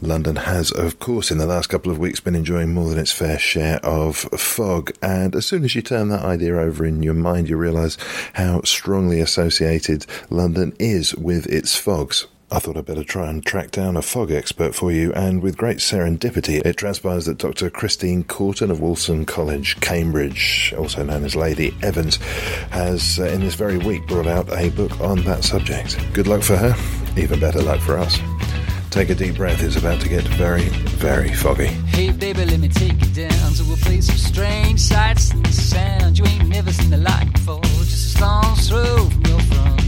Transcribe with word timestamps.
London 0.00 0.36
has, 0.36 0.70
of 0.70 0.98
course, 0.98 1.30
in 1.30 1.38
the 1.38 1.46
last 1.46 1.68
couple 1.68 1.90
of 1.92 1.98
weeks 1.98 2.20
been 2.20 2.34
enjoying 2.34 2.72
more 2.72 2.88
than 2.88 2.98
its 2.98 3.12
fair 3.12 3.38
share 3.38 3.84
of 3.84 4.16
fog. 4.16 4.92
And 5.02 5.34
as 5.34 5.46
soon 5.46 5.64
as 5.64 5.74
you 5.74 5.82
turn 5.82 6.08
that 6.08 6.24
idea 6.24 6.56
over 6.56 6.84
in 6.84 7.02
your 7.02 7.14
mind, 7.14 7.48
you 7.48 7.56
realise 7.56 7.96
how 8.34 8.62
strongly 8.62 9.20
associated 9.20 10.06
London 10.30 10.74
is 10.78 11.14
with 11.16 11.46
its 11.46 11.76
fogs. 11.76 12.26
I 12.52 12.58
thought 12.58 12.76
I'd 12.76 12.86
better 12.86 13.04
try 13.04 13.30
and 13.30 13.46
track 13.46 13.70
down 13.70 13.96
a 13.96 14.02
fog 14.02 14.32
expert 14.32 14.74
for 14.74 14.90
you, 14.90 15.12
and 15.12 15.40
with 15.40 15.56
great 15.56 15.78
serendipity, 15.78 16.64
it 16.64 16.76
transpires 16.76 17.26
that 17.26 17.38
Dr. 17.38 17.70
Christine 17.70 18.24
Corton 18.24 18.72
of 18.72 18.78
Wolfson 18.78 19.24
College, 19.24 19.80
Cambridge, 19.80 20.74
also 20.76 21.04
known 21.04 21.24
as 21.24 21.36
Lady 21.36 21.72
Evans, 21.80 22.16
has 22.70 23.20
uh, 23.20 23.26
in 23.26 23.40
this 23.40 23.54
very 23.54 23.78
week 23.78 24.04
brought 24.08 24.26
out 24.26 24.52
a 24.52 24.70
book 24.70 25.00
on 25.00 25.22
that 25.22 25.44
subject. 25.44 25.96
Good 26.12 26.26
luck 26.26 26.42
for 26.42 26.56
her, 26.56 26.74
even 27.16 27.38
better 27.38 27.62
luck 27.62 27.80
for 27.80 27.96
us. 27.96 28.18
Take 28.90 29.10
a 29.10 29.14
deep 29.14 29.36
breath, 29.36 29.62
it's 29.62 29.76
about 29.76 30.00
to 30.00 30.08
get 30.08 30.24
very, 30.24 30.68
very 30.98 31.32
foggy. 31.32 31.66
Hey 31.66 32.10
baby, 32.10 32.44
let 32.44 32.58
me 32.58 32.68
take 32.68 33.00
you 33.00 33.26
down 33.28 33.52
to 33.52 33.72
a 33.72 33.76
place 33.76 34.08
of 34.08 34.18
strange 34.18 34.80
sights 34.80 35.30
and 35.30 35.46
sounds. 35.46 36.18
You 36.18 36.26
ain't 36.26 36.48
never 36.48 36.72
seen 36.72 36.90
the 36.90 36.96
like 36.96 37.32
before, 37.32 37.62
just 37.62 37.92
a 37.92 38.18
stone's 38.18 38.68
throw 38.68 39.04
from 39.08 39.22
your 39.26 39.40
front 39.40 39.79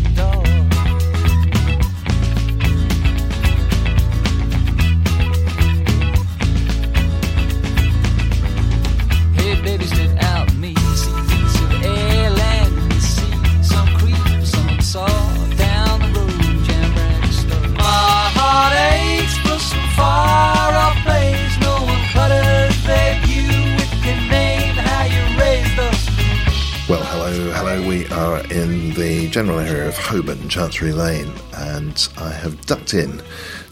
the 29.02 29.26
general 29.30 29.58
area 29.58 29.88
of 29.88 29.98
Holborn, 29.98 30.48
Chancery 30.48 30.92
Lane, 30.92 31.32
and 31.56 32.08
I 32.18 32.30
have 32.30 32.64
ducked 32.66 32.94
in 32.94 33.20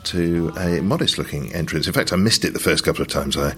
to 0.05 0.53
a 0.59 0.81
modest 0.81 1.19
looking 1.19 1.53
entrance. 1.53 1.87
In 1.87 1.93
fact, 1.93 2.12
I 2.12 2.17
missed 2.17 2.45
it 2.45 2.53
the 2.53 2.59
first 2.59 2.84
couple 2.84 3.03
of 3.03 3.09
times 3.09 3.37
I 3.37 3.53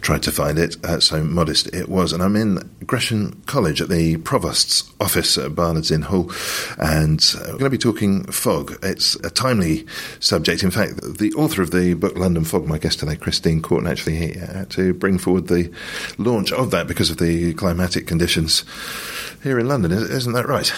tried 0.00 0.22
to 0.24 0.32
find 0.32 0.58
it, 0.58 0.76
uh, 0.84 1.00
so 1.00 1.22
modest 1.22 1.74
it 1.74 1.88
was. 1.88 2.12
And 2.12 2.22
I'm 2.22 2.36
in 2.36 2.58
Gresham 2.86 3.42
College 3.46 3.80
at 3.80 3.88
the 3.88 4.16
Provost's 4.18 4.92
office 5.00 5.38
at 5.38 5.54
Barnard's 5.54 5.90
Inn 5.90 6.02
Hall, 6.02 6.30
and 6.78 7.20
uh, 7.36 7.52
we're 7.52 7.58
going 7.58 7.64
to 7.64 7.70
be 7.70 7.78
talking 7.78 8.24
fog. 8.24 8.78
It's 8.82 9.14
a 9.16 9.30
timely 9.30 9.86
subject. 10.20 10.62
In 10.62 10.70
fact, 10.70 11.00
the 11.18 11.32
author 11.34 11.62
of 11.62 11.70
the 11.70 11.94
book 11.94 12.16
London 12.16 12.44
Fog, 12.44 12.66
my 12.66 12.78
guest 12.78 13.00
today, 13.00 13.16
Christine 13.16 13.62
Corton, 13.62 13.88
actually 13.88 14.16
here 14.16 14.66
to 14.70 14.94
bring 14.94 15.18
forward 15.18 15.48
the 15.48 15.72
launch 16.18 16.52
of 16.52 16.70
that 16.70 16.86
because 16.86 17.10
of 17.10 17.18
the 17.18 17.54
climatic 17.54 18.06
conditions 18.06 18.64
here 19.42 19.58
in 19.58 19.68
London. 19.68 19.92
Isn't 19.92 20.32
that 20.32 20.48
right? 20.48 20.72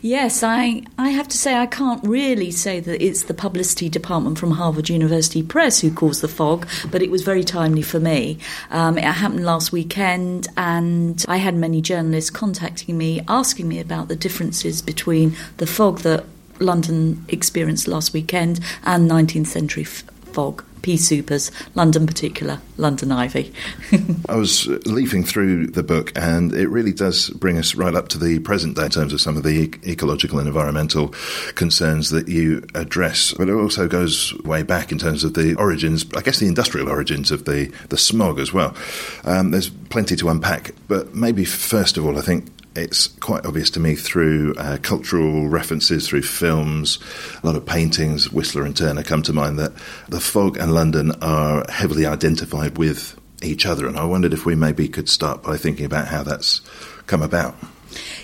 Yes, 0.00 0.42
I, 0.42 0.82
I 0.98 1.10
have 1.10 1.28
to 1.28 1.38
say 1.38 1.54
I 1.54 1.66
can't 1.66 2.04
really 2.06 2.50
say 2.50 2.80
that 2.80 3.04
it's 3.04 3.24
the 3.24 3.34
publicity 3.34 3.88
department 3.88 4.38
from 4.38 4.52
University 4.72 5.42
Press 5.42 5.80
who 5.80 5.92
caused 5.92 6.20
the 6.20 6.28
fog, 6.28 6.66
but 6.90 7.02
it 7.02 7.10
was 7.10 7.22
very 7.22 7.44
timely 7.44 7.82
for 7.82 8.00
me. 8.00 8.38
Um, 8.70 8.98
it 8.98 9.04
happened 9.04 9.44
last 9.44 9.72
weekend, 9.72 10.48
and 10.56 11.24
I 11.28 11.36
had 11.36 11.54
many 11.54 11.80
journalists 11.80 12.30
contacting 12.30 12.96
me, 12.96 13.20
asking 13.28 13.68
me 13.68 13.80
about 13.80 14.08
the 14.08 14.16
differences 14.16 14.82
between 14.82 15.36
the 15.58 15.66
fog 15.66 16.00
that 16.00 16.24
London 16.60 17.24
experienced 17.28 17.88
last 17.88 18.12
weekend 18.12 18.60
and 18.84 19.10
19th 19.10 19.48
century 19.48 19.82
f- 19.82 20.02
fog. 20.32 20.64
Pea 20.84 20.96
soupers, 20.96 21.50
London 21.74 22.06
particular, 22.06 22.60
London 22.76 23.10
ivy. 23.10 23.54
I 24.28 24.36
was 24.36 24.66
leafing 24.84 25.24
through 25.24 25.68
the 25.68 25.82
book, 25.82 26.12
and 26.14 26.52
it 26.52 26.68
really 26.68 26.92
does 26.92 27.30
bring 27.30 27.56
us 27.56 27.74
right 27.74 27.94
up 27.94 28.08
to 28.08 28.18
the 28.18 28.38
present 28.40 28.76
day 28.76 28.84
in 28.84 28.90
terms 28.90 29.14
of 29.14 29.20
some 29.22 29.38
of 29.38 29.44
the 29.44 29.74
ecological 29.86 30.38
and 30.38 30.46
environmental 30.46 31.14
concerns 31.54 32.10
that 32.10 32.28
you 32.28 32.66
address. 32.74 33.32
But 33.32 33.48
it 33.48 33.54
also 33.54 33.88
goes 33.88 34.34
way 34.40 34.62
back 34.62 34.92
in 34.92 34.98
terms 34.98 35.24
of 35.24 35.32
the 35.32 35.54
origins, 35.54 36.04
I 36.14 36.20
guess 36.20 36.38
the 36.38 36.48
industrial 36.48 36.90
origins 36.90 37.30
of 37.30 37.46
the, 37.46 37.72
the 37.88 37.96
smog 37.96 38.38
as 38.38 38.52
well. 38.52 38.76
Um, 39.24 39.52
there's 39.52 39.70
plenty 39.70 40.16
to 40.16 40.28
unpack, 40.28 40.72
but 40.86 41.14
maybe 41.14 41.46
first 41.46 41.96
of 41.96 42.04
all, 42.04 42.18
I 42.18 42.20
think 42.20 42.53
it's 42.76 43.06
quite 43.06 43.46
obvious 43.46 43.70
to 43.70 43.80
me 43.80 43.94
through 43.94 44.54
uh, 44.56 44.78
cultural 44.82 45.48
references, 45.48 46.08
through 46.08 46.22
films, 46.22 46.98
a 47.42 47.46
lot 47.46 47.56
of 47.56 47.66
paintings, 47.66 48.32
Whistler 48.32 48.64
and 48.64 48.76
Turner 48.76 49.02
come 49.02 49.22
to 49.22 49.32
mind, 49.32 49.58
that 49.58 49.72
the 50.08 50.20
fog 50.20 50.56
and 50.56 50.74
London 50.74 51.12
are 51.22 51.64
heavily 51.68 52.06
identified 52.06 52.78
with 52.78 53.18
each 53.42 53.66
other. 53.66 53.86
And 53.86 53.98
I 53.98 54.04
wondered 54.04 54.32
if 54.32 54.46
we 54.46 54.54
maybe 54.54 54.88
could 54.88 55.08
start 55.08 55.42
by 55.42 55.56
thinking 55.56 55.86
about 55.86 56.08
how 56.08 56.22
that's 56.22 56.60
come 57.06 57.22
about. 57.22 57.54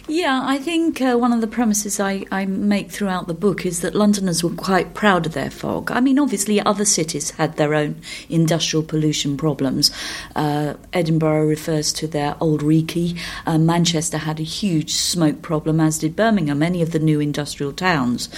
Yeah, 0.09 0.43
I 0.45 0.59
think 0.59 1.01
uh, 1.01 1.17
one 1.17 1.33
of 1.33 1.41
the 1.41 1.47
premises 1.47 2.01
I, 2.01 2.25
I 2.31 2.47
make 2.47 2.91
throughout 2.91 3.27
the 3.27 3.35
book 3.35 3.65
is 3.65 3.81
that 3.81 3.95
Londoners 3.95 4.43
were 4.43 4.51
quite 4.51 4.95
proud 4.95 5.27
of 5.27 5.35
their 5.35 5.51
fog. 5.51 5.91
I 5.91 6.01
mean, 6.01 6.19
obviously, 6.19 6.61
other 6.61 6.85
cities 6.85 7.31
had 7.33 7.57
their 7.57 7.75
own 7.75 8.01
industrial 8.29 8.83
pollution 8.83 9.37
problems. 9.37 9.91
Uh, 10.35 10.75
Edinburgh 10.93 11.47
refers 11.47 11.93
to 11.95 12.07
their 12.07 12.35
Auld 12.41 12.61
Reekie. 12.61 13.19
Uh, 13.47 13.59
Manchester 13.59 14.19
had 14.19 14.41
a 14.41 14.45
huge 14.45 14.93
smoke 14.93 15.43
problem, 15.43 15.81
as 15.81 15.99
did 15.99 16.17
Birmingham, 16.17 16.59
many 16.59 16.83
of 16.83 16.93
the 16.93 16.99
new 16.99 17.21
industrial 17.21 17.73
towns. 17.73 18.29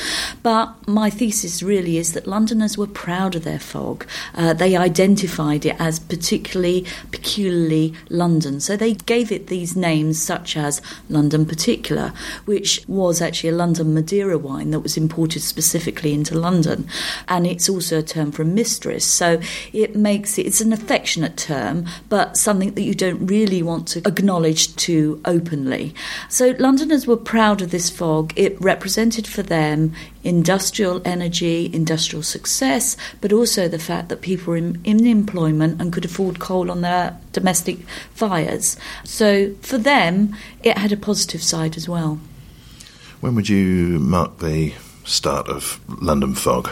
But 0.43 0.87
my 0.87 1.11
thesis 1.11 1.63
really 1.63 1.97
is 1.97 2.13
that 2.13 2.27
Londoners 2.27 2.77
were 2.77 2.87
proud 2.87 3.35
of 3.35 3.45
their 3.45 3.59
fog. 3.59 4.07
Uh, 4.35 4.53
they 4.53 4.77
identified 4.77 5.65
it 5.65 5.77
as 5.79 5.99
particularly, 5.99 6.87
peculiarly 7.11 7.95
London. 8.09 8.61
So 8.61 8.77
they 8.77 8.95
gave 8.95 9.33
it 9.33 9.47
these 9.47 9.77
names 9.77 10.21
such 10.21 10.57
as 10.57 10.83
London 11.09 11.42
particular, 11.47 12.13
which 12.45 12.83
was 12.87 13.21
actually 13.21 13.51
a 13.51 13.55
London 13.55 13.95
Madeira 13.95 14.39
wine 14.39 14.71
that 14.71 14.81
was 14.81 14.97
imported 14.97 15.43
specifically 15.43 16.13
into 16.13 16.39
London. 16.39 16.87
And 17.29 17.47
it's 17.47 17.69
also 17.69 17.99
a 17.99 18.03
term 18.03 18.33
for 18.33 18.43
a 18.43 18.47
mistress. 18.47 19.05
So 19.05 19.41
it 19.73 19.97
makes 19.97 20.39
it, 20.39 20.47
it's 20.47 20.61
an 20.61 20.73
affectionate 20.73 21.37
term, 21.37 21.87
but 22.09 22.37
something 22.37 22.75
that 22.75 22.83
you 22.83 22.95
don't 22.95 23.27
really 23.27 23.63
want 23.63 23.89
to 23.89 23.99
acknowledge 24.07 24.75
too 24.77 25.21
openly. 25.25 25.95
So 26.29 26.55
Londoners 26.59 27.07
were 27.07 27.17
proud 27.17 27.63
of 27.63 27.71
this 27.71 27.91
fog. 27.91 28.33
It 28.37 28.61
represented 28.61 29.27
for 29.27 29.43
them 29.43 29.93
industrial 30.25 31.03
energy, 31.05 31.71
industrial 31.73 32.23
success, 32.23 32.97
but 33.21 33.33
also 33.33 33.69
the 33.69 33.79
fact 33.79 34.09
that 34.09 34.21
people 34.21 34.53
were 34.53 34.57
in, 34.57 34.81
in, 34.85 35.03
employment 35.07 35.81
and 35.81 35.93
could 35.93 36.05
afford 36.05 36.39
coal 36.39 36.71
on 36.71 36.81
their 36.81 37.19
domestic 37.33 37.79
fires. 38.15 38.77
So 39.05 39.53
for 39.63 39.79
them, 39.79 40.37
it 40.63 40.79
had 40.79 40.93
a 40.93 40.97
positive 40.97 41.22
side 41.31 41.77
as 41.77 41.89
well. 41.89 42.19
When 43.21 43.35
would 43.35 43.49
you 43.49 43.99
mark 43.99 44.39
the 44.39 44.75
start 45.05 45.49
of 45.49 45.81
London 46.03 46.35
Fog? 46.35 46.69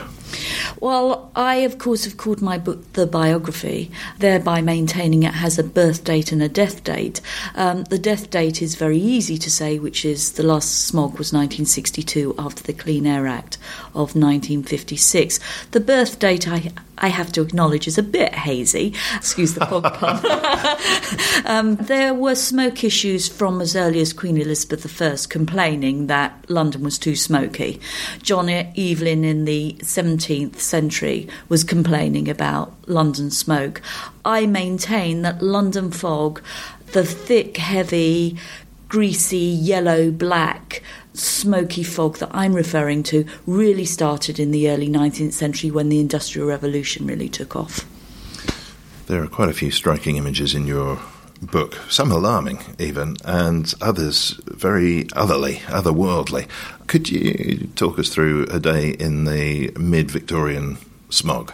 Well, 0.81 1.31
I, 1.37 1.57
of 1.57 1.77
course, 1.77 2.05
have 2.05 2.17
called 2.17 2.41
my 2.41 2.57
book 2.57 2.95
The 2.95 3.07
Biography, 3.07 3.91
thereby 4.19 4.63
maintaining 4.63 5.23
it 5.25 5.35
has 5.35 5.59
a 5.59 5.63
birth 5.63 6.05
date 6.05 6.33
and 6.33 6.43
a 6.43 6.49
death 6.49 6.83
date. 6.85 7.21
Um, 7.55 7.85
the 7.85 7.99
death 7.99 8.31
date 8.31 8.63
is 8.63 8.77
very 8.77 8.97
easy 8.97 9.37
to 9.37 9.51
say, 9.51 9.79
which 9.79 10.07
is 10.07 10.33
the 10.33 10.43
last 10.43 10.87
smog 10.87 11.19
was 11.19 11.35
1962 11.35 12.35
after 12.39 12.63
the 12.63 12.73
Clean 12.73 13.07
Air 13.07 13.27
Act 13.27 13.59
of 13.89 14.17
1956. 14.17 15.39
The 15.73 15.81
birth 15.81 16.19
date, 16.19 16.49
I, 16.49 16.73
I 16.97 17.09
have 17.09 17.31
to 17.33 17.43
acknowledge, 17.43 17.87
is 17.87 17.99
a 17.99 18.03
bit 18.03 18.35
hazy. 18.35 18.95
Excuse 19.17 19.55
the 19.55 19.67
fog 19.67 19.93
pun. 19.95 21.45
um, 21.45 21.77
there 21.77 22.15
were 22.15 22.35
smoke 22.35 22.85
issues 22.85 23.29
from 23.29 23.61
as 23.61 23.77
early 23.77 24.01
as 24.01 24.15
Queen 24.15 24.39
Elizabeth 24.39 25.03
I 25.03 25.17
complaining 25.29 26.07
that 26.07 26.45
London 26.49 26.83
was 26.83 26.99
too 26.99 27.17
smoky. 27.17 27.81
John 28.23 28.49
Evelyn 28.49 29.25
in 29.25 29.45
the 29.45 29.77
17th 29.81 30.70
century 30.71 31.29
was 31.49 31.65
complaining 31.65 32.29
about 32.29 32.73
London 32.87 33.31
smoke. 33.31 33.83
I 34.25 34.47
maintain 34.47 35.23
that 35.23 35.43
London 35.43 35.91
fog, 35.91 36.41
the 36.93 37.05
thick, 37.05 37.59
heavy, 37.59 38.39
greasy, 38.89 39.37
yellow, 39.37 40.11
black, 40.11 40.83
smoky 41.13 41.83
fog 41.83 42.19
that 42.19 42.31
I'm 42.33 42.55
referring 42.55 43.03
to 43.05 43.27
really 43.47 43.85
started 43.85 44.39
in 44.39 44.51
the 44.51 44.71
early 44.71 44.89
19th 44.89 45.33
century 45.33 45.71
when 45.71 45.89
the 45.89 46.01
Industrial 46.01 46.47
Revolution 46.47 47.07
really 47.07 47.29
took 47.29 47.57
off. 47.57 47.87
There 49.07 49.23
are 49.23 49.29
quite 49.29 49.49
a 49.49 49.53
few 49.53 49.71
striking 49.71 50.17
images 50.17 50.55
in 50.55 50.67
your 50.67 51.01
book, 51.43 51.77
some 51.89 52.13
alarming 52.13 52.61
even, 52.79 53.17
and 53.25 53.73
others 53.81 54.41
very 54.47 55.09
otherly, 55.13 55.57
otherworldly. 55.67 56.49
Could 56.87 57.11
you 57.11 57.69
talk 57.77 57.99
us 57.99 58.09
through 58.09 58.45
a 58.51 58.61
day 58.61 58.91
in 58.91 59.25
the 59.25 59.73
mid 59.79 60.11
Victorian 60.11 60.79
smog? 61.09 61.53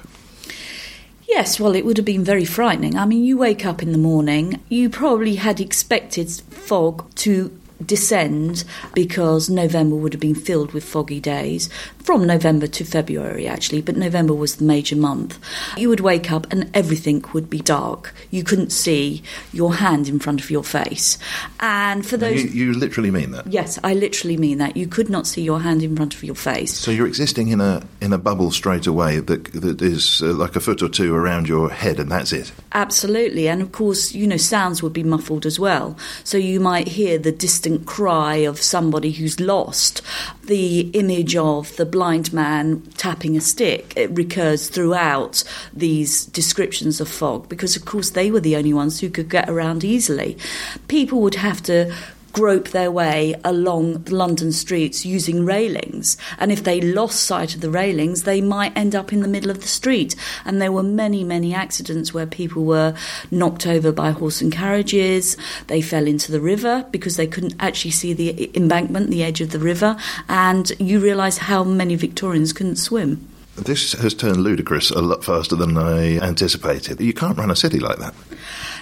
Yes, 1.29 1.59
well, 1.59 1.75
it 1.75 1.85
would 1.85 1.97
have 1.97 2.07
been 2.07 2.25
very 2.25 2.45
frightening. 2.45 2.97
I 2.97 3.05
mean, 3.05 3.25
you 3.25 3.37
wake 3.37 3.67
up 3.67 3.83
in 3.83 3.93
the 3.93 3.99
morning, 3.99 4.61
you 4.69 4.89
probably 4.89 5.35
had 5.37 5.61
expected 5.61 6.31
fog 6.31 7.13
to 7.17 7.56
descend 7.85 8.65
because 8.95 9.51
November 9.51 9.97
would 9.97 10.13
have 10.13 10.21
been 10.21 10.35
filled 10.35 10.73
with 10.73 10.85
foggy 10.85 11.21
days. 11.21 11.69
From 11.99 12.27
November 12.27 12.67
to 12.69 12.85
February 12.85 13.49
actually 13.49 13.83
but 13.83 13.97
November 13.97 14.35
was 14.35 14.57
the 14.57 14.65
major 14.65 14.97
month. 14.97 15.39
You 15.77 15.89
would 15.89 16.01
wake 16.01 16.31
up 16.31 16.51
and 16.53 16.71
everything 16.73 17.25
would 17.35 17.51
be 17.51 17.59
dark. 17.59 18.15
You 18.31 18.45
couldn't 18.45 18.71
see 18.71 19.23
your 19.53 19.75
hand 19.75 20.09
in 20.09 20.19
front 20.19 20.41
of 20.41 20.51
your 20.51 20.63
face. 20.63 21.19
And 21.61 22.07
for 22.07 22.17
those 22.17 22.43
you, 22.43 22.67
you 22.67 22.73
literally 22.79 23.11
mean 23.11 23.33
that? 23.33 23.47
Yes 23.47 23.79
I 23.83 23.95
literally 23.95 24.37
mean 24.37 24.59
that. 24.59 24.77
You 24.77 24.87
could 24.87 25.11
not 25.11 25.27
see 25.27 25.43
your 25.43 25.61
hand 25.61 25.83
in 25.83 25.97
front 25.97 26.15
of 26.15 26.23
your 26.23 26.35
face. 26.35 26.75
So 26.75 26.91
you're 26.91 27.07
existing 27.07 27.49
in 27.49 27.61
a 27.61 27.83
in 28.01 28.13
a 28.13 28.19
bubble 28.19 28.51
straight 28.51 28.87
away 28.87 29.19
that 29.21 29.53
that 29.53 29.83
is 29.83 30.23
uh, 30.23 30.33
like 30.33 30.57
a 30.57 30.61
foot 30.61 30.83
or 30.83 30.89
two 30.89 31.15
around 31.15 31.49
your 31.49 31.71
head 31.71 31.99
and 31.99 32.11
that's 32.11 32.33
it? 32.33 32.53
Absolutely. 32.73 33.49
And 33.49 33.61
of 33.61 33.73
course 33.73 34.15
you 34.15 34.27
know 34.27 34.37
sounds 34.37 34.83
would 34.83 34.93
be 34.93 35.05
muffled 35.05 35.45
as 35.45 35.59
well. 35.59 35.97
So 36.25 36.39
you 36.39 36.61
might 36.61 36.89
hear 36.89 37.19
the 37.19 37.33
distant 37.33 37.66
distant 37.67 37.85
cry 37.85 38.37
of 38.37 38.63
somebody 38.63 39.11
who's 39.11 39.41
lost. 39.41 40.01
The 40.45 40.83
image 40.93 41.35
of 41.35 41.75
the 41.77 41.85
blind 41.85 42.33
man 42.33 42.83
tapping 42.97 43.37
a 43.37 43.41
stick 43.41 43.93
it 43.97 44.09
recurs 44.17 44.69
throughout 44.69 45.43
these 45.73 46.27
descriptions 46.27 47.01
of 47.01 47.09
fog 47.09 47.49
because, 47.49 47.75
of 47.75 47.85
course, 47.85 48.11
they 48.11 48.31
were 48.31 48.39
the 48.39 48.55
only 48.55 48.73
ones 48.73 49.01
who 49.01 49.11
could 49.11 49.29
get 49.29 49.51
around 49.51 49.83
easily. 49.83 50.39
People 50.87 51.21
would 51.23 51.35
have 51.35 51.61
to 51.65 51.93
grope 52.37 52.69
their 52.69 52.91
way 52.91 53.35
along 53.45 53.95
the 54.03 54.15
London 54.15 54.53
streets 54.53 55.07
using 55.07 55.47
railings. 55.47 56.19
And 56.39 56.53
if 56.53 56.65
they 56.65 56.83
lost 56.83 57.23
sight 57.23 57.55
of 57.55 57.63
the 57.63 57.71
railings, 57.71 58.25
they 58.25 58.43
might 58.43 58.77
end 58.77 58.95
up 58.95 59.11
in 59.11 59.21
the 59.21 59.29
middle 59.29 59.51
of 59.51 59.63
the 59.63 59.69
street. 59.69 60.15
And 60.45 60.61
there 60.61 60.71
were 60.71 60.83
many, 60.83 61.25
many 61.25 61.55
accidents 61.55 62.13
where 62.13 62.27
people 62.27 62.67
were 62.67 62.95
knocked 63.31 63.67
over 63.67 63.91
by 63.91 64.11
horse 64.11 64.43
and 64.43 64.53
carriages. 64.53 65.39
They 65.69 65.81
fell 65.81 66.07
into 66.07 66.31
the 66.31 66.43
river 66.43 66.85
because 66.91 67.17
they 67.17 67.27
couldn't 67.27 67.55
actually 67.59 67.93
see 67.93 68.13
the 68.13 68.55
embankment, 68.55 69.09
the 69.09 69.25
edge 69.25 69.41
of 69.41 69.53
the 69.53 69.59
river. 69.59 69.97
And 70.29 70.71
you 70.79 71.01
realise 71.01 71.39
how 71.39 71.65
many 71.65 71.95
Victorians 71.95 72.53
couldn't 72.53 72.77
swim. 72.77 73.27
This 73.57 73.93
has 73.95 74.13
turned 74.13 74.43
ludicrous 74.43 74.91
a 74.91 75.01
lot 75.01 75.25
faster 75.25 75.57
than 75.57 75.79
I 75.79 76.19
anticipated. 76.19 77.01
You 77.01 77.15
can't 77.15 77.39
run 77.39 77.51
a 77.51 77.57
city 77.57 77.79
like 77.79 77.97
that. 77.97 78.15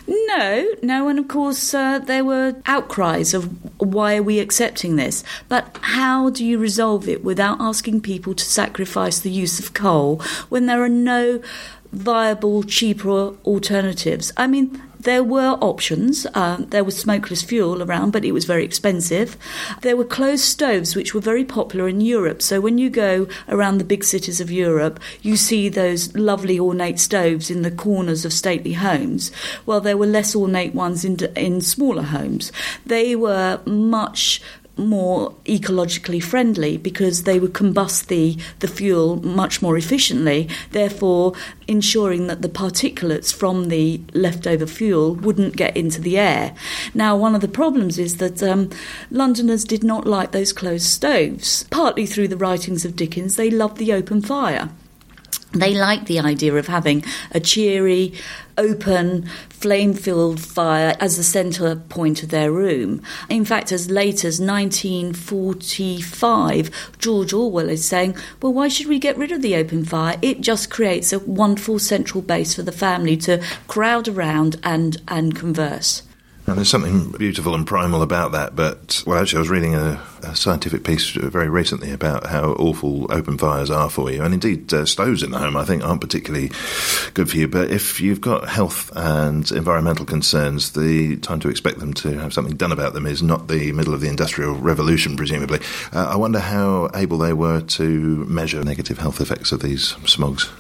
No, 0.06 0.66
no, 0.82 1.08
and 1.08 1.18
of 1.18 1.28
course 1.28 1.72
uh, 1.72 1.98
there 1.98 2.24
were 2.24 2.56
outcries 2.66 3.32
of 3.32 3.50
why 3.80 4.16
are 4.16 4.22
we 4.22 4.38
accepting 4.38 4.96
this? 4.96 5.24
But 5.48 5.78
how 5.80 6.30
do 6.30 6.44
you 6.44 6.58
resolve 6.58 7.08
it 7.08 7.24
without 7.24 7.60
asking 7.60 8.02
people 8.02 8.34
to 8.34 8.44
sacrifice 8.44 9.20
the 9.20 9.30
use 9.30 9.58
of 9.58 9.72
coal 9.72 10.20
when 10.50 10.66
there 10.66 10.82
are 10.82 10.88
no 10.90 11.40
viable, 11.92 12.62
cheaper 12.64 13.34
alternatives? 13.46 14.32
I 14.36 14.46
mean, 14.46 14.82
there 15.04 15.22
were 15.22 15.56
options. 15.60 16.26
Um, 16.34 16.66
there 16.70 16.84
was 16.84 16.96
smokeless 16.98 17.42
fuel 17.42 17.82
around, 17.82 18.10
but 18.10 18.24
it 18.24 18.32
was 18.32 18.44
very 18.44 18.64
expensive. 18.64 19.36
There 19.82 19.96
were 19.96 20.04
closed 20.04 20.44
stoves, 20.44 20.96
which 20.96 21.14
were 21.14 21.20
very 21.20 21.44
popular 21.44 21.88
in 21.88 22.00
Europe. 22.00 22.42
So 22.42 22.60
when 22.60 22.78
you 22.78 22.90
go 22.90 23.26
around 23.48 23.78
the 23.78 23.84
big 23.84 24.04
cities 24.04 24.40
of 24.40 24.50
Europe, 24.50 25.00
you 25.22 25.36
see 25.36 25.68
those 25.68 26.14
lovely 26.14 26.58
ornate 26.58 26.98
stoves 26.98 27.50
in 27.50 27.62
the 27.62 27.70
corners 27.70 28.24
of 28.24 28.32
stately 28.32 28.72
homes. 28.72 29.30
Well, 29.66 29.80
there 29.80 29.96
were 29.96 30.06
less 30.06 30.34
ornate 30.34 30.74
ones 30.74 31.04
in, 31.04 31.16
in 31.36 31.60
smaller 31.60 32.02
homes. 32.02 32.52
They 32.84 33.16
were 33.16 33.60
much 33.66 34.42
more 34.76 35.32
ecologically 35.44 36.22
friendly 36.22 36.76
because 36.76 37.22
they 37.22 37.38
would 37.38 37.52
combust 37.52 38.06
the, 38.06 38.36
the 38.60 38.68
fuel 38.68 39.16
much 39.24 39.62
more 39.62 39.76
efficiently, 39.76 40.48
therefore 40.72 41.32
ensuring 41.68 42.26
that 42.26 42.42
the 42.42 42.48
particulates 42.48 43.34
from 43.34 43.68
the 43.68 44.00
leftover 44.12 44.66
fuel 44.66 45.14
wouldn't 45.14 45.56
get 45.56 45.76
into 45.76 46.00
the 46.00 46.18
air. 46.18 46.54
Now, 46.92 47.16
one 47.16 47.34
of 47.34 47.40
the 47.40 47.48
problems 47.48 47.98
is 47.98 48.18
that 48.18 48.42
um, 48.42 48.70
Londoners 49.10 49.64
did 49.64 49.84
not 49.84 50.06
like 50.06 50.32
those 50.32 50.52
closed 50.52 50.86
stoves. 50.86 51.64
Partly 51.64 52.06
through 52.06 52.28
the 52.28 52.36
writings 52.36 52.84
of 52.84 52.96
Dickens, 52.96 53.36
they 53.36 53.50
loved 53.50 53.78
the 53.78 53.92
open 53.92 54.20
fire. 54.20 54.70
They 55.54 55.74
liked 55.74 56.06
the 56.06 56.20
idea 56.20 56.54
of 56.54 56.66
having 56.66 57.04
a 57.30 57.40
cheery, 57.40 58.14
open, 58.58 59.26
flame 59.48 59.94
filled 59.94 60.40
fire 60.40 60.94
as 61.00 61.16
the 61.16 61.22
centre 61.22 61.76
point 61.76 62.22
of 62.22 62.28
their 62.30 62.52
room. 62.52 63.00
In 63.28 63.44
fact, 63.44 63.70
as 63.72 63.90
late 63.90 64.24
as 64.24 64.40
1945, 64.40 66.70
George 66.98 67.32
Orwell 67.32 67.68
is 67.68 67.84
saying, 67.84 68.16
Well, 68.42 68.52
why 68.52 68.66
should 68.68 68.88
we 68.88 68.98
get 68.98 69.16
rid 69.16 69.30
of 69.32 69.42
the 69.42 69.56
open 69.56 69.84
fire? 69.84 70.18
It 70.22 70.40
just 70.40 70.70
creates 70.70 71.12
a 71.12 71.18
wonderful 71.20 71.78
central 71.78 72.22
base 72.22 72.54
for 72.54 72.62
the 72.62 72.72
family 72.72 73.16
to 73.18 73.40
crowd 73.68 74.08
around 74.08 74.56
and, 74.64 74.96
and 75.08 75.36
converse. 75.36 76.02
Now, 76.46 76.54
there's 76.54 76.68
something 76.68 77.12
beautiful 77.12 77.54
and 77.54 77.66
primal 77.66 78.02
about 78.02 78.32
that, 78.32 78.54
but, 78.54 79.02
well, 79.06 79.18
actually, 79.18 79.38
I 79.38 79.40
was 79.40 79.48
reading 79.48 79.74
a, 79.74 79.98
a 80.24 80.36
scientific 80.36 80.84
piece 80.84 81.10
very 81.10 81.48
recently 81.48 81.90
about 81.90 82.26
how 82.26 82.52
awful 82.52 83.06
open 83.12 83.38
fires 83.38 83.70
are 83.70 83.90
for 83.90 84.10
you. 84.10 84.22
And 84.22 84.34
indeed, 84.34 84.72
uh, 84.72 84.86
stoves 84.86 85.22
in 85.22 85.30
the 85.30 85.38
home, 85.38 85.56
I 85.56 85.64
think, 85.64 85.84
aren't 85.84 86.00
particularly 86.00 86.50
good 87.14 87.30
for 87.30 87.36
you. 87.36 87.48
But 87.48 87.70
if 87.70 88.00
you've 88.00 88.20
got 88.20 88.48
health 88.48 88.90
and 88.96 89.50
environmental 89.52 90.06
concerns, 90.06 90.72
the 90.72 91.16
time 91.18 91.40
to 91.40 91.48
expect 91.48 91.78
them 91.78 91.94
to 91.94 92.18
have 92.18 92.32
something 92.32 92.56
done 92.56 92.72
about 92.72 92.94
them 92.94 93.06
is 93.06 93.22
not 93.22 93.48
the 93.48 93.72
middle 93.72 93.94
of 93.94 94.00
the 94.00 94.08
Industrial 94.08 94.54
Revolution, 94.54 95.16
presumably. 95.16 95.60
Uh, 95.92 96.06
I 96.10 96.16
wonder 96.16 96.38
how 96.40 96.90
able 96.94 97.18
they 97.18 97.32
were 97.32 97.60
to 97.60 98.24
measure 98.26 98.62
negative 98.64 98.98
health 98.98 99.20
effects 99.20 99.52
of 99.52 99.60
these 99.60 99.92
smogs. 100.04 100.50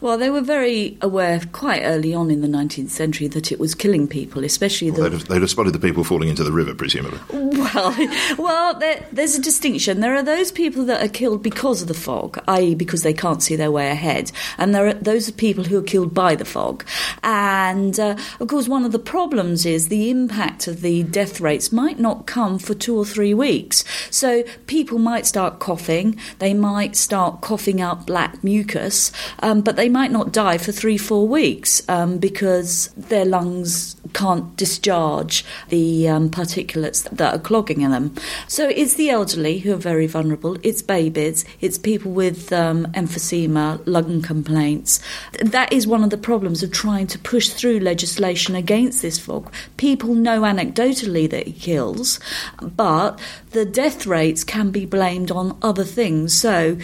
Well, 0.00 0.18
they 0.18 0.30
were 0.30 0.40
very 0.40 0.96
aware 1.02 1.40
quite 1.52 1.82
early 1.82 2.14
on 2.14 2.30
in 2.30 2.40
the 2.40 2.48
19th 2.48 2.90
century 2.90 3.28
that 3.28 3.52
it 3.52 3.58
was 3.58 3.74
killing 3.74 4.08
people, 4.08 4.44
especially 4.44 4.90
well, 4.90 5.02
the. 5.02 5.10
They'd 5.10 5.18
have, 5.18 5.28
they'd 5.28 5.40
have, 5.40 5.50
spotted 5.50 5.72
the 5.72 5.78
people 5.78 6.04
falling 6.04 6.28
into 6.28 6.44
the 6.44 6.52
river, 6.52 6.74
presumably. 6.74 7.18
Well, 7.30 7.94
well, 8.38 8.78
there's 9.12 9.34
a 9.34 9.40
distinction. 9.40 10.00
There 10.00 10.14
are 10.14 10.22
those 10.22 10.52
people 10.52 10.84
that 10.86 11.04
are 11.04 11.08
killed 11.08 11.42
because 11.42 11.82
of 11.82 11.88
the 11.88 11.94
fog, 11.94 12.42
i.e., 12.48 12.74
because 12.74 13.02
they 13.02 13.12
can't 13.12 13.42
see 13.42 13.56
their 13.56 13.70
way 13.70 13.90
ahead, 13.90 14.32
and 14.58 14.74
there 14.74 14.86
are 14.86 14.94
those 14.94 15.30
people 15.30 15.64
who 15.64 15.78
are 15.78 15.82
killed 15.82 16.14
by 16.14 16.34
the 16.34 16.44
fog. 16.44 16.84
And 17.22 17.98
uh, 17.98 18.16
of 18.40 18.48
course, 18.48 18.68
one 18.68 18.84
of 18.84 18.92
the 18.92 18.98
problems 18.98 19.66
is 19.66 19.88
the 19.88 20.10
impact 20.10 20.66
of 20.66 20.80
the 20.80 21.02
death 21.04 21.40
rates 21.40 21.72
might 21.72 21.98
not 21.98 22.26
come 22.26 22.58
for 22.58 22.74
two 22.74 22.96
or 22.96 23.04
three 23.04 23.34
weeks. 23.34 23.84
So 24.10 24.42
people 24.66 24.98
might 24.98 25.26
start 25.26 25.58
coughing, 25.58 26.18
they 26.38 26.54
might 26.54 26.96
start 26.96 27.40
coughing 27.40 27.80
up 27.80 28.06
black 28.06 28.42
mucus. 28.42 29.12
Um, 29.40 29.60
but 29.60 29.76
they 29.76 29.88
might 29.88 30.10
not 30.10 30.32
die 30.32 30.58
for 30.58 30.72
three, 30.72 30.98
four 30.98 31.26
weeks 31.26 31.82
um, 31.88 32.18
because 32.18 32.88
their 32.96 33.24
lungs 33.24 33.96
can't 34.14 34.56
discharge 34.56 35.44
the 35.68 36.08
um, 36.08 36.30
particulates 36.30 37.08
that 37.10 37.34
are 37.34 37.38
clogging 37.38 37.82
in 37.82 37.90
them. 37.90 38.14
So 38.46 38.68
it's 38.68 38.94
the 38.98 39.08
elderly 39.08 39.60
who 39.60 39.72
are 39.72 39.76
very 39.76 40.06
vulnerable, 40.06 40.58
it's 40.62 40.82
babies, 40.82 41.44
it's 41.60 41.78
people 41.78 42.10
with 42.10 42.52
um, 42.52 42.84
emphysema, 42.92 43.80
lung 43.86 44.20
complaints. 44.20 45.00
That 45.40 45.72
is 45.72 45.86
one 45.86 46.04
of 46.04 46.10
the 46.10 46.18
problems 46.18 46.62
of 46.62 46.72
trying 46.72 47.06
to 47.06 47.18
push 47.18 47.48
through 47.48 47.78
legislation 47.80 48.54
against 48.54 49.00
this 49.00 49.18
fog. 49.18 49.50
People 49.78 50.14
know 50.14 50.42
anecdotally 50.42 51.30
that 51.30 51.48
it 51.48 51.60
kills, 51.60 52.20
but 52.60 53.18
the 53.52 53.64
death 53.64 54.04
rates 54.04 54.44
can 54.44 54.70
be 54.70 54.84
blamed 54.84 55.30
on 55.30 55.56
other 55.62 55.84
things. 55.84 56.34
So 56.34 56.76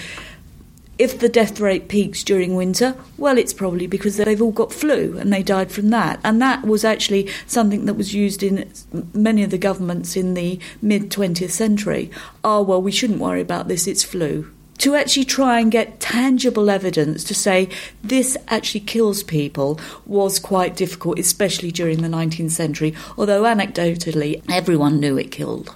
if 0.99 1.19
the 1.19 1.29
death 1.29 1.61
rate 1.61 1.89
peaks 1.89 2.23
during 2.23 2.55
winter, 2.55 2.97
well, 3.19 3.39
it's 3.39 3.53
probably 3.53 3.87
because 3.87 4.17
they've 4.17 4.41
all 4.41 4.53
got 4.53 4.73
flu 4.73 5.19
and 5.19 5.33
they 5.33 5.43
died 5.43 5.73
from 5.73 5.91
that. 5.91 6.21
And 6.23 6.41
that 6.41 6.65
was 6.65 6.85
actually 6.85 7.29
something 7.47 7.85
that 7.87 7.95
was 7.95 8.15
used 8.15 8.43
in 8.43 8.71
many 9.13 9.43
of 9.43 9.51
the 9.51 9.59
governments 9.59 10.17
in 10.17 10.35
the 10.35 10.59
mid 10.81 11.11
20th 11.11 11.51
century. 11.51 12.11
Oh, 12.43 12.63
well, 12.63 12.81
we 12.81 12.93
shouldn't 12.93 13.21
worry 13.21 13.41
about 13.41 13.69
this, 13.69 13.87
it's 13.87 14.05
flu. 14.05 14.51
To 14.79 14.97
actually 14.97 15.25
try 15.25 15.61
and 15.61 15.71
get 15.71 16.01
tangible 16.01 16.69
evidence 16.69 17.23
to 17.25 17.35
say 17.35 17.69
this 18.03 18.37
actually 18.49 18.81
kills 18.81 19.23
people 19.23 19.79
was 20.05 20.41
quite 20.41 20.75
difficult, 20.75 21.19
especially 21.19 21.71
during 21.71 22.03
the 22.03 22.09
19th 22.09 22.51
century, 22.51 22.95
although 23.17 23.45
anecdotally 23.45 24.43
everyone 24.51 24.99
knew 24.99 25.17
it 25.17 25.31
killed 25.31 25.75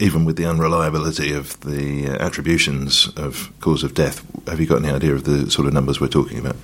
even 0.00 0.24
with 0.24 0.36
the 0.36 0.46
unreliability 0.46 1.32
of 1.32 1.58
the 1.60 2.08
uh, 2.08 2.24
attributions 2.24 3.08
of 3.16 3.52
cause 3.60 3.82
of 3.82 3.94
death, 3.94 4.24
have 4.46 4.60
you 4.60 4.66
got 4.66 4.82
any 4.82 4.92
idea 4.92 5.12
of 5.14 5.24
the 5.24 5.50
sort 5.50 5.66
of 5.66 5.72
numbers 5.72 6.00
we're 6.00 6.08
talking 6.08 6.38
about? 6.38 6.56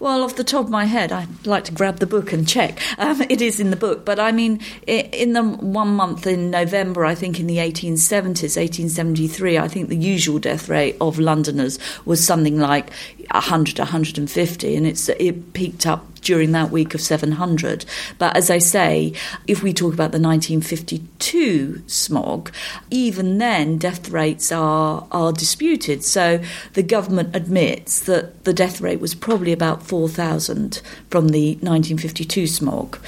Well, 0.00 0.22
off 0.22 0.36
the 0.36 0.44
top 0.44 0.66
of 0.66 0.70
my 0.70 0.84
head, 0.84 1.12
I'd 1.12 1.46
like 1.46 1.64
to 1.64 1.72
grab 1.72 1.98
the 1.98 2.06
book 2.06 2.32
and 2.32 2.48
check. 2.48 2.80
Um, 2.98 3.22
it 3.22 3.40
is 3.40 3.60
in 3.60 3.70
the 3.70 3.76
book, 3.76 4.04
but 4.04 4.18
I 4.20 4.32
mean, 4.32 4.60
in 4.86 5.32
the 5.32 5.42
one 5.42 5.94
month 5.96 6.26
in 6.26 6.50
November, 6.50 7.04
I 7.04 7.14
think 7.14 7.40
in 7.40 7.46
the 7.46 7.58
1870s, 7.58 8.56
1873, 8.56 9.58
I 9.58 9.68
think 9.68 9.88
the 9.88 9.96
usual 9.96 10.38
death 10.38 10.68
rate 10.68 10.96
of 11.00 11.18
Londoners 11.18 11.78
was 12.04 12.24
something 12.24 12.58
like 12.58 12.90
100, 13.30 13.78
150, 13.78 14.76
and 14.76 14.86
it's 14.86 15.08
it 15.08 15.52
peaked 15.52 15.86
up 15.86 16.06
during 16.28 16.52
that 16.52 16.70
week 16.70 16.92
of 16.92 17.00
700. 17.00 17.86
But 18.18 18.36
as 18.36 18.50
I 18.50 18.58
say, 18.58 19.14
if 19.46 19.62
we 19.62 19.72
talk 19.72 19.94
about 19.94 20.12
the 20.12 20.20
1952 20.20 21.84
smog, 21.86 22.52
even 22.90 23.38
then 23.38 23.78
death 23.78 24.10
rates 24.10 24.52
are, 24.52 25.06
are 25.10 25.32
disputed. 25.32 26.04
So 26.04 26.38
the 26.74 26.82
government 26.82 27.34
admits 27.34 28.00
that 28.00 28.44
the 28.44 28.52
death 28.52 28.82
rate 28.82 29.00
was 29.00 29.14
probably 29.14 29.52
about 29.52 29.82
4,000 29.82 30.82
from 31.08 31.30
the 31.30 31.52
1952 31.62 32.46
smog. 32.46 32.98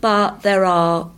But 0.00 0.40
there 0.40 0.64
are 0.64 1.10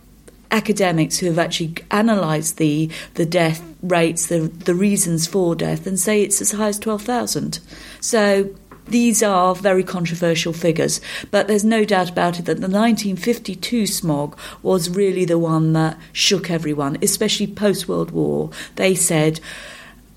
academics 0.51 1.17
who 1.17 1.27
have 1.27 1.39
actually 1.39 1.75
analysed 1.91 2.57
the 2.57 2.89
the 3.15 3.25
death 3.25 3.63
rates, 3.81 4.27
the 4.27 4.39
the 4.39 4.75
reasons 4.75 5.27
for 5.27 5.55
death, 5.55 5.87
and 5.87 5.99
say 5.99 6.21
it's 6.21 6.41
as 6.41 6.51
high 6.51 6.67
as 6.67 6.77
twelve 6.77 7.01
thousand. 7.01 7.59
So 7.99 8.53
these 8.87 9.23
are 9.23 9.55
very 9.55 9.83
controversial 9.83 10.53
figures, 10.53 10.99
but 11.31 11.47
there's 11.47 11.63
no 11.63 11.85
doubt 11.85 12.09
about 12.09 12.39
it 12.39 12.45
that 12.45 12.55
the 12.55 12.67
1952 12.67 13.87
smog 13.87 14.37
was 14.61 14.89
really 14.89 15.25
the 15.25 15.39
one 15.39 15.73
that 15.73 15.97
shook 16.11 16.49
everyone, 16.49 16.97
especially 17.01 17.47
post 17.47 17.87
World 17.87 18.11
War. 18.11 18.49
They 18.75 18.93
said, 18.93 19.39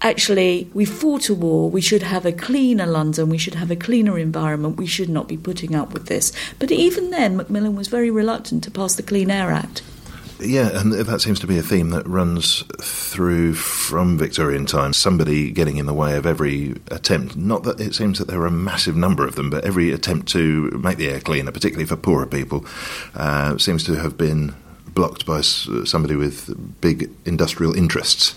actually, 0.03 0.69
we 0.75 0.85
fought 0.85 1.29
a 1.29 1.35
war, 1.35 1.71
we 1.71 1.81
should 1.81 2.03
have 2.03 2.27
a 2.27 2.33
cleaner 2.33 2.87
London, 2.87 3.29
we 3.29 3.39
should 3.39 3.55
have 3.55 3.71
a 3.71 3.77
cleaner 3.77 4.19
environment, 4.19 4.77
we 4.77 4.87
should 4.87 5.09
not 5.09 5.29
be 5.29 5.37
putting 5.37 5.75
up 5.75 5.93
with 5.93 6.07
this. 6.07 6.33
But 6.59 6.73
even 6.73 7.11
then, 7.11 7.37
Macmillan 7.37 7.77
was 7.77 7.89
very 7.89 8.11
reluctant 8.11 8.65
to 8.65 8.71
pass 8.71 8.95
the 8.95 9.03
Clean 9.03 9.31
Air 9.31 9.53
Act. 9.53 9.83
Yeah, 10.39 10.79
and 10.79 10.93
that 10.93 11.21
seems 11.21 11.41
to 11.41 11.47
be 11.47 11.59
a 11.59 11.63
theme 11.63 11.91
that 11.91 12.07
runs 12.07 12.63
through 12.81 13.55
from 13.55 14.19
Victorian 14.19 14.67
times. 14.67 14.97
Somebody 14.97 15.51
getting 15.51 15.79
in 15.79 15.87
the 15.87 15.95
way 15.95 16.17
of 16.17 16.27
every 16.27 16.77
attempt. 16.91 17.37
Not 17.37 17.63
that 17.65 17.81
it 17.81 17.95
seems 17.95 18.19
that 18.19 18.29
there 18.29 18.41
are 18.41 18.47
a 18.47 18.51
massive 18.51 18.97
number 18.97 19.27
of 19.27 19.35
them, 19.35 19.49
but 19.49 19.65
every 19.65 19.93
attempt 19.93 20.29
to 20.29 20.71
make 20.83 20.99
the 20.99 21.09
air 21.09 21.21
cleaner, 21.21 21.53
particularly 21.53 21.87
for 21.87 21.97
poorer 21.97 22.27
people, 22.27 22.67
uh, 23.15 23.57
seems 23.57 23.83
to 23.85 23.95
have 23.95 24.19
been 24.19 24.55
blocked 24.97 25.27
by 25.27 25.43
somebody 25.43 26.17
with 26.17 26.81
big 26.81 27.11
industrial 27.27 27.77
interests. 27.77 28.35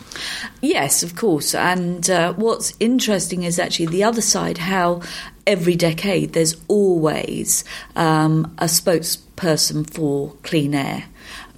Yes, 0.62 1.04
of 1.04 1.16
course. 1.16 1.56
And 1.56 2.10
uh, 2.10 2.34
what's 2.34 2.74
interesting 2.80 3.44
is 3.44 3.60
actually 3.60 3.88
the 3.88 4.04
other 4.04 4.22
side 4.22 4.58
how 4.58 5.02
every 5.48 5.76
decade 5.76 6.34
there's 6.34 6.56
always 6.68 7.64
um, 7.96 8.54
a 8.58 8.66
spokesperson 8.66 9.90
for 9.90 10.34
clean 10.44 10.76
air. 10.76 11.06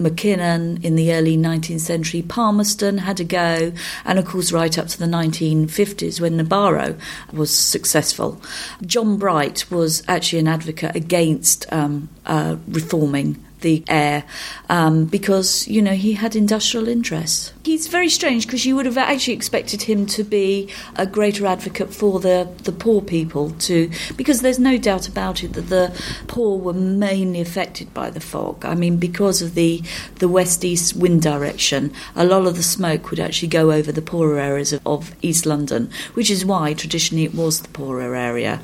Mackinnon 0.02 0.82
in 0.82 0.96
the 0.96 1.12
early 1.14 1.36
19th 1.36 1.80
century, 1.80 2.22
Palmerston 2.22 2.98
had 2.98 3.20
a 3.20 3.24
go, 3.24 3.72
and 4.04 4.18
of 4.18 4.24
course, 4.24 4.52
right 4.52 4.76
up 4.78 4.88
to 4.88 4.98
the 4.98 5.06
1950s 5.06 6.20
when 6.20 6.38
Nabarro 6.38 6.98
was 7.32 7.54
successful. 7.54 8.40
John 8.84 9.16
Bright 9.16 9.70
was 9.70 10.02
actually 10.08 10.40
an 10.40 10.48
advocate 10.48 10.96
against 10.96 11.72
um, 11.72 12.08
uh, 12.26 12.56
reforming 12.68 13.42
the 13.60 13.84
air 13.88 14.24
um, 14.68 15.06
because, 15.06 15.66
you 15.68 15.80
know, 15.80 15.94
he 15.94 16.12
had 16.12 16.36
industrial 16.36 16.88
interests. 16.88 17.51
He's 17.64 17.86
very 17.86 18.08
strange 18.08 18.46
because 18.46 18.66
you 18.66 18.74
would 18.74 18.86
have 18.86 18.98
actually 18.98 19.34
expected 19.34 19.82
him 19.82 20.04
to 20.06 20.24
be 20.24 20.68
a 20.96 21.06
greater 21.06 21.46
advocate 21.46 21.94
for 21.94 22.18
the, 22.18 22.48
the 22.64 22.72
poor 22.72 23.00
people, 23.00 23.50
too, 23.50 23.90
because 24.16 24.40
there's 24.40 24.58
no 24.58 24.76
doubt 24.76 25.06
about 25.06 25.44
it 25.44 25.52
that 25.52 25.68
the 25.68 26.02
poor 26.26 26.58
were 26.58 26.72
mainly 26.72 27.40
affected 27.40 27.94
by 27.94 28.10
the 28.10 28.20
fog. 28.20 28.64
I 28.64 28.74
mean, 28.74 28.96
because 28.96 29.42
of 29.42 29.54
the, 29.54 29.80
the 30.16 30.28
west 30.28 30.64
east 30.64 30.96
wind 30.96 31.22
direction, 31.22 31.92
a 32.16 32.24
lot 32.24 32.46
of 32.46 32.56
the 32.56 32.64
smoke 32.64 33.10
would 33.10 33.20
actually 33.20 33.48
go 33.48 33.70
over 33.70 33.92
the 33.92 34.02
poorer 34.02 34.40
areas 34.40 34.72
of, 34.72 34.84
of 34.84 35.14
East 35.22 35.46
London, 35.46 35.88
which 36.14 36.30
is 36.30 36.44
why 36.44 36.74
traditionally 36.74 37.24
it 37.24 37.34
was 37.34 37.60
the 37.60 37.68
poorer 37.68 38.14
area. 38.16 38.60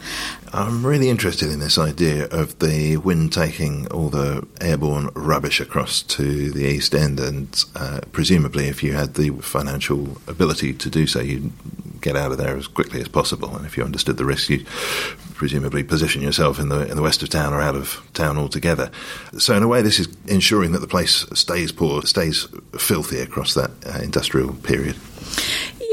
I'm 0.53 0.85
really 0.85 1.11
interested 1.11 1.51
in 1.51 1.61
this 1.61 1.79
idea 1.79 2.25
of 2.27 2.59
the 2.59 2.97
wind 2.97 3.33
taking 3.33 3.87
all 3.89 4.09
the 4.09 4.47
airborne 4.61 5.11
rubbish 5.15 5.61
across 5.61 6.03
to 6.03 6.51
the 6.51 6.65
East 6.65 6.95
End, 6.95 7.21
and 7.21 7.65
uh, 7.77 8.01
presumably, 8.13 8.69
if 8.69 8.83
you 8.83 8.88
had 8.93 9.15
the 9.15 9.31
financial 9.41 10.19
ability 10.27 10.75
to 10.75 10.91
do 10.91 11.07
so, 11.07 11.21
you'd 11.21 11.53
get 12.01 12.17
out 12.17 12.33
of 12.33 12.39
there 12.39 12.57
as 12.57 12.67
quickly 12.67 13.01
as 13.01 13.09
possible. 13.09 13.55
And 13.57 13.67
if 13.67 13.77
you 13.77 13.85
understood 13.85 14.17
the 14.17 14.25
risk, 14.25 14.51
you 14.51 14.65
presumably 15.35 15.83
position 15.85 16.23
yourself 16.23 16.59
in 16.59 16.69
the 16.69 16.89
in 16.89 16.97
the 16.97 17.03
west 17.03 17.23
of 17.23 17.29
town 17.29 17.53
or 17.53 17.61
out 17.61 17.77
of 17.77 18.03
town 18.15 18.37
altogether. 18.39 18.91
So, 19.39 19.57
in 19.57 19.63
a 19.63 19.69
way, 19.69 19.83
this 19.83 19.99
is 19.99 20.09
ensuring 20.27 20.73
that 20.73 20.81
the 20.81 20.89
place 20.89 21.27
stays 21.33 21.73
poor, 21.73 22.03
stays 22.03 22.49
filthy 22.79 23.21
across 23.21 23.55
that 23.55 23.71
uh, 23.87 24.01
industrial 24.03 24.55
period. 24.55 24.97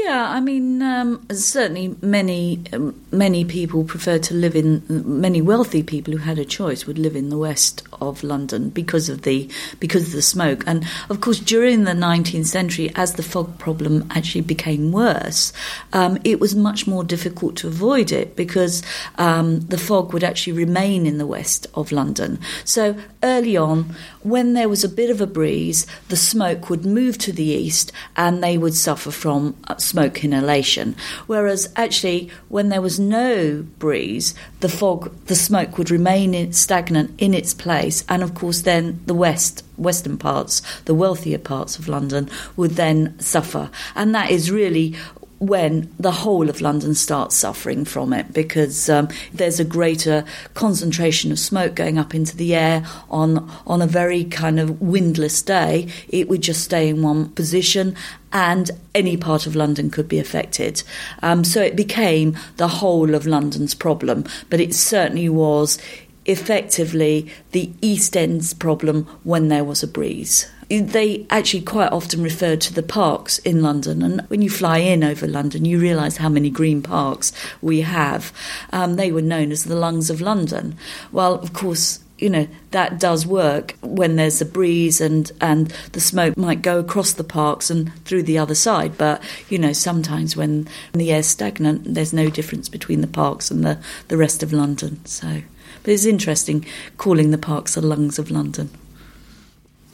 Yeah, 0.06 0.30
I 0.30 0.40
mean, 0.40 0.82
um, 0.82 1.26
certainly 1.32 1.96
many 2.00 2.62
um, 2.72 2.94
many 3.10 3.44
people 3.44 3.84
prefer 3.84 4.18
to 4.18 4.34
live 4.34 4.54
in 4.54 4.84
many 4.88 5.42
wealthy 5.42 5.82
people 5.82 6.12
who 6.12 6.20
had 6.20 6.38
a 6.38 6.44
choice 6.44 6.86
would 6.86 6.98
live 6.98 7.16
in 7.16 7.28
the 7.28 7.38
west 7.38 7.82
of 8.00 8.22
London 8.22 8.70
because 8.70 9.08
of 9.08 9.22
the 9.22 9.48
because 9.80 10.06
of 10.06 10.12
the 10.12 10.22
smoke. 10.22 10.64
And 10.66 10.86
of 11.08 11.20
course, 11.20 11.38
during 11.38 11.84
the 11.84 11.92
19th 11.92 12.46
century, 12.46 12.90
as 12.94 13.14
the 13.14 13.22
fog 13.22 13.58
problem 13.58 14.06
actually 14.10 14.42
became 14.42 14.92
worse, 14.92 15.52
um, 15.92 16.18
it 16.24 16.40
was 16.40 16.54
much 16.54 16.86
more 16.86 17.04
difficult 17.04 17.56
to 17.56 17.68
avoid 17.68 18.12
it 18.12 18.36
because 18.36 18.82
um, 19.18 19.60
the 19.60 19.78
fog 19.78 20.12
would 20.12 20.24
actually 20.24 20.52
remain 20.54 21.06
in 21.06 21.18
the 21.18 21.26
west 21.26 21.66
of 21.74 21.92
London. 21.92 22.38
So 22.64 22.96
early 23.22 23.56
on, 23.56 23.94
when 24.22 24.54
there 24.54 24.68
was 24.68 24.84
a 24.84 24.88
bit 24.88 25.10
of 25.10 25.20
a 25.20 25.26
breeze, 25.26 25.86
the 26.08 26.16
smoke 26.16 26.68
would 26.70 26.84
move 26.84 27.18
to 27.18 27.32
the 27.32 27.44
east, 27.44 27.92
and 28.16 28.42
they 28.42 28.58
would 28.58 28.74
suffer 28.74 29.10
from 29.10 29.56
uh, 29.68 29.76
smoke 29.76 30.24
inhalation. 30.24 30.96
Whereas 31.26 31.72
actually, 31.76 32.30
when 32.48 32.68
there 32.68 32.82
was 32.82 32.98
no 32.98 33.64
breeze, 33.78 34.34
the 34.66 34.76
fog, 34.76 35.14
the 35.26 35.36
smoke 35.36 35.78
would 35.78 35.92
remain 35.92 36.34
in, 36.34 36.52
stagnant 36.52 37.14
in 37.18 37.34
its 37.34 37.54
place, 37.54 38.04
and 38.08 38.20
of 38.20 38.34
course, 38.34 38.62
then 38.62 39.00
the 39.06 39.14
west 39.14 39.62
western 39.76 40.18
parts, 40.18 40.60
the 40.86 40.94
wealthier 40.94 41.38
parts 41.38 41.78
of 41.78 41.86
London, 41.86 42.28
would 42.56 42.72
then 42.72 43.16
suffer. 43.20 43.70
And 43.94 44.12
that 44.16 44.32
is 44.32 44.50
really 44.50 44.96
when 45.38 45.92
the 45.98 46.10
whole 46.10 46.48
of 46.48 46.60
London 46.60 46.94
starts 46.94 47.36
suffering 47.36 47.84
from 47.84 48.12
it 48.12 48.32
because 48.32 48.88
um, 48.88 49.08
there's 49.32 49.60
a 49.60 49.64
greater 49.64 50.24
concentration 50.54 51.30
of 51.30 51.38
smoke 51.38 51.74
going 51.74 51.98
up 51.98 52.14
into 52.14 52.36
the 52.36 52.54
air 52.54 52.84
on 53.10 53.50
on 53.66 53.82
a 53.82 53.86
very 53.86 54.24
kind 54.24 54.58
of 54.58 54.80
windless 54.80 55.42
day. 55.42 55.88
It 56.08 56.28
would 56.28 56.40
just 56.40 56.64
stay 56.64 56.88
in 56.88 57.02
one 57.02 57.30
position, 57.30 57.94
and 58.32 58.70
any 58.94 59.16
part 59.16 59.46
of 59.46 59.54
London 59.54 59.90
could 59.90 60.08
be 60.08 60.18
affected. 60.18 60.82
Um, 61.22 61.44
so 61.44 61.60
it 61.60 61.76
became 61.76 62.36
the 62.56 62.68
whole 62.68 63.14
of 63.14 63.26
London's 63.26 63.74
problem, 63.74 64.24
but 64.48 64.60
it 64.60 64.74
certainly 64.74 65.28
was 65.28 65.78
effectively 66.24 67.30
the 67.52 67.70
East 67.80 68.16
End's 68.16 68.52
problem 68.52 69.04
when 69.22 69.48
there 69.48 69.64
was 69.64 69.82
a 69.82 69.86
breeze 69.86 70.50
they 70.68 71.26
actually 71.30 71.62
quite 71.62 71.92
often 71.92 72.22
referred 72.22 72.60
to 72.62 72.74
the 72.74 72.82
parks 72.82 73.38
in 73.38 73.62
London. 73.62 74.02
And 74.02 74.20
when 74.22 74.42
you 74.42 74.50
fly 74.50 74.78
in 74.78 75.04
over 75.04 75.26
London, 75.26 75.64
you 75.64 75.78
realise 75.78 76.16
how 76.16 76.28
many 76.28 76.50
green 76.50 76.82
parks 76.82 77.32
we 77.62 77.82
have. 77.82 78.32
Um, 78.72 78.96
they 78.96 79.12
were 79.12 79.22
known 79.22 79.52
as 79.52 79.64
the 79.64 79.76
lungs 79.76 80.10
of 80.10 80.20
London. 80.20 80.76
Well, 81.12 81.34
of 81.34 81.52
course, 81.52 82.00
you 82.18 82.30
know 82.30 82.48
that 82.70 82.98
does 82.98 83.26
work 83.26 83.76
when 83.82 84.16
there's 84.16 84.40
a 84.40 84.46
breeze 84.46 85.02
and 85.02 85.30
and 85.40 85.68
the 85.92 86.00
smoke 86.00 86.34
might 86.36 86.62
go 86.62 86.78
across 86.78 87.12
the 87.12 87.22
parks 87.22 87.68
and 87.68 87.92
through 88.04 88.22
the 88.22 88.38
other 88.38 88.54
side 88.54 88.96
but 88.96 89.22
you 89.50 89.58
know 89.58 89.74
sometimes 89.74 90.34
when 90.34 90.66
the 90.92 91.12
air's 91.12 91.26
stagnant 91.26 91.82
there's 91.84 92.14
no 92.14 92.30
difference 92.30 92.70
between 92.70 93.02
the 93.02 93.06
parks 93.06 93.50
and 93.50 93.64
the 93.64 93.78
the 94.08 94.16
rest 94.16 94.42
of 94.42 94.50
London 94.50 95.04
so 95.04 95.42
but 95.82 95.92
it's 95.92 96.06
interesting 96.06 96.64
calling 96.96 97.32
the 97.32 97.38
parks 97.38 97.74
the 97.74 97.82
lungs 97.82 98.18
of 98.18 98.30
London 98.30 98.70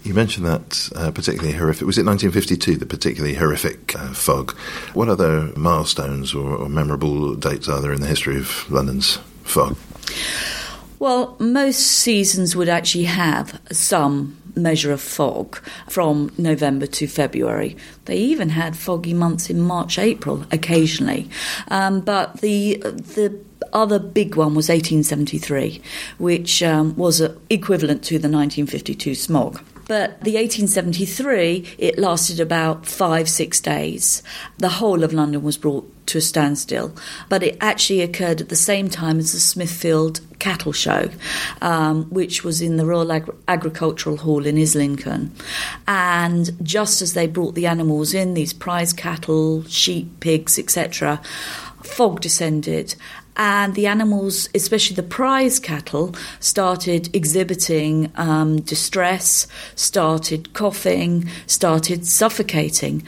you 0.04 0.14
mentioned 0.14 0.46
that 0.46 0.90
uh, 0.96 1.10
particularly 1.10 1.52
horrific. 1.52 1.86
Was 1.86 1.98
it 1.98 2.06
1952, 2.06 2.76
the 2.76 2.86
particularly 2.86 3.34
horrific 3.34 3.94
uh, 3.96 4.12
fog? 4.12 4.56
What 4.94 5.08
other 5.08 5.52
milestones 5.56 6.34
or, 6.34 6.56
or 6.56 6.68
memorable 6.68 7.34
dates 7.34 7.68
are 7.68 7.80
there 7.80 7.92
in 7.92 8.00
the 8.00 8.06
history 8.06 8.36
of 8.36 8.70
London's 8.70 9.18
fog? 9.44 9.76
Well, 10.98 11.36
most 11.38 11.80
seasons 11.80 12.54
would 12.54 12.68
actually 12.68 13.04
have 13.04 13.60
some 13.72 14.36
measure 14.54 14.92
of 14.92 15.00
fog 15.00 15.56
from 15.88 16.30
November 16.38 16.86
to 16.86 17.06
February. 17.06 17.76
They 18.04 18.18
even 18.18 18.50
had 18.50 18.76
foggy 18.76 19.14
months 19.14 19.50
in 19.50 19.60
March, 19.60 19.98
April 19.98 20.44
occasionally. 20.52 21.28
Um, 21.68 22.00
but 22.00 22.40
the 22.40 22.76
the 22.76 23.40
other 23.72 23.98
big 23.98 24.36
one 24.36 24.54
was 24.54 24.68
1873, 24.68 25.80
which 26.18 26.62
um, 26.62 26.94
was 26.96 27.22
equivalent 27.48 28.04
to 28.04 28.14
the 28.14 28.28
1952 28.28 29.14
smog. 29.14 29.60
But 29.92 30.22
the 30.22 30.36
1873, 30.36 31.74
it 31.76 31.98
lasted 31.98 32.40
about 32.40 32.86
five, 32.86 33.28
six 33.28 33.60
days. 33.60 34.22
The 34.56 34.70
whole 34.70 35.04
of 35.04 35.12
London 35.12 35.42
was 35.42 35.58
brought 35.58 35.86
to 36.06 36.16
a 36.16 36.20
standstill. 36.22 36.96
But 37.28 37.42
it 37.42 37.58
actually 37.60 38.00
occurred 38.00 38.40
at 38.40 38.48
the 38.48 38.56
same 38.56 38.88
time 38.88 39.18
as 39.18 39.32
the 39.32 39.38
Smithfield 39.38 40.22
Cattle 40.38 40.72
Show, 40.72 41.10
um, 41.60 42.04
which 42.04 42.42
was 42.42 42.62
in 42.62 42.78
the 42.78 42.86
Royal 42.86 43.12
Agri- 43.12 43.34
Agricultural 43.48 44.16
Hall 44.16 44.46
in 44.46 44.56
Islington. 44.56 45.30
And 45.86 46.56
just 46.62 47.02
as 47.02 47.12
they 47.12 47.26
brought 47.26 47.54
the 47.54 47.66
animals 47.66 48.14
in, 48.14 48.32
these 48.32 48.54
prize 48.54 48.94
cattle, 48.94 49.62
sheep, 49.64 50.20
pigs, 50.20 50.58
etc., 50.58 51.20
fog 51.82 52.22
descended 52.22 52.94
and 53.36 53.74
the 53.74 53.86
animals, 53.86 54.48
especially 54.54 54.96
the 54.96 55.02
prize 55.02 55.58
cattle, 55.58 56.14
started 56.40 57.14
exhibiting 57.14 58.12
um, 58.16 58.60
distress, 58.60 59.46
started 59.74 60.52
coughing, 60.52 61.28
started 61.46 62.06
suffocating. 62.06 63.02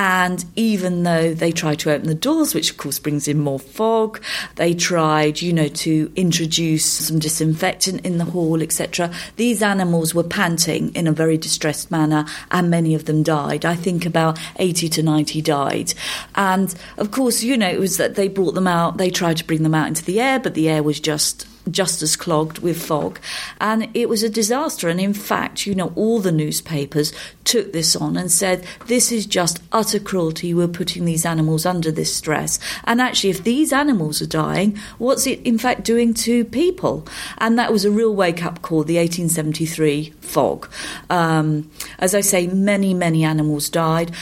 And 0.00 0.46
even 0.56 1.02
though 1.02 1.34
they 1.34 1.52
tried 1.52 1.80
to 1.80 1.92
open 1.92 2.08
the 2.08 2.14
doors, 2.14 2.54
which 2.54 2.70
of 2.70 2.78
course 2.78 2.98
brings 2.98 3.28
in 3.28 3.38
more 3.38 3.58
fog, 3.58 4.22
they 4.56 4.72
tried, 4.72 5.42
you 5.42 5.52
know, 5.52 5.68
to 5.68 6.10
introduce 6.16 6.86
some 6.86 7.18
disinfectant 7.18 8.06
in 8.06 8.16
the 8.16 8.24
hall, 8.24 8.62
etc. 8.62 9.12
These 9.36 9.62
animals 9.62 10.14
were 10.14 10.24
panting 10.24 10.94
in 10.94 11.06
a 11.06 11.12
very 11.12 11.36
distressed 11.36 11.90
manner, 11.90 12.24
and 12.50 12.70
many 12.70 12.94
of 12.94 13.04
them 13.04 13.22
died. 13.22 13.66
I 13.66 13.76
think 13.76 14.06
about 14.06 14.38
80 14.56 14.88
to 14.88 15.02
90 15.02 15.42
died. 15.42 15.92
And 16.34 16.74
of 16.96 17.10
course, 17.10 17.42
you 17.42 17.58
know, 17.58 17.68
it 17.68 17.78
was 17.78 17.98
that 17.98 18.14
they 18.14 18.28
brought 18.28 18.54
them 18.54 18.66
out, 18.66 18.96
they 18.96 19.10
tried 19.10 19.36
to 19.36 19.46
bring 19.46 19.62
them 19.62 19.74
out 19.74 19.88
into 19.88 20.02
the 20.02 20.18
air, 20.18 20.40
but 20.40 20.54
the 20.54 20.70
air 20.70 20.82
was 20.82 20.98
just 20.98 21.46
just 21.70 22.02
as 22.02 22.16
clogged 22.16 22.58
with 22.60 22.80
fog. 22.80 23.18
And 23.60 23.88
it 23.94 24.08
was 24.08 24.22
a 24.22 24.30
disaster. 24.30 24.88
And 24.88 25.00
in 25.00 25.14
fact, 25.14 25.66
you 25.66 25.74
know, 25.74 25.92
all 25.96 26.20
the 26.20 26.32
newspapers 26.32 27.12
took 27.44 27.72
this 27.72 27.96
on 27.96 28.16
and 28.16 28.30
said, 28.30 28.64
this 28.86 29.10
is 29.10 29.26
just 29.26 29.60
utter 29.72 29.98
cruelty. 29.98 30.54
We're 30.54 30.68
putting 30.68 31.04
these 31.04 31.26
animals 31.26 31.66
under 31.66 31.90
this 31.90 32.14
stress. 32.14 32.58
And 32.84 33.00
actually, 33.00 33.30
if 33.30 33.44
these 33.44 33.72
animals 33.72 34.22
are 34.22 34.26
dying, 34.26 34.78
what's 34.98 35.26
it 35.26 35.40
in 35.42 35.58
fact 35.58 35.84
doing 35.84 36.14
to 36.14 36.44
people? 36.44 37.06
And 37.38 37.58
that 37.58 37.72
was 37.72 37.84
a 37.84 37.90
real 37.90 38.14
wake 38.14 38.44
up 38.44 38.62
call, 38.62 38.84
the 38.84 38.96
1873 38.96 40.14
fog. 40.20 40.70
Um, 41.08 41.70
as 41.98 42.14
I 42.14 42.20
say, 42.20 42.46
many, 42.46 42.94
many 42.94 43.24
animals 43.24 43.68
died. 43.68 44.12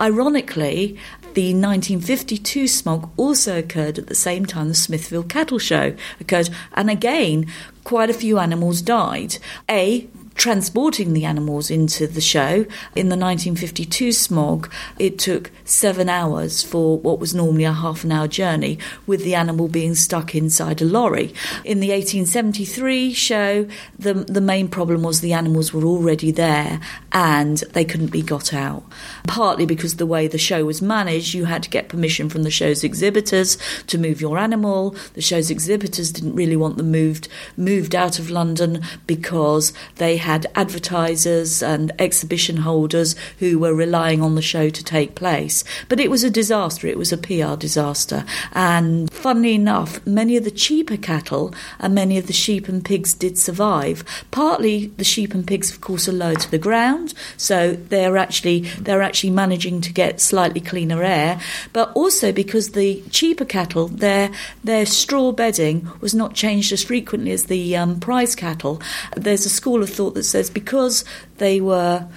Ironically, 0.00 0.96
the 1.34 1.54
1952 1.54 2.66
smog 2.66 3.10
also 3.16 3.58
occurred 3.58 3.98
at 3.98 4.06
the 4.06 4.14
same 4.14 4.46
time 4.46 4.68
the 4.68 4.74
Smithfield 4.74 5.28
Cattle 5.28 5.58
Show 5.58 5.94
occurred, 6.20 6.50
and 6.74 6.90
again, 6.90 7.46
quite 7.84 8.10
a 8.10 8.14
few 8.14 8.38
animals 8.38 8.82
died. 8.82 9.38
A, 9.70 10.08
transporting 10.38 11.12
the 11.12 11.24
animals 11.24 11.68
into 11.68 12.06
the 12.06 12.20
show. 12.20 12.64
In 12.94 13.08
the 13.08 13.16
1952 13.16 14.12
smog, 14.12 14.72
it 14.98 15.18
took 15.18 15.50
seven 15.64 16.08
hours 16.08 16.62
for 16.62 16.96
what 16.96 17.18
was 17.18 17.34
normally 17.34 17.64
a 17.64 17.72
half 17.72 18.04
an 18.04 18.12
hour 18.12 18.28
journey, 18.28 18.78
with 19.06 19.24
the 19.24 19.34
animal 19.34 19.66
being 19.68 19.96
stuck 19.96 20.34
inside 20.34 20.80
a 20.80 20.84
lorry. 20.84 21.34
In 21.64 21.80
the 21.80 21.90
1873 21.90 23.12
show, 23.12 23.66
the, 23.98 24.14
the 24.14 24.40
main 24.40 24.68
problem 24.68 25.02
was 25.02 25.20
the 25.20 25.32
animals 25.32 25.74
were 25.74 25.84
already 25.84 26.30
there 26.30 26.80
and 27.12 27.58
they 27.72 27.84
couldn't 27.84 28.12
be 28.12 28.22
got 28.22 28.54
out. 28.54 28.84
Partly 29.26 29.66
because 29.66 29.96
the 29.96 30.06
way 30.06 30.28
the 30.28 30.38
show 30.38 30.64
was 30.64 30.80
managed, 30.80 31.34
you 31.34 31.46
had 31.46 31.64
to 31.64 31.70
get 31.70 31.88
permission 31.88 32.28
from 32.28 32.44
the 32.44 32.50
show's 32.50 32.84
exhibitors 32.84 33.58
to 33.88 33.98
move 33.98 34.20
your 34.20 34.38
animal. 34.38 34.94
The 35.14 35.20
show's 35.20 35.50
exhibitors 35.50 36.12
didn't 36.12 36.36
really 36.36 36.56
want 36.56 36.76
them 36.76 36.92
moved 36.92 37.28
moved 37.56 37.94
out 37.96 38.20
of 38.20 38.30
London 38.30 38.82
because 39.06 39.72
they 39.96 40.16
had 40.16 40.27
advertisers 40.28 41.62
and 41.62 41.92
exhibition 41.98 42.58
holders 42.58 43.16
who 43.38 43.58
were 43.58 43.74
relying 43.74 44.22
on 44.22 44.34
the 44.34 44.42
show 44.42 44.68
to 44.68 44.84
take 44.84 45.14
place. 45.14 45.64
But 45.88 46.00
it 46.00 46.10
was 46.10 46.24
a 46.24 46.30
disaster, 46.30 46.86
it 46.86 46.98
was 46.98 47.12
a 47.12 47.18
PR 47.18 47.56
disaster. 47.56 48.24
And 48.52 49.10
funnily 49.12 49.54
enough, 49.54 50.04
many 50.06 50.36
of 50.36 50.44
the 50.44 50.50
cheaper 50.50 50.96
cattle 50.96 51.54
and 51.78 51.94
many 51.94 52.18
of 52.18 52.26
the 52.26 52.32
sheep 52.32 52.68
and 52.68 52.84
pigs 52.84 53.14
did 53.14 53.38
survive. 53.38 54.04
Partly 54.30 54.88
the 54.96 55.04
sheep 55.04 55.34
and 55.34 55.46
pigs, 55.46 55.70
of 55.72 55.80
course, 55.80 56.08
are 56.08 56.12
low 56.12 56.34
to 56.34 56.50
the 56.50 56.58
ground, 56.58 57.14
so 57.36 57.72
they're 57.72 58.16
actually 58.16 58.60
they're 58.80 59.02
actually 59.02 59.30
managing 59.30 59.80
to 59.82 59.92
get 59.92 60.20
slightly 60.20 60.60
cleaner 60.60 61.02
air, 61.02 61.40
but 61.72 61.92
also 61.94 62.32
because 62.32 62.70
the 62.70 63.02
cheaper 63.10 63.44
cattle, 63.44 63.88
their 63.88 64.30
their 64.64 64.86
straw 64.86 65.32
bedding 65.32 65.88
was 66.00 66.14
not 66.14 66.34
changed 66.34 66.72
as 66.72 66.82
frequently 66.82 67.32
as 67.32 67.44
the 67.44 67.76
um, 67.76 68.00
prize 68.00 68.34
cattle. 68.34 68.80
There's 69.16 69.46
a 69.46 69.50
school 69.50 69.82
of 69.82 69.90
thought 69.90 70.14
that 70.18 70.24
says 70.24 70.50
because 70.50 71.04
they 71.36 71.60
were 71.60 72.08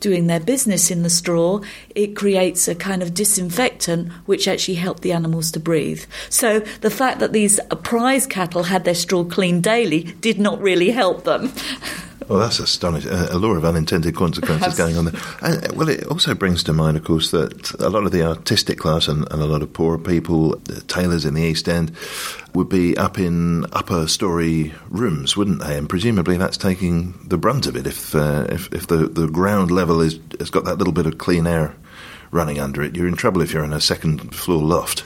doing 0.00 0.26
their 0.26 0.40
business 0.40 0.90
in 0.90 1.02
the 1.02 1.08
straw, 1.08 1.60
it 1.94 2.14
creates 2.14 2.68
a 2.68 2.74
kind 2.74 3.02
of 3.02 3.14
disinfectant 3.14 4.12
which 4.26 4.46
actually 4.46 4.74
helped 4.74 5.00
the 5.02 5.12
animals 5.12 5.50
to 5.50 5.58
breathe. 5.58 6.04
So 6.28 6.60
the 6.82 6.90
fact 6.90 7.20
that 7.20 7.32
these 7.32 7.58
prize 7.82 8.26
cattle 8.26 8.64
had 8.64 8.84
their 8.84 8.94
straw 8.94 9.24
cleaned 9.24 9.62
daily 9.62 10.02
did 10.20 10.38
not 10.38 10.60
really 10.60 10.90
help 10.90 11.24
them. 11.24 11.52
Well, 12.28 12.38
that's 12.38 12.58
astonishing. 12.58 13.10
A 13.10 13.36
law 13.36 13.50
of 13.50 13.64
unintended 13.64 14.14
consequences 14.16 14.76
going 14.76 14.96
on 14.96 15.06
there. 15.06 15.20
And, 15.42 15.72
well, 15.76 15.88
it 15.88 16.06
also 16.06 16.34
brings 16.34 16.62
to 16.64 16.72
mind, 16.72 16.96
of 16.96 17.04
course, 17.04 17.30
that 17.32 17.72
a 17.80 17.90
lot 17.90 18.04
of 18.04 18.12
the 18.12 18.22
artistic 18.22 18.78
class 18.78 19.08
and, 19.08 19.30
and 19.30 19.42
a 19.42 19.46
lot 19.46 19.62
of 19.62 19.72
poorer 19.72 19.98
people, 19.98 20.56
tailors 20.88 21.24
in 21.24 21.34
the 21.34 21.42
East 21.42 21.68
End, 21.68 21.94
would 22.54 22.68
be 22.68 22.96
up 22.96 23.18
in 23.18 23.66
upper 23.72 24.06
story 24.06 24.72
rooms, 24.88 25.36
wouldn't 25.36 25.60
they? 25.60 25.76
And 25.76 25.88
presumably 25.88 26.36
that's 26.36 26.56
taking 26.56 27.12
the 27.26 27.36
brunt 27.36 27.66
of 27.66 27.76
it 27.76 27.86
if 27.86 28.14
uh, 28.14 28.46
if, 28.48 28.72
if 28.72 28.86
the, 28.86 29.08
the 29.08 29.26
ground 29.26 29.70
level 29.70 30.00
is, 30.00 30.18
has 30.38 30.50
got 30.50 30.64
that 30.64 30.78
little 30.78 30.92
bit 30.92 31.06
of 31.06 31.18
clean 31.18 31.46
air 31.46 31.74
running 32.30 32.58
under 32.58 32.82
it. 32.82 32.96
You're 32.96 33.08
in 33.08 33.16
trouble 33.16 33.42
if 33.42 33.52
you're 33.52 33.64
in 33.64 33.72
a 33.72 33.80
second 33.80 34.34
floor 34.34 34.62
loft. 34.62 35.04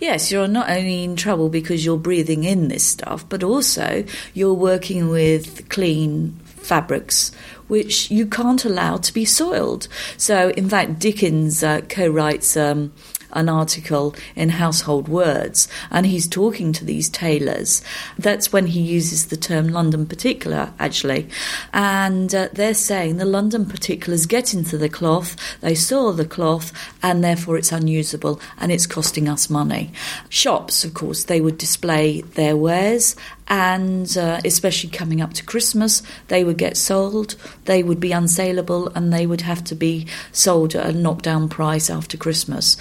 Yes, 0.00 0.30
you're 0.30 0.48
not 0.48 0.68
only 0.68 1.04
in 1.04 1.16
trouble 1.16 1.48
because 1.48 1.84
you're 1.84 1.98
breathing 1.98 2.44
in 2.44 2.68
this 2.68 2.84
stuff, 2.84 3.26
but 3.28 3.42
also 3.42 4.04
you're 4.34 4.54
working 4.54 5.08
with 5.08 5.68
clean 5.68 6.38
fabrics 6.64 7.30
which 7.68 8.10
you 8.10 8.26
can't 8.26 8.64
allow 8.64 8.96
to 8.98 9.12
be 9.12 9.24
soiled. 9.24 9.88
So, 10.16 10.50
in 10.50 10.68
fact, 10.68 10.98
Dickens 10.98 11.62
uh, 11.62 11.80
co 11.88 12.08
writes. 12.08 12.56
Um, 12.56 12.92
an 13.34 13.48
article 13.48 14.14
in 14.36 14.48
Household 14.48 15.08
Words, 15.08 15.68
and 15.90 16.06
he's 16.06 16.28
talking 16.28 16.72
to 16.72 16.84
these 16.84 17.08
tailors. 17.08 17.82
That's 18.16 18.52
when 18.52 18.66
he 18.66 18.80
uses 18.80 19.26
the 19.26 19.36
term 19.36 19.68
London 19.68 20.06
particular, 20.06 20.72
actually. 20.78 21.28
And 21.72 22.32
uh, 22.32 22.48
they're 22.52 22.74
saying 22.74 23.16
the 23.16 23.24
London 23.24 23.66
particulars 23.66 24.26
get 24.26 24.54
into 24.54 24.78
the 24.78 24.88
cloth, 24.88 25.36
they 25.60 25.74
soil 25.74 26.12
the 26.12 26.24
cloth, 26.24 26.72
and 27.02 27.24
therefore 27.24 27.58
it's 27.58 27.72
unusable 27.72 28.40
and 28.58 28.70
it's 28.70 28.86
costing 28.86 29.28
us 29.28 29.50
money. 29.50 29.90
Shops, 30.28 30.84
of 30.84 30.94
course, 30.94 31.24
they 31.24 31.40
would 31.40 31.58
display 31.58 32.20
their 32.20 32.56
wares 32.56 33.16
and 33.48 34.16
uh, 34.16 34.40
especially 34.44 34.90
coming 34.90 35.20
up 35.20 35.34
to 35.34 35.44
Christmas, 35.44 36.02
they 36.28 36.44
would 36.44 36.58
get 36.58 36.76
sold, 36.76 37.36
they 37.66 37.82
would 37.82 38.00
be 38.00 38.10
unsaleable, 38.10 38.90
and 38.94 39.12
they 39.12 39.26
would 39.26 39.42
have 39.42 39.62
to 39.64 39.74
be 39.74 40.06
sold 40.32 40.74
at 40.74 40.86
a 40.86 40.92
knockdown 40.92 41.48
price 41.48 41.90
after 41.90 42.16
Christmas. 42.16 42.76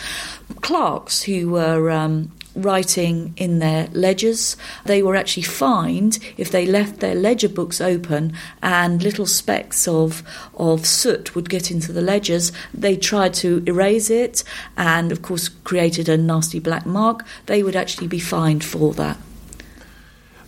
Clerks 0.62 1.24
who 1.24 1.50
were 1.50 1.92
um, 1.92 2.32
writing 2.56 3.34
in 3.38 3.60
their 3.60 3.88
ledgers. 3.94 4.56
They 4.86 5.02
were 5.02 5.16
actually 5.16 5.44
fined 5.44 6.20
if 6.38 6.52
they 6.52 6.66
left 6.66 7.00
their 7.00 7.16
ledger 7.16 7.50
books 7.50 7.82
open 7.82 8.34
and 8.62 9.02
little 9.02 9.26
specks 9.26 9.88
of 9.88 10.24
of 10.56 10.86
soot 10.86 11.36
would 11.36 11.50
get 11.50 11.72
into 11.72 11.92
the 11.92 12.02
ledgers. 12.02 12.52
They 12.74 12.96
tried 12.96 13.34
to 13.36 13.64
erase 13.66 14.10
it 14.10 14.44
and 14.78 15.12
of 15.12 15.22
course 15.22 15.50
created 15.50 16.08
a 16.10 16.18
nasty 16.18 16.60
black 16.60 16.86
mark. 16.86 17.26
They 17.48 17.64
would 17.64 17.76
actually 17.76 18.08
be 18.08 18.20
fined 18.20 18.64
for 18.64 18.94
that. 18.94 19.18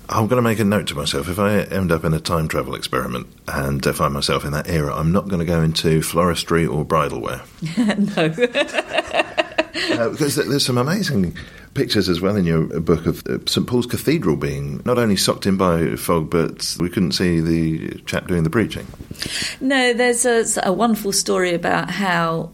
I'm 0.10 0.28
going 0.28 0.38
to 0.38 0.42
make 0.42 0.60
a 0.60 0.66
note 0.66 0.88
to 0.88 0.96
myself. 0.96 1.30
If 1.30 1.40
I 1.40 1.62
end 1.62 1.92
up 1.92 2.04
in 2.04 2.14
a 2.14 2.20
time 2.20 2.48
travel 2.48 2.76
experiment 2.76 3.28
and 3.48 3.84
find 3.84 4.14
myself 4.14 4.46
in 4.46 4.52
that 4.52 4.70
era, 4.70 4.96
I'm 4.96 5.12
not 5.12 5.28
going 5.28 5.40
to 5.40 5.46
go 5.46 5.62
into 5.62 6.02
floristry 6.02 6.72
or 6.72 6.86
bridal 6.86 7.22
wear. 7.22 7.42
no. 7.78 8.26
uh, 10.04 10.10
because 10.10 10.36
there's 10.36 10.66
some 10.66 10.78
amazing 10.78 11.36
pictures 11.74 12.08
as 12.08 12.22
well 12.22 12.36
in 12.36 12.46
your 12.46 12.64
book 12.80 13.06
of 13.06 13.26
uh, 13.28 13.40
St 13.46 13.68
Paul's 13.68 13.86
Cathedral 13.86 14.36
being 14.36 14.82
not 14.86 14.98
only 14.98 15.16
socked 15.16 15.46
in 15.46 15.58
by 15.58 15.96
fog, 15.96 16.30
but 16.30 16.76
we 16.80 16.90
couldn't 16.90 17.12
see 17.12 17.40
the 17.40 18.00
chap 18.06 18.28
doing 18.28 18.44
the 18.44 18.50
preaching. 18.50 18.88
No, 19.60 19.94
there's 19.94 20.26
a, 20.26 20.46
a 20.64 20.72
wonderful 20.72 21.12
story 21.12 21.54
about 21.54 21.90
how 21.90 22.52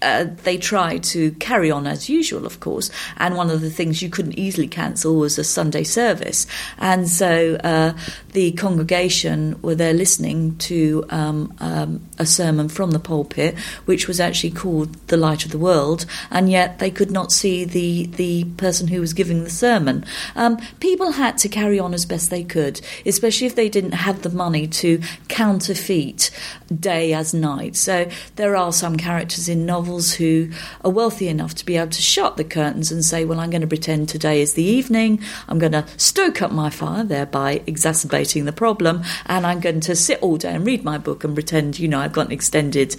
uh, 0.00 0.26
they 0.44 0.56
tried 0.56 1.02
to 1.02 1.32
carry 1.32 1.70
on 1.70 1.86
as 1.86 2.08
usual, 2.08 2.46
of 2.46 2.60
course. 2.60 2.90
And 3.16 3.36
one 3.36 3.50
of 3.50 3.60
the 3.60 3.70
things 3.70 4.00
you 4.00 4.08
couldn't 4.08 4.38
easily 4.38 4.68
cancel 4.68 5.16
was 5.16 5.38
a 5.38 5.44
Sunday 5.44 5.82
service. 5.82 6.46
And 6.78 7.08
so 7.08 7.56
uh, 7.64 7.96
the 8.32 8.52
congregation 8.52 9.60
were 9.60 9.74
there 9.74 9.92
listening 9.92 10.56
to 10.58 11.04
um, 11.10 11.52
um, 11.58 12.06
a 12.18 12.26
sermon 12.26 12.68
from 12.68 12.92
the 12.92 13.00
pulpit, 13.00 13.58
which 13.86 14.06
was 14.06 14.20
actually 14.20 14.52
called 14.52 14.94
The 15.08 15.16
Light 15.16 15.44
of 15.44 15.50
the 15.50 15.58
World, 15.58 16.06
and 16.30 16.50
yet 16.50 16.78
they 16.78 16.90
could 16.90 17.10
not 17.10 17.32
see 17.32 17.64
the, 17.64 18.06
the 18.06 18.44
person 18.56 18.86
who 18.88 19.00
was 19.00 19.12
giving 19.12 19.42
the 19.42 19.50
sermon. 19.50 20.04
Um, 20.36 20.58
people 20.78 21.12
had 21.12 21.38
to 21.38 21.48
carry 21.48 21.80
on 21.80 21.92
as 21.92 22.06
best 22.06 22.30
they 22.30 22.44
could, 22.44 22.80
especially 23.04 23.46
if 23.46 23.56
they 23.56 23.68
didn't 23.68 23.92
have 23.92 24.22
the 24.22 24.30
money 24.30 24.68
to 24.68 25.00
counterfeit 25.26 26.30
day 26.78 27.12
as 27.12 27.34
night. 27.34 27.74
So 27.74 28.08
there 28.36 28.54
are 28.54 28.72
some 28.72 28.96
characters 28.96 29.48
in 29.48 29.66
novels 29.66 29.87
who 29.88 30.50
are 30.84 30.90
wealthy 30.90 31.28
enough 31.28 31.54
to 31.56 31.66
be 31.66 31.76
able 31.76 31.90
to 31.90 32.02
shut 32.02 32.36
the 32.36 32.44
curtains 32.44 32.92
and 32.92 33.04
say, 33.04 33.24
Well, 33.24 33.40
I'm 33.40 33.50
going 33.50 33.62
to 33.62 33.66
pretend 33.66 34.08
today 34.08 34.40
is 34.40 34.54
the 34.54 34.62
evening, 34.62 35.20
I'm 35.48 35.58
going 35.58 35.72
to 35.72 35.86
stoke 35.96 36.42
up 36.42 36.52
my 36.52 36.70
fire, 36.70 37.04
thereby 37.04 37.62
exacerbating 37.66 38.44
the 38.44 38.52
problem, 38.52 39.02
and 39.26 39.46
I'm 39.46 39.60
going 39.60 39.80
to 39.80 39.96
sit 39.96 40.22
all 40.22 40.36
day 40.36 40.54
and 40.54 40.66
read 40.66 40.84
my 40.84 40.98
book 40.98 41.24
and 41.24 41.34
pretend, 41.34 41.78
you 41.78 41.88
know, 41.88 42.00
I've 42.00 42.12
got 42.12 42.26
an 42.26 42.32
extended 42.32 42.96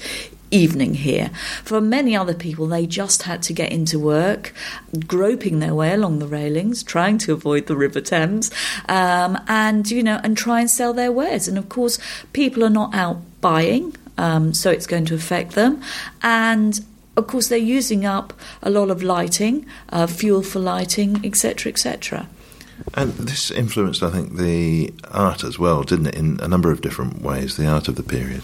evening 0.51 0.95
here. 0.95 1.29
For 1.63 1.81
many 1.81 2.15
other 2.15 2.33
people, 2.33 2.67
they 2.67 2.85
just 2.85 3.23
had 3.23 3.41
to 3.43 3.53
get 3.53 3.71
into 3.71 3.99
work, 3.99 4.53
groping 5.07 5.59
their 5.59 5.75
way 5.75 5.93
along 5.93 6.19
the 6.19 6.27
railings, 6.27 6.83
trying 6.83 7.17
to 7.19 7.33
avoid 7.33 7.67
the 7.67 7.75
River 7.75 8.01
Thames, 8.01 8.51
um, 8.87 9.37
and 9.47 9.89
you 9.89 10.03
know, 10.03 10.19
and 10.23 10.37
try 10.37 10.59
and 10.59 10.69
sell 10.69 10.93
their 10.93 11.11
wares. 11.11 11.47
And 11.47 11.57
of 11.57 11.69
course, 11.69 11.99
people 12.33 12.63
are 12.63 12.69
not 12.69 12.93
out 12.95 13.21
buying, 13.41 13.95
um, 14.19 14.53
so 14.53 14.69
it's 14.69 14.85
going 14.85 15.05
to 15.05 15.15
affect 15.15 15.53
them. 15.53 15.81
And 16.21 16.79
of 17.15 17.27
course, 17.27 17.47
they're 17.47 17.57
using 17.57 18.05
up 18.05 18.33
a 18.61 18.69
lot 18.69 18.89
of 18.89 19.01
lighting, 19.01 19.65
uh, 19.89 20.07
fuel 20.07 20.43
for 20.43 20.59
lighting, 20.59 21.25
etc., 21.25 21.71
etc. 21.71 22.27
And 22.93 23.13
this 23.13 23.51
influenced, 23.51 24.03
I 24.03 24.09
think, 24.09 24.37
the 24.37 24.93
art 25.11 25.43
as 25.43 25.59
well, 25.59 25.83
didn't 25.83 26.07
it, 26.07 26.15
in 26.15 26.39
a 26.41 26.47
number 26.47 26.71
of 26.71 26.81
different 26.81 27.21
ways, 27.21 27.57
the 27.57 27.67
art 27.67 27.87
of 27.87 27.95
the 27.95 28.03
period? 28.03 28.43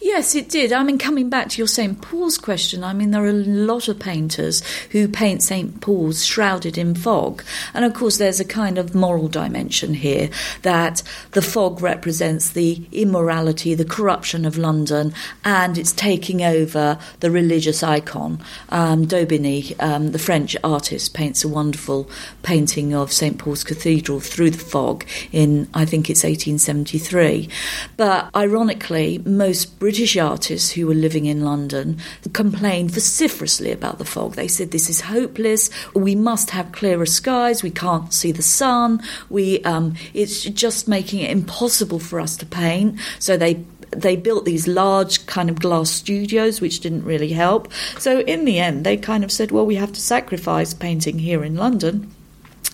Yes, 0.00 0.34
it 0.34 0.48
did. 0.48 0.72
I 0.72 0.82
mean, 0.82 0.98
coming 0.98 1.28
back 1.28 1.48
to 1.50 1.58
your 1.58 1.66
St. 1.66 2.00
Paul's 2.00 2.38
question, 2.38 2.84
I 2.84 2.92
mean, 2.92 3.10
there 3.10 3.24
are 3.24 3.28
a 3.28 3.32
lot 3.32 3.88
of 3.88 3.98
painters 3.98 4.62
who 4.90 5.08
paint 5.08 5.42
St. 5.42 5.80
Paul's 5.80 6.24
shrouded 6.24 6.78
in 6.78 6.94
fog. 6.94 7.42
And 7.74 7.84
of 7.84 7.94
course, 7.94 8.16
there's 8.18 8.40
a 8.40 8.44
kind 8.44 8.78
of 8.78 8.94
moral 8.94 9.28
dimension 9.28 9.94
here 9.94 10.30
that 10.62 11.02
the 11.32 11.42
fog 11.42 11.82
represents 11.82 12.50
the 12.50 12.86
immorality, 12.92 13.74
the 13.74 13.84
corruption 13.84 14.44
of 14.44 14.56
London, 14.56 15.12
and 15.44 15.76
it's 15.76 15.92
taking 15.92 16.42
over 16.42 16.98
the 17.20 17.30
religious 17.30 17.82
icon. 17.82 18.42
Um, 18.70 19.06
Daubigny, 19.06 19.80
um, 19.82 20.12
the 20.12 20.18
French 20.18 20.56
artist, 20.62 21.14
paints 21.14 21.44
a 21.44 21.48
wonderful 21.48 22.08
painting 22.42 22.94
of 22.94 23.12
St. 23.12 23.38
Paul's 23.38 23.64
Cathedral 23.74 24.20
through 24.20 24.50
the 24.50 24.58
fog 24.58 25.04
in, 25.32 25.68
I 25.74 25.84
think 25.84 26.08
it's 26.08 26.22
1873. 26.22 27.48
But 27.96 28.30
ironically, 28.34 29.18
most 29.18 29.78
British 29.80 30.16
artists 30.16 30.70
who 30.70 30.86
were 30.86 30.94
living 30.94 31.26
in 31.26 31.44
London 31.44 31.98
complained 32.32 32.92
vociferously 32.92 33.72
about 33.72 33.98
the 33.98 34.04
fog. 34.04 34.34
They 34.34 34.48
said, 34.48 34.70
This 34.70 34.88
is 34.88 35.00
hopeless. 35.00 35.70
We 35.94 36.14
must 36.14 36.50
have 36.50 36.70
clearer 36.72 37.06
skies. 37.06 37.62
We 37.62 37.70
can't 37.70 38.14
see 38.14 38.30
the 38.30 38.42
sun. 38.42 39.02
We, 39.28 39.62
um, 39.64 39.96
it's 40.14 40.44
just 40.44 40.86
making 40.86 41.20
it 41.20 41.30
impossible 41.30 41.98
for 41.98 42.20
us 42.20 42.36
to 42.38 42.46
paint. 42.46 43.00
So 43.18 43.36
they 43.36 43.64
they 43.90 44.16
built 44.16 44.44
these 44.44 44.66
large 44.66 45.24
kind 45.26 45.48
of 45.48 45.60
glass 45.60 45.90
studios, 45.90 46.60
which 46.60 46.80
didn't 46.80 47.04
really 47.04 47.28
help. 47.28 47.72
So 47.98 48.20
in 48.20 48.44
the 48.44 48.58
end, 48.58 48.84
they 48.84 48.96
kind 48.96 49.22
of 49.22 49.30
said, 49.30 49.52
well, 49.52 49.66
we 49.66 49.76
have 49.76 49.92
to 49.92 50.00
sacrifice 50.00 50.74
painting 50.74 51.18
here 51.18 51.44
in 51.44 51.54
London 51.54 52.13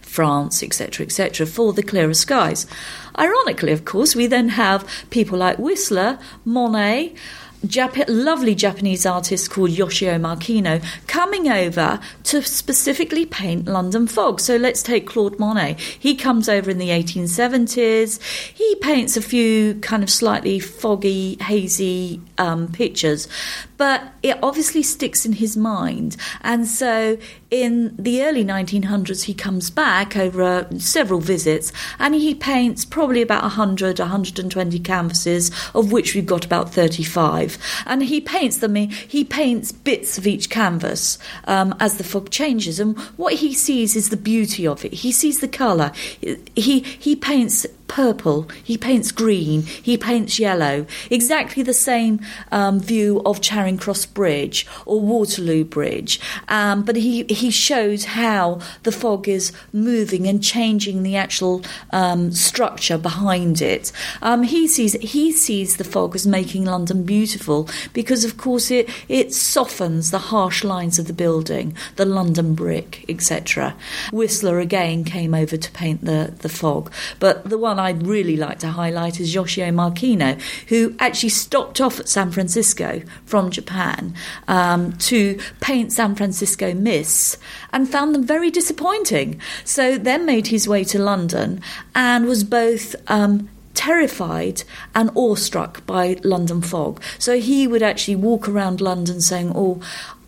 France, 0.00 0.62
etc., 0.62 1.04
etc., 1.04 1.46
for 1.46 1.72
the 1.72 1.82
clearer 1.82 2.14
skies. 2.14 2.66
Ironically, 3.18 3.72
of 3.72 3.84
course, 3.84 4.16
we 4.16 4.26
then 4.26 4.50
have 4.50 4.88
people 5.10 5.38
like 5.38 5.58
Whistler, 5.58 6.18
Monet, 6.44 7.14
Jap- 7.66 8.04
lovely 8.06 8.54
Japanese 8.54 9.04
artist 9.04 9.50
called 9.50 9.70
Yoshio 9.70 10.16
Makino 10.16 10.80
coming 11.08 11.50
over 11.50 11.98
to 12.22 12.40
specifically 12.40 13.26
paint 13.26 13.66
London 13.66 14.06
fog. 14.06 14.38
So 14.38 14.56
let's 14.56 14.80
take 14.80 15.08
Claude 15.08 15.40
Monet. 15.40 15.74
He 15.98 16.14
comes 16.14 16.48
over 16.48 16.70
in 16.70 16.78
the 16.78 16.90
1870s. 16.90 18.22
He 18.54 18.76
paints 18.76 19.16
a 19.16 19.22
few 19.22 19.74
kind 19.80 20.04
of 20.04 20.10
slightly 20.10 20.60
foggy, 20.60 21.36
hazy 21.40 22.20
um, 22.38 22.68
pictures, 22.72 23.28
but 23.76 24.02
it 24.22 24.38
obviously 24.42 24.82
sticks 24.82 25.26
in 25.26 25.34
his 25.34 25.56
mind. 25.56 26.16
And 26.42 26.66
so 26.66 27.18
in 27.50 27.94
the 27.96 28.22
early 28.24 28.44
1900s, 28.44 29.24
he 29.24 29.34
comes 29.34 29.70
back 29.70 30.16
over 30.16 30.42
uh, 30.42 30.78
several 30.78 31.20
visits 31.20 31.72
and 31.98 32.14
he 32.14 32.34
paints 32.34 32.84
probably 32.84 33.22
about 33.22 33.42
100, 33.42 33.98
120 33.98 34.78
canvases, 34.80 35.50
of 35.74 35.92
which 35.92 36.14
we've 36.14 36.26
got 36.26 36.44
about 36.44 36.72
35. 36.72 37.58
And 37.86 38.02
he 38.02 38.20
paints 38.20 38.58
them, 38.58 38.74
he 38.74 39.24
paints 39.24 39.72
bits 39.72 40.18
of 40.18 40.26
each 40.26 40.50
canvas 40.50 41.18
um, 41.44 41.74
as 41.80 41.96
the 41.96 42.04
fog 42.04 42.30
changes. 42.30 42.80
And 42.80 42.98
what 43.16 43.34
he 43.34 43.54
sees 43.54 43.96
is 43.96 44.10
the 44.10 44.16
beauty 44.16 44.66
of 44.66 44.84
it. 44.84 44.92
He 44.92 45.12
sees 45.12 45.40
the 45.40 45.48
colour. 45.48 45.92
He, 46.54 46.80
he 46.80 47.16
paints 47.16 47.66
purple, 47.88 48.48
he 48.62 48.76
paints 48.78 49.10
green, 49.10 49.62
he 49.62 49.96
paints 49.96 50.38
yellow. 50.38 50.86
Exactly 51.10 51.62
the 51.62 51.74
same 51.74 52.20
um, 52.52 52.80
view 52.80 53.20
of 53.24 53.40
Charing 53.40 53.78
Cross 53.78 54.06
Bridge 54.06 54.66
or 54.86 55.00
Waterloo 55.00 55.64
Bridge. 55.64 56.20
Um, 56.48 56.84
but 56.84 56.96
he, 56.96 57.24
he 57.24 57.50
shows 57.50 58.04
how 58.04 58.60
the 58.82 58.92
fog 58.92 59.28
is 59.28 59.52
moving 59.72 60.26
and 60.26 60.42
changing 60.42 61.02
the 61.02 61.16
actual 61.16 61.62
um, 61.90 62.32
structure 62.32 62.98
behind 62.98 63.60
it. 63.60 63.92
Um, 64.22 64.42
he 64.42 64.68
sees 64.68 64.92
he 64.94 65.32
sees 65.32 65.76
the 65.76 65.84
fog 65.84 66.14
as 66.14 66.26
making 66.26 66.64
London 66.64 67.04
beautiful 67.04 67.68
because, 67.92 68.24
of 68.24 68.36
course, 68.36 68.70
it 68.70 68.88
it 69.08 69.32
softens 69.32 70.10
the 70.10 70.18
harsh 70.18 70.64
lines 70.64 70.98
of 70.98 71.06
the 71.06 71.12
building, 71.12 71.76
the 71.96 72.04
London 72.04 72.54
brick, 72.54 73.04
etc. 73.08 73.74
Whistler 74.12 74.58
again 74.58 75.04
came 75.04 75.34
over 75.34 75.56
to 75.56 75.70
paint 75.72 76.04
the 76.04 76.34
the 76.38 76.48
fog, 76.48 76.92
but 77.18 77.48
the 77.48 77.58
one 77.58 77.77
I'd 77.78 78.06
really 78.06 78.36
like 78.36 78.58
to 78.60 78.68
highlight 78.68 79.20
is 79.20 79.34
Yoshio 79.34 79.70
Makino, 79.70 80.40
who 80.68 80.94
actually 80.98 81.30
stopped 81.30 81.80
off 81.80 82.00
at 82.00 82.08
San 82.08 82.30
Francisco 82.30 83.02
from 83.24 83.50
Japan 83.50 84.14
um, 84.46 84.92
to 84.98 85.38
paint 85.60 85.92
San 85.92 86.14
Francisco 86.14 86.74
mists 86.74 87.38
and 87.72 87.88
found 87.88 88.14
them 88.14 88.26
very 88.26 88.50
disappointing. 88.50 89.40
So 89.64 89.98
then 89.98 90.26
made 90.26 90.48
his 90.48 90.68
way 90.68 90.84
to 90.84 90.98
London 90.98 91.60
and 91.94 92.26
was 92.26 92.44
both 92.44 92.94
um, 93.08 93.48
terrified 93.78 94.64
and 94.94 95.08
awestruck 95.14 95.86
by 95.86 96.16
London 96.24 96.60
fog. 96.60 97.00
So 97.18 97.38
he 97.38 97.68
would 97.68 97.82
actually 97.82 98.16
walk 98.16 98.48
around 98.48 98.80
London 98.80 99.20
saying, 99.20 99.52
Oh, 99.54 99.80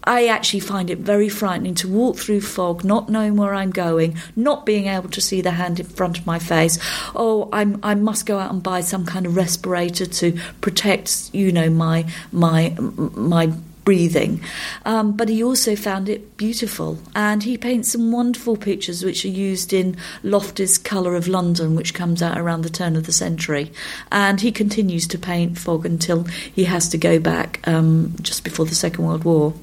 I 0.04 0.26
actually 0.26 0.60
find 0.60 0.90
it 0.90 0.98
very 0.98 1.28
frightening 1.28 1.74
to 1.76 1.88
walk 1.88 2.16
through 2.16 2.40
fog, 2.40 2.84
not 2.84 3.08
knowing 3.08 3.36
where 3.36 3.54
I'm 3.54 3.70
going, 3.70 4.16
not 4.36 4.66
being 4.66 4.86
able 4.86 5.08
to 5.10 5.20
see 5.20 5.40
the 5.40 5.52
hand 5.52 5.80
in 5.80 5.86
front 5.86 6.18
of 6.18 6.26
my 6.26 6.38
face. 6.38 6.78
Oh, 7.14 7.48
I'm, 7.52 7.78
I 7.82 7.94
must 7.94 8.26
go 8.26 8.38
out 8.38 8.52
and 8.52 8.62
buy 8.62 8.80
some 8.80 9.04
kind 9.04 9.26
of 9.26 9.36
respirator 9.36 10.06
to 10.06 10.38
protect, 10.60 11.30
you 11.32 11.52
know, 11.52 11.70
my 11.70 12.06
my 12.32 12.76
my 12.78 13.52
breathing. 13.84 14.40
Um, 14.84 15.12
but 15.12 15.28
he 15.28 15.42
also 15.42 15.74
found 15.74 16.08
it 16.08 16.36
beautiful, 16.36 16.98
and 17.14 17.42
he 17.42 17.56
paints 17.56 17.92
some 17.92 18.12
wonderful 18.12 18.56
pictures 18.56 19.04
which 19.04 19.24
are 19.24 19.28
used 19.28 19.72
in 19.72 19.96
Loftie's 20.22 20.78
Colour 20.78 21.14
of 21.14 21.28
London, 21.28 21.74
which 21.74 21.94
comes 21.94 22.22
out 22.22 22.38
around 22.38 22.62
the 22.62 22.70
turn 22.70 22.96
of 22.96 23.06
the 23.06 23.12
century. 23.12 23.72
And 24.12 24.40
he 24.40 24.52
continues 24.52 25.06
to 25.08 25.18
paint 25.18 25.58
fog 25.58 25.84
until 25.84 26.24
he 26.24 26.64
has 26.64 26.88
to 26.90 26.98
go 26.98 27.18
back 27.18 27.66
um, 27.66 28.14
just 28.22 28.44
before 28.44 28.66
the 28.66 28.74
Second 28.74 29.06
World 29.06 29.24
War. 29.24 29.54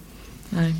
No. 0.52 0.72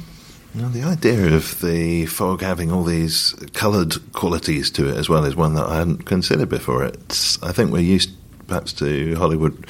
Now, 0.54 0.70
the 0.70 0.84
idea 0.84 1.36
of 1.36 1.62
the 1.62 2.08
fog 2.08 2.42
having 2.42 2.72
all 2.72 2.84
these 2.84 3.34
coloured 3.54 3.96
qualities 4.14 4.72
to 4.72 4.90
it 4.90 4.98
as 4.98 5.08
well 5.08 5.24
is 5.26 5.36
one 5.36 5.54
that 5.54 5.68
I 5.68 5.78
hadn't 5.78 6.06
considered 6.06 6.50
before. 6.50 6.84
It's, 6.86 7.42
I 7.44 7.52
think 7.52 7.72
we're 7.72 7.80
used 7.82 8.12
perhaps 8.48 8.74
to 8.74 9.16
Hollywood 9.16 9.68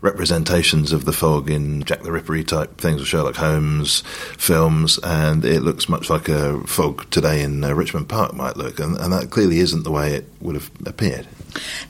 representations 0.00 0.92
of 0.92 1.04
the 1.04 1.12
fog 1.12 1.50
in 1.50 1.82
Jack 1.82 2.02
the 2.02 2.12
Ripper 2.12 2.42
type 2.42 2.78
things, 2.78 3.02
or 3.02 3.04
Sherlock 3.04 3.36
Holmes 3.36 4.02
films, 4.38 4.98
and 5.02 5.44
it 5.44 5.62
looks 5.62 5.88
much 5.88 6.08
like 6.08 6.28
a 6.28 6.60
fog 6.66 7.10
today 7.10 7.42
in 7.42 7.62
uh, 7.64 7.74
Richmond 7.74 8.08
Park 8.08 8.32
might 8.32 8.56
look, 8.56 8.78
and, 8.78 8.96
and 8.96 9.12
that 9.12 9.30
clearly 9.30 9.58
isn't 9.58 9.82
the 9.82 9.90
way 9.90 10.14
it 10.14 10.26
would 10.40 10.54
have 10.54 10.70
appeared. 10.86 11.26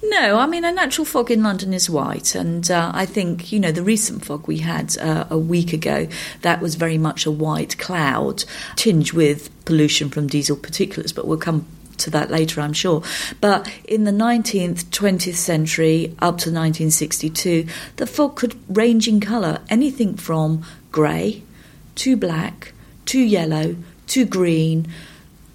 No, 0.03 0.39
I 0.39 0.47
mean, 0.47 0.65
a 0.65 0.73
natural 0.73 1.05
fog 1.05 1.31
in 1.31 1.43
London 1.43 1.73
is 1.73 1.91
white, 1.91 2.35
and 2.35 2.71
uh, 2.71 2.91
I 2.95 3.07
think, 3.07 3.53
you 3.53 3.61
know, 3.61 3.73
the 3.73 3.83
recent 3.83 4.25
fog 4.25 4.47
we 4.47 4.59
had 4.59 4.97
uh, 4.99 5.27
a 5.31 5.39
week 5.39 5.73
ago, 5.73 6.09
that 6.43 6.61
was 6.61 6.75
very 6.75 6.99
much 6.99 7.27
a 7.27 7.31
white 7.31 7.79
cloud 7.79 8.45
tinged 8.77 9.13
with 9.13 9.51
pollution 9.65 10.09
from 10.09 10.27
diesel 10.27 10.57
particulates, 10.57 11.15
but 11.15 11.27
we'll 11.27 11.39
come 11.39 11.67
to 11.99 12.11
that 12.11 12.31
later, 12.31 12.61
I'm 12.61 12.73
sure. 12.73 13.03
But 13.41 13.71
in 13.85 14.05
the 14.05 14.11
19th, 14.11 14.85
20th 14.85 15.35
century, 15.35 16.17
up 16.19 16.39
to 16.39 16.51
1962, 16.51 17.67
the 17.97 18.07
fog 18.07 18.37
could 18.37 18.59
range 18.75 19.07
in 19.07 19.21
colour 19.21 19.61
anything 19.69 20.17
from 20.17 20.65
grey 20.91 21.43
to 21.97 22.17
black 22.17 22.73
to 23.07 23.19
yellow 23.19 23.77
to 24.07 24.25
green 24.25 24.89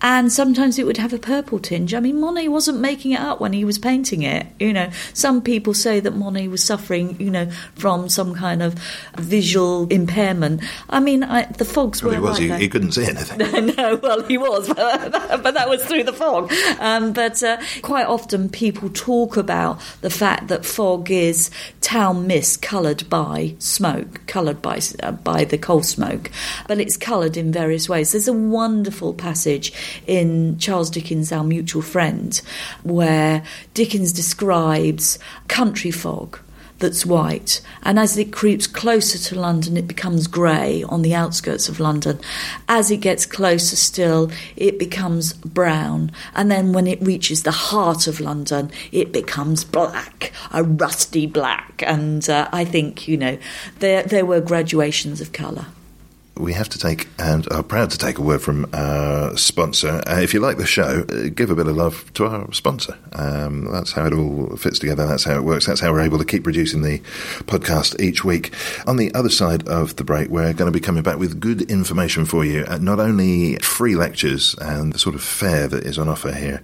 and 0.07 0.31
sometimes 0.31 0.77
it 0.77 0.85
would 0.85 0.97
have 0.97 1.13
a 1.13 1.17
purple 1.17 1.57
tinge. 1.57 1.95
I 1.95 1.99
mean, 1.99 2.19
Monet 2.21 2.49
wasn't 2.49 2.79
making 2.79 3.13
it 3.13 3.19
up 3.19 3.41
when 3.41 3.53
he 3.53 3.65
was 3.65 3.79
painting 3.79 4.21
it. 4.21 4.45
You 4.59 4.71
know, 4.71 4.91
some 5.15 5.41
people 5.41 5.73
say 5.73 5.99
that 5.99 6.11
Monet 6.15 6.47
was 6.49 6.63
suffering, 6.63 7.19
you 7.19 7.31
know, 7.31 7.49
from 7.73 8.07
some 8.07 8.35
kind 8.35 8.61
of 8.61 8.75
visual 9.17 9.87
impairment. 9.87 10.61
I 10.91 10.99
mean, 10.99 11.23
I, 11.23 11.45
the 11.45 11.65
fogs 11.65 12.03
Well, 12.03 12.11
were 12.11 12.17
he 12.17 12.21
was. 12.21 12.31
like 12.33 12.41
He, 12.43 12.47
that. 12.49 12.61
he 12.61 12.69
couldn't 12.69 12.91
see 12.91 13.05
anything. 13.05 13.65
no, 13.77 13.95
well, 13.95 14.21
he 14.21 14.37
was, 14.37 14.67
but, 14.75 15.11
but 15.41 15.55
that 15.55 15.67
was 15.67 15.83
through 15.83 16.03
the 16.03 16.13
fog. 16.13 16.53
Um, 16.79 17.11
but 17.11 17.41
uh, 17.41 17.57
quite 17.81 18.05
often 18.05 18.47
people 18.47 18.89
talk 18.93 19.37
about 19.37 19.81
the 20.01 20.11
fact 20.11 20.49
that 20.49 20.65
fog 20.67 21.09
is 21.09 21.49
town 21.81 22.27
mist 22.27 22.61
coloured 22.61 23.09
by 23.09 23.55
smoke, 23.57 24.21
coloured 24.27 24.61
by 24.61 24.79
uh, 25.01 25.13
by 25.13 25.45
the 25.45 25.57
coal 25.57 25.81
smoke, 25.81 26.29
but 26.67 26.79
it's 26.79 26.95
coloured 26.95 27.37
in 27.37 27.51
various 27.51 27.89
ways. 27.89 28.11
There's 28.11 28.27
a 28.27 28.33
wonderful 28.33 29.15
passage 29.15 29.73
in 30.07 30.57
Charles 30.57 30.89
Dickens' 30.89 31.31
Our 31.31 31.43
Mutual 31.43 31.81
Friend, 31.81 32.39
where 32.83 33.43
Dickens 33.73 34.11
describes 34.11 35.19
country 35.47 35.91
fog 35.91 36.39
that's 36.79 37.05
white, 37.05 37.61
and 37.83 37.97
as 37.97 38.17
it 38.17 38.33
creeps 38.33 38.67
closer 38.67 39.17
to 39.17 39.39
London, 39.39 39.77
it 39.77 39.87
becomes 39.87 40.27
grey 40.27 40.83
on 40.83 41.01
the 41.01 41.15
outskirts 41.15 41.69
of 41.69 41.79
London. 41.79 42.19
As 42.67 42.91
it 42.91 42.97
gets 42.97 43.25
closer 43.25 43.75
still, 43.75 44.29
it 44.55 44.77
becomes 44.77 45.33
brown, 45.33 46.11
and 46.35 46.51
then 46.51 46.73
when 46.73 46.87
it 46.87 47.01
reaches 47.01 47.43
the 47.43 47.51
heart 47.51 48.07
of 48.07 48.19
London, 48.19 48.71
it 48.91 49.13
becomes 49.13 49.63
black, 49.63 50.33
a 50.51 50.63
rusty 50.63 51.25
black. 51.25 51.81
And 51.85 52.29
uh, 52.29 52.49
I 52.51 52.65
think 52.65 53.07
you 53.07 53.17
know 53.17 53.37
there 53.79 54.03
there 54.03 54.25
were 54.25 54.41
graduations 54.41 55.21
of 55.21 55.31
colour. 55.31 55.67
We 56.37 56.53
have 56.53 56.69
to 56.69 56.79
take 56.79 57.07
and 57.17 57.49
are 57.51 57.63
proud 57.63 57.89
to 57.91 57.97
take 57.97 58.17
a 58.17 58.21
word 58.21 58.41
from 58.41 58.69
our 58.73 59.35
sponsor. 59.37 60.01
Uh, 60.05 60.19
if 60.21 60.33
you 60.33 60.39
like 60.39 60.57
the 60.57 60.65
show, 60.65 61.05
uh, 61.09 61.29
give 61.33 61.49
a 61.49 61.55
bit 61.55 61.67
of 61.67 61.75
love 61.75 62.11
to 62.13 62.25
our 62.25 62.51
sponsor. 62.53 62.97
Um, 63.13 63.71
that's 63.71 63.93
how 63.93 64.05
it 64.05 64.13
all 64.13 64.55
fits 64.57 64.79
together. 64.79 65.05
That's 65.07 65.23
how 65.23 65.35
it 65.35 65.43
works. 65.43 65.65
That's 65.65 65.79
how 65.79 65.91
we're 65.91 66.01
able 66.01 66.17
to 66.17 66.25
keep 66.25 66.43
producing 66.43 66.81
the 66.81 66.99
podcast 67.45 67.99
each 68.01 68.25
week. 68.25 68.53
On 68.85 68.97
the 68.97 69.13
other 69.13 69.29
side 69.29 69.67
of 69.67 69.95
the 69.95 70.03
break, 70.03 70.29
we're 70.29 70.53
going 70.53 70.71
to 70.71 70.77
be 70.77 70.83
coming 70.83 71.03
back 71.03 71.17
with 71.17 71.39
good 71.39 71.63
information 71.63 72.25
for 72.25 72.43
you. 72.43 72.65
Uh, 72.67 72.77
not 72.77 72.99
only 72.99 73.55
free 73.57 73.95
lectures 73.95 74.55
and 74.59 74.93
the 74.93 74.99
sort 74.99 75.15
of 75.15 75.23
fare 75.23 75.67
that 75.67 75.85
is 75.85 75.97
on 75.97 76.09
offer 76.09 76.33
here 76.33 76.61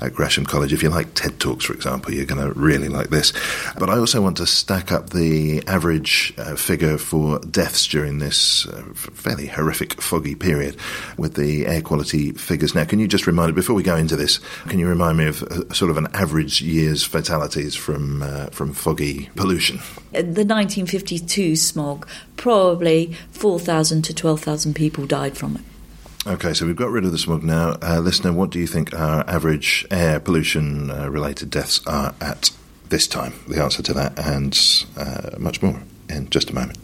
at 0.00 0.12
Gresham 0.12 0.44
College. 0.44 0.72
If 0.72 0.82
you 0.82 0.90
like 0.90 1.14
TED 1.14 1.40
Talks, 1.40 1.64
for 1.64 1.72
example, 1.72 2.12
you're 2.12 2.26
going 2.26 2.46
to 2.46 2.58
really 2.58 2.88
like 2.88 3.08
this. 3.08 3.32
But 3.78 3.88
I 3.88 3.96
also 3.96 4.20
want 4.20 4.36
to 4.36 4.46
stack 4.46 4.92
up 4.92 5.10
the 5.10 5.62
average 5.66 6.34
uh, 6.36 6.56
figure 6.56 6.98
for 6.98 7.38
deaths 7.38 7.86
during 7.86 8.18
this 8.18 8.66
uh, 8.66 8.82
fairly 9.14 9.46
horrific 9.46 10.00
foggy 10.00 10.34
period 10.34 10.76
with 11.16 11.34
the 11.34 11.66
air 11.66 11.80
quality 11.80 12.32
figures. 12.32 12.74
Now, 12.74 12.84
can 12.84 12.98
you 12.98 13.08
just 13.08 13.26
remind 13.26 13.52
me, 13.52 13.54
before 13.54 13.74
we 13.74 13.82
go 13.82 13.96
into 13.96 14.16
this, 14.16 14.38
can 14.68 14.78
you 14.78 14.88
remind 14.88 15.18
me 15.18 15.26
of 15.26 15.42
uh, 15.42 15.72
sort 15.72 15.90
of 15.90 15.96
an 15.96 16.08
average 16.14 16.60
year's 16.60 17.02
fatalities 17.02 17.74
from, 17.74 18.22
uh, 18.22 18.46
from 18.46 18.72
foggy 18.72 19.30
pollution? 19.36 19.78
The 20.12 20.44
1952 20.44 21.56
smog, 21.56 22.08
probably 22.36 23.16
4,000 23.30 24.02
to 24.02 24.14
12,000 24.14 24.74
people 24.74 25.06
died 25.06 25.36
from 25.36 25.56
it. 25.56 25.62
Okay, 26.26 26.54
so 26.54 26.64
we've 26.64 26.76
got 26.76 26.90
rid 26.90 27.04
of 27.04 27.12
the 27.12 27.18
smog 27.18 27.42
now. 27.42 27.76
Uh, 27.82 28.00
listener, 28.00 28.32
what 28.32 28.48
do 28.48 28.58
you 28.58 28.66
think 28.66 28.94
our 28.94 29.28
average 29.28 29.86
air 29.90 30.18
pollution 30.18 30.90
uh, 30.90 31.10
related 31.10 31.50
deaths 31.50 31.86
are 31.86 32.14
at 32.20 32.50
this 32.88 33.06
time? 33.06 33.34
The 33.46 33.62
answer 33.62 33.82
to 33.82 33.92
that 33.92 34.18
and 34.18 34.58
uh, 34.96 35.36
much 35.38 35.60
more 35.60 35.82
in 36.08 36.30
just 36.30 36.48
a 36.48 36.54
moment. 36.54 36.78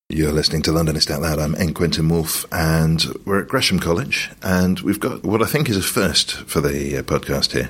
You're 0.09 0.31
listening 0.31 0.61
to 0.61 0.71
Londonist 0.71 1.11
Out 1.11 1.21
Loud. 1.21 1.37
I'm 1.37 1.53
N. 1.55 1.73
Quentin 1.73 2.07
Woolf, 2.07 2.45
and 2.49 3.03
we're 3.25 3.41
at 3.41 3.49
Gresham 3.49 3.77
College, 3.77 4.31
and 4.41 4.79
we've 4.79 5.01
got 5.01 5.23
what 5.23 5.41
I 5.41 5.45
think 5.45 5.69
is 5.69 5.75
a 5.75 5.83
first 5.83 6.31
for 6.31 6.61
the 6.61 6.97
uh, 6.97 7.01
podcast 7.01 7.51
here. 7.51 7.69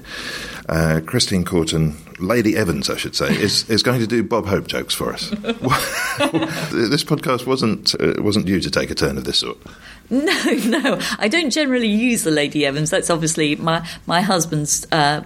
Uh, 0.69 1.01
Christine 1.03 1.43
Corton, 1.43 1.97
Lady 2.19 2.55
Evans, 2.57 2.89
I 2.89 2.97
should 2.97 3.15
say, 3.15 3.35
is, 3.35 3.69
is 3.69 3.83
going 3.83 3.99
to 3.99 4.07
do 4.07 4.23
Bob 4.23 4.47
Hope 4.47 4.67
jokes 4.67 4.93
for 4.93 5.13
us. 5.13 5.29
this 5.39 7.03
podcast 7.03 7.45
wasn't 7.45 7.95
uh, 7.99 8.21
wasn't 8.21 8.45
due 8.45 8.59
to 8.59 8.71
take 8.71 8.89
a 8.89 8.95
turn 8.95 9.17
of 9.17 9.23
this 9.23 9.39
sort. 9.39 9.57
No, 10.09 10.43
no, 10.65 10.99
I 11.19 11.27
don't 11.27 11.49
generally 11.49 11.87
use 11.87 12.23
the 12.23 12.31
Lady 12.31 12.65
Evans. 12.65 12.89
That's 12.89 13.09
obviously 13.09 13.55
my 13.57 13.87
my 14.05 14.21
husband's 14.21 14.87
uh, 14.91 15.21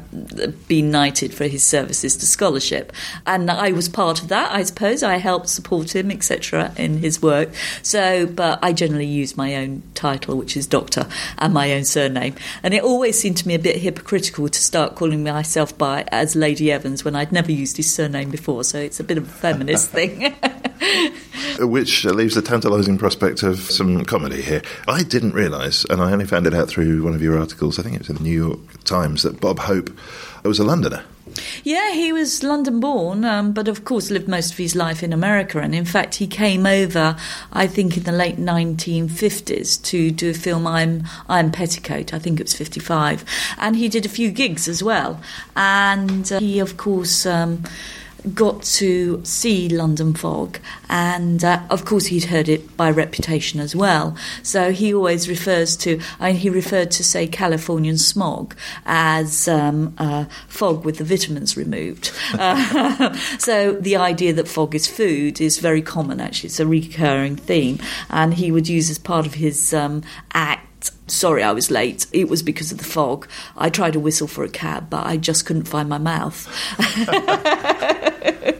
been 0.67 0.91
knighted 0.91 1.33
for 1.33 1.47
his 1.47 1.63
services 1.63 2.17
to 2.17 2.25
scholarship, 2.25 2.91
and 3.27 3.49
I 3.49 3.71
was 3.71 3.87
part 3.87 4.21
of 4.21 4.29
that. 4.29 4.51
I 4.51 4.63
suppose 4.63 5.03
I 5.03 5.17
helped 5.17 5.49
support 5.49 5.95
him, 5.95 6.11
etc., 6.11 6.73
in 6.77 6.97
his 6.97 7.21
work. 7.21 7.49
So, 7.83 8.25
but 8.25 8.59
I 8.63 8.73
generally 8.73 9.05
use 9.05 9.37
my 9.37 9.55
own 9.55 9.83
title, 9.93 10.37
which 10.37 10.57
is 10.57 10.65
Doctor, 10.65 11.07
and 11.37 11.53
my 11.53 11.73
own 11.73 11.85
surname. 11.85 12.35
And 12.63 12.73
it 12.73 12.83
always 12.83 13.19
seemed 13.19 13.37
to 13.37 13.47
me 13.47 13.53
a 13.55 13.59
bit 13.59 13.77
hypocritical 13.77 14.49
to 14.49 14.59
start 14.59 14.95
calling 14.95 15.23
myself 15.23 15.77
by 15.77 16.05
as 16.11 16.35
Lady 16.35 16.71
Evans 16.71 16.80
when 17.03 17.15
I'd 17.15 17.31
never 17.31 17.51
used 17.51 17.77
his 17.77 17.93
surname 17.93 18.29
before. 18.29 18.63
So 18.63 18.79
it's 18.79 18.99
a 18.99 19.03
bit 19.03 19.17
of 19.17 19.27
a 19.27 19.31
feminist 19.31 19.89
thing. 19.91 20.35
which 21.59 22.05
uh, 22.05 22.11
leaves 22.11 22.35
the 22.35 22.41
tantalising 22.41 22.97
prospect 22.97 23.43
of 23.43 23.59
some 23.59 24.03
comedy 24.05 24.41
here. 24.41 24.61
I 24.87 25.03
didn't 25.03 25.33
realise, 25.33 25.85
and 25.85 26.01
I 26.01 26.11
only 26.11 26.25
found 26.25 26.47
it 26.47 26.53
out 26.53 26.69
through 26.69 27.03
one 27.03 27.13
of 27.13 27.21
your 27.21 27.37
articles, 27.37 27.79
I 27.79 27.83
think 27.83 27.95
it 27.95 27.99
was 27.99 28.09
in 28.09 28.15
the 28.17 28.23
New 28.23 28.47
York 28.47 28.83
Times, 28.83 29.23
that 29.23 29.39
Bob 29.39 29.59
Hope 29.59 29.89
was 30.43 30.59
a 30.59 30.63
Londoner. 30.63 31.03
Yeah, 31.63 31.91
he 31.91 32.11
was 32.11 32.43
London 32.43 32.79
born, 32.79 33.23
um, 33.25 33.51
but 33.53 33.67
of 33.67 33.85
course 33.85 34.09
lived 34.09 34.27
most 34.27 34.51
of 34.51 34.57
his 34.57 34.75
life 34.75 35.03
in 35.03 35.13
America. 35.13 35.59
And 35.59 35.73
in 35.73 35.85
fact, 35.85 36.15
he 36.15 36.27
came 36.27 36.65
over, 36.65 37.15
I 37.51 37.67
think, 37.67 37.97
in 37.97 38.03
the 38.03 38.11
late 38.11 38.37
1950s 38.37 39.81
to 39.83 40.11
do 40.11 40.31
a 40.31 40.33
film, 40.33 40.67
I'm, 40.67 41.03
Iron 41.29 41.51
Petticoat, 41.51 42.13
I 42.13 42.19
think 42.19 42.39
it 42.39 42.43
was 42.43 42.55
55. 42.55 43.23
And 43.57 43.75
he 43.75 43.87
did 43.87 44.05
a 44.05 44.09
few 44.09 44.31
gigs 44.31 44.67
as 44.67 44.83
well. 44.83 45.19
And 45.55 46.31
uh, 46.31 46.39
he, 46.39 46.59
of 46.59 46.77
course, 46.77 47.25
um, 47.25 47.63
got 48.33 48.63
to 48.63 49.23
see 49.23 49.69
London 49.69 50.13
Fog, 50.13 50.59
and 50.89 51.43
uh, 51.43 51.61
of 51.69 51.85
course 51.85 52.07
he'd 52.07 52.25
heard 52.25 52.49
it 52.49 52.75
by 52.77 52.89
reputation 52.89 53.59
as 53.59 53.75
well. 53.75 54.15
So 54.43 54.71
he 54.71 54.93
always 54.93 55.27
refers 55.27 55.75
to, 55.77 55.99
I 56.19 56.31
mean, 56.31 56.39
he 56.39 56.49
referred 56.49 56.91
to 56.91 57.03
say 57.03 57.27
Californian 57.27 57.97
smog 57.97 58.55
as 58.85 59.47
um, 59.47 59.93
uh, 59.97 60.25
fog 60.47 60.85
with 60.85 60.97
the 60.97 61.03
vitamins 61.03 61.57
removed. 61.57 62.11
Uh, 62.33 63.13
so 63.39 63.73
the 63.73 63.95
idea 63.95 64.33
that 64.33 64.47
fog 64.47 64.75
is 64.75 64.87
food 64.87 65.41
is 65.41 65.57
very 65.57 65.81
common. 65.81 66.19
Actually, 66.19 66.47
it's 66.47 66.59
a 66.59 66.67
recurring 66.67 67.35
theme, 67.35 67.79
and 68.09 68.33
he 68.33 68.51
would 68.51 68.67
use 68.67 68.89
as 68.89 68.97
part 68.97 69.25
of 69.25 69.35
his 69.35 69.73
um, 69.73 70.03
act 70.33 70.67
sorry 71.11 71.43
I 71.43 71.51
was 71.51 71.69
late. 71.69 72.07
It 72.11 72.29
was 72.29 72.41
because 72.43 72.71
of 72.71 72.77
the 72.77 72.83
fog. 72.83 73.27
I 73.55 73.69
tried 73.69 73.93
to 73.93 73.99
whistle 73.99 74.27
for 74.27 74.43
a 74.43 74.49
cab, 74.49 74.89
but 74.89 75.05
I 75.05 75.17
just 75.17 75.45
couldn't 75.45 75.67
find 75.67 75.89
my 75.89 75.97
mouth. 75.97 76.47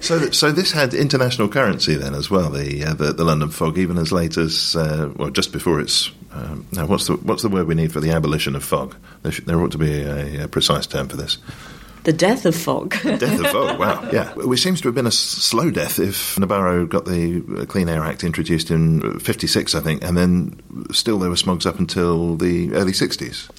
So, 0.01 0.31
so 0.31 0.51
this 0.51 0.71
had 0.71 0.95
international 0.95 1.47
currency 1.47 1.93
then 1.93 2.15
as 2.15 2.29
well. 2.29 2.49
The 2.49 2.85
uh, 2.85 2.93
the, 2.95 3.13
the 3.13 3.23
London 3.23 3.49
fog, 3.49 3.77
even 3.77 3.99
as 3.99 4.11
late 4.11 4.35
as 4.35 4.75
uh, 4.75 5.11
well, 5.15 5.29
just 5.29 5.51
before 5.51 5.79
its. 5.79 6.11
Um, 6.33 6.65
now, 6.71 6.87
what's 6.87 7.05
the 7.05 7.17
what's 7.17 7.43
the 7.43 7.49
word 7.49 7.67
we 7.67 7.75
need 7.75 7.93
for 7.93 7.99
the 7.99 8.09
abolition 8.09 8.55
of 8.55 8.63
fog? 8.63 8.95
There, 9.21 9.31
there 9.45 9.61
ought 9.61 9.71
to 9.73 9.77
be 9.77 10.01
a, 10.01 10.45
a 10.45 10.47
precise 10.47 10.87
term 10.87 11.07
for 11.07 11.17
this. 11.17 11.37
The 12.03 12.13
death 12.13 12.45
of 12.45 12.55
fog. 12.55 12.95
The 13.03 13.17
death 13.17 13.39
of 13.39 13.47
fog. 13.47 13.79
Wow. 13.79 13.99
Yeah, 14.11 14.33
which 14.33 14.61
seems 14.61 14.81
to 14.81 14.87
have 14.89 14.95
been 14.95 15.07
a 15.07 15.11
slow 15.11 15.71
death. 15.71 15.97
If 15.97 16.35
Nabarro 16.35 16.87
got 16.89 17.05
the 17.05 17.43
uh, 17.61 17.65
Clean 17.65 17.87
Air 17.87 18.03
Act 18.03 18.23
introduced 18.23 18.69
in 18.69 19.19
'56, 19.19 19.73
I 19.75 19.79
think, 19.79 20.03
and 20.03 20.17
then 20.17 20.59
still 20.91 21.17
there 21.19 21.29
were 21.29 21.35
smogs 21.35 21.65
up 21.65 21.79
until 21.79 22.35
the 22.35 22.73
early 22.73 22.91
'60s. 22.91 23.49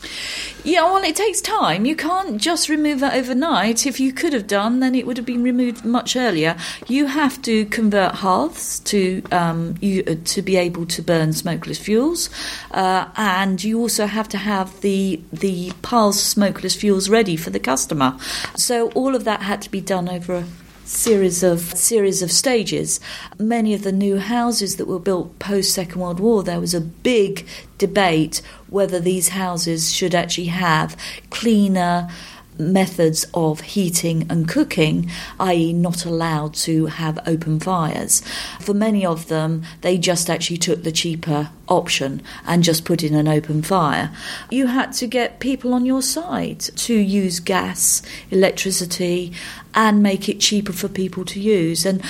Yeah, 0.65 0.85
well, 0.85 1.03
it 1.03 1.17
takes 1.17 1.41
time. 1.41 1.87
You 1.87 1.97
can't 1.97 2.41
just 2.41 2.69
remove 2.69 3.01
that 3.01 3.15
overnight. 3.15 3.87
If 3.87 3.99
you 3.99 4.13
could 4.13 4.33
have 4.33 4.47
done, 4.47 4.81
then 4.81 4.95
it 4.95 5.07
would 5.07 5.17
have 5.17 5.27
been 5.27 5.43
removed 5.43 5.85
much 5.85 6.17
earlier. 6.17 6.57
You 6.87 7.07
have 7.07 7.41
to 7.43 7.65
convert 7.67 8.15
hearths 8.17 8.79
to 8.81 9.23
um, 9.33 9.75
you, 9.81 10.05
uh, 10.07 10.17
to 10.25 10.43
be 10.43 10.57
able 10.57 10.87
to 10.87 11.03
burn 11.03 11.33
smokeless 11.33 11.79
fuels, 11.79 12.31
uh, 12.73 13.09
and 13.17 13.63
you 13.63 13.79
also 13.79 14.07
have 14.07 14.29
to 14.31 14.39
have 14.39 14.81
the 14.83 15.21
the 15.33 15.73
piles 15.83 16.17
of 16.17 16.23
smokeless 16.23 16.75
fuels 16.75 17.09
ready 17.09 17.37
for 17.37 17.51
the 17.51 17.61
customer. 17.61 18.17
So 18.57 18.91
all 18.91 19.15
of 19.15 19.25
that 19.25 19.43
had 19.43 19.63
to 19.63 19.71
be 19.71 19.81
done 19.81 20.09
over 20.09 20.35
a 20.35 20.45
series 20.85 21.43
of 21.43 21.61
series 21.61 22.23
of 22.23 22.31
stages. 22.31 23.01
Many 23.39 23.75
of 23.75 23.83
the 23.83 23.93
new 23.93 24.19
houses 24.19 24.77
that 24.77 24.87
were 24.87 24.99
built 24.99 25.39
post 25.39 25.73
Second 25.73 26.01
World 26.01 26.21
War, 26.21 26.43
there 26.43 26.61
was 26.61 26.75
a 26.75 26.81
big 26.81 27.47
debate 27.79 28.43
whether 28.69 29.01
these 29.01 29.31
houses 29.31 29.93
should 29.93 30.15
actually 30.15 30.47
have 30.47 30.97
cleaner 31.31 32.11
methods 32.59 33.27
of 33.35 33.61
heating 33.61 34.27
and 34.31 34.49
cooking, 34.49 35.11
i.e., 35.41 35.73
not 35.73 36.05
allowed 36.05 36.55
to 36.55 36.87
have 36.87 37.19
open 37.27 37.59
fires. 37.61 38.23
For 38.61 38.75
many 38.75 39.05
of 39.05 39.29
them, 39.29 39.65
they 39.81 39.99
just 39.99 40.29
actually 40.31 40.59
took 40.59 40.83
the 40.83 40.93
cheaper 40.93 41.51
option 41.69 42.23
and 42.47 42.63
just 42.63 42.85
put 42.85 43.03
in 43.03 43.15
an 43.15 43.29
open 43.29 43.63
fire. 43.63 44.11
You 44.51 44.67
had 44.67 44.93
to 44.95 45.07
get 45.07 45.41
people 45.41 45.75
on 45.75 45.87
your 45.87 46.03
side 46.03 46.61
to 46.61 46.95
use 46.95 47.41
gas, 47.41 48.03
electricity, 48.31 49.33
and 49.75 50.03
make 50.03 50.29
it 50.29 50.41
cheaper 50.41 50.73
for 50.73 50.89
people 50.89 51.25
to 51.27 51.41
use. 51.41 51.87
And 51.87 52.03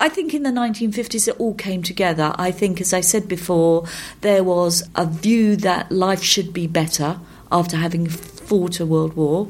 I 0.00 0.08
think 0.08 0.34
in 0.34 0.42
the 0.42 0.50
1950s 0.50 1.28
it 1.28 1.38
all 1.38 1.54
came 1.54 1.82
together. 1.82 2.34
I 2.36 2.50
think, 2.50 2.80
as 2.80 2.92
I 2.92 3.00
said 3.00 3.28
before, 3.28 3.86
there 4.20 4.42
was 4.42 4.82
a 4.96 5.06
view 5.06 5.54
that 5.56 5.92
life 5.92 6.22
should 6.22 6.52
be 6.52 6.66
better 6.66 7.20
after 7.52 7.76
having 7.76 8.08
fought 8.08 8.80
a 8.80 8.86
world 8.86 9.14
war, 9.14 9.48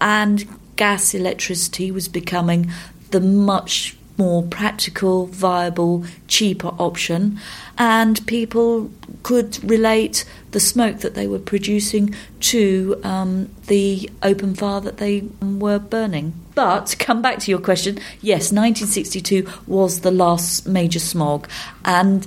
and 0.00 0.46
gas 0.76 1.14
electricity 1.14 1.90
was 1.90 2.08
becoming 2.08 2.70
the 3.10 3.20
much 3.20 3.96
more 4.18 4.42
practical, 4.42 5.26
viable, 5.26 6.04
cheaper 6.26 6.68
option, 6.78 7.38
and 7.76 8.26
people 8.26 8.90
could 9.22 9.62
relate 9.62 10.24
the 10.52 10.60
smoke 10.60 11.00
that 11.00 11.14
they 11.14 11.26
were 11.26 11.38
producing 11.38 12.14
to 12.40 12.98
um, 13.04 13.50
the 13.66 14.08
open 14.22 14.54
fire 14.54 14.80
that 14.80 14.96
they 14.96 15.22
were 15.42 15.78
burning. 15.78 16.32
But 16.54 16.96
come 16.98 17.20
back 17.20 17.38
to 17.40 17.50
your 17.50 17.60
question, 17.60 17.98
yes, 18.20 18.52
1962 18.52 19.46
was 19.66 20.00
the 20.00 20.10
last 20.10 20.66
major 20.66 21.00
smog, 21.00 21.48
and 21.84 22.26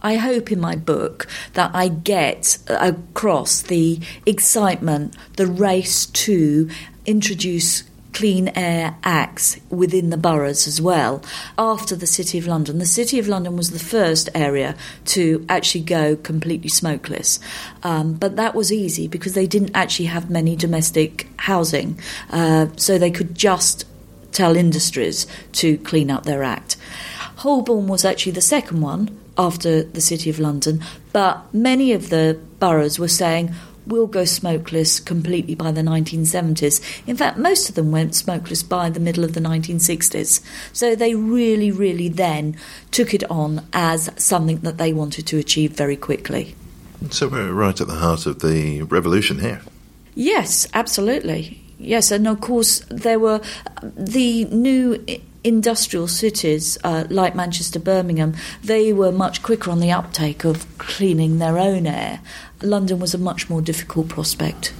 I 0.00 0.16
hope 0.16 0.52
in 0.52 0.60
my 0.60 0.76
book 0.76 1.26
that 1.54 1.72
I 1.74 1.88
get 1.88 2.58
across 2.68 3.62
the 3.62 3.98
excitement, 4.26 5.14
the 5.36 5.46
race 5.46 6.06
to 6.06 6.70
introduce 7.08 7.84
Clean 8.12 8.48
Air 8.48 8.96
Acts 9.02 9.58
within 9.70 10.10
the 10.10 10.16
boroughs 10.16 10.66
as 10.66 10.80
well. 10.80 11.22
After 11.56 11.96
the 11.96 12.06
City 12.06 12.36
of 12.36 12.46
London, 12.46 12.78
the 12.78 12.86
City 12.86 13.18
of 13.18 13.28
London 13.28 13.56
was 13.56 13.70
the 13.70 13.78
first 13.78 14.28
area 14.34 14.76
to 15.06 15.44
actually 15.48 15.84
go 15.84 16.16
completely 16.16 16.68
smokeless. 16.68 17.40
Um, 17.82 18.14
but 18.14 18.36
that 18.36 18.54
was 18.54 18.72
easy 18.72 19.08
because 19.08 19.34
they 19.34 19.46
didn't 19.46 19.70
actually 19.74 20.06
have 20.06 20.30
many 20.30 20.54
domestic 20.54 21.28
housing, 21.36 21.98
uh, 22.30 22.66
so 22.76 22.98
they 22.98 23.10
could 23.10 23.34
just 23.34 23.84
tell 24.32 24.56
industries 24.56 25.26
to 25.52 25.78
clean 25.78 26.10
up 26.10 26.24
their 26.24 26.42
act. 26.42 26.76
Holborn 27.36 27.86
was 27.86 28.04
actually 28.04 28.32
the 28.32 28.40
second 28.40 28.80
one 28.80 29.16
after 29.38 29.84
the 29.84 30.00
City 30.00 30.28
of 30.28 30.40
London, 30.40 30.82
but 31.12 31.54
many 31.54 31.92
of 31.92 32.10
the 32.10 32.38
boroughs 32.58 32.98
were 32.98 33.08
saying, 33.08 33.54
will 33.88 34.06
go 34.06 34.24
smokeless 34.24 35.00
completely 35.00 35.54
by 35.54 35.72
the 35.72 35.80
1970s. 35.80 36.80
In 37.06 37.16
fact, 37.16 37.38
most 37.38 37.68
of 37.68 37.74
them 37.74 37.90
went 37.90 38.14
smokeless 38.14 38.62
by 38.62 38.90
the 38.90 39.00
middle 39.00 39.24
of 39.24 39.34
the 39.34 39.40
1960s. 39.40 40.42
So 40.72 40.94
they 40.94 41.14
really, 41.14 41.72
really 41.72 42.08
then 42.08 42.56
took 42.90 43.14
it 43.14 43.28
on 43.30 43.66
as 43.72 44.10
something 44.16 44.58
that 44.58 44.78
they 44.78 44.92
wanted 44.92 45.26
to 45.28 45.38
achieve 45.38 45.72
very 45.72 45.96
quickly. 45.96 46.54
So 47.10 47.28
we're 47.28 47.52
right 47.52 47.80
at 47.80 47.86
the 47.86 47.94
heart 47.94 48.26
of 48.26 48.40
the 48.40 48.82
revolution 48.82 49.38
here. 49.38 49.62
Yes, 50.14 50.66
absolutely. 50.74 51.62
Yes, 51.78 52.10
and 52.10 52.26
of 52.26 52.40
course, 52.40 52.80
there 52.90 53.20
were 53.20 53.40
the 53.82 54.46
new 54.46 55.04
industrial 55.44 56.08
cities 56.08 56.76
uh, 56.84 57.04
like 57.08 57.34
Manchester, 57.34 57.78
Birmingham, 57.78 58.34
they 58.62 58.92
were 58.92 59.12
much 59.12 59.42
quicker 59.42 59.70
on 59.70 59.80
the 59.80 59.92
uptake 59.92 60.44
of 60.44 60.66
cleaning 60.78 61.38
their 61.38 61.58
own 61.58 61.86
air. 61.86 62.20
London 62.62 62.98
was 62.98 63.14
a 63.14 63.18
much 63.18 63.48
more 63.48 63.62
difficult 63.62 64.08
prospect. 64.08 64.72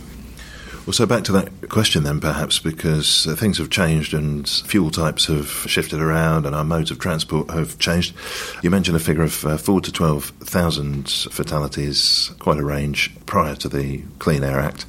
Well, 0.88 0.94
so 0.94 1.04
back 1.04 1.24
to 1.24 1.32
that 1.32 1.68
question 1.68 2.04
then, 2.04 2.18
perhaps, 2.18 2.58
because 2.58 3.26
uh, 3.26 3.36
things 3.36 3.58
have 3.58 3.68
changed 3.68 4.14
and 4.14 4.48
fuel 4.48 4.90
types 4.90 5.26
have 5.26 5.46
shifted 5.66 6.00
around 6.00 6.46
and 6.46 6.56
our 6.56 6.64
modes 6.64 6.90
of 6.90 6.98
transport 6.98 7.50
have 7.50 7.78
changed. 7.78 8.16
You 8.62 8.70
mentioned 8.70 8.96
a 8.96 9.00
figure 9.00 9.22
of 9.22 9.44
uh, 9.44 9.58
4 9.58 9.82
to 9.82 9.92
12,000 9.92 11.10
fatalities, 11.30 12.30
quite 12.38 12.58
a 12.58 12.64
range 12.64 13.14
prior 13.26 13.54
to 13.56 13.68
the 13.68 14.02
Clean 14.18 14.42
Air 14.42 14.60
Act. 14.60 14.86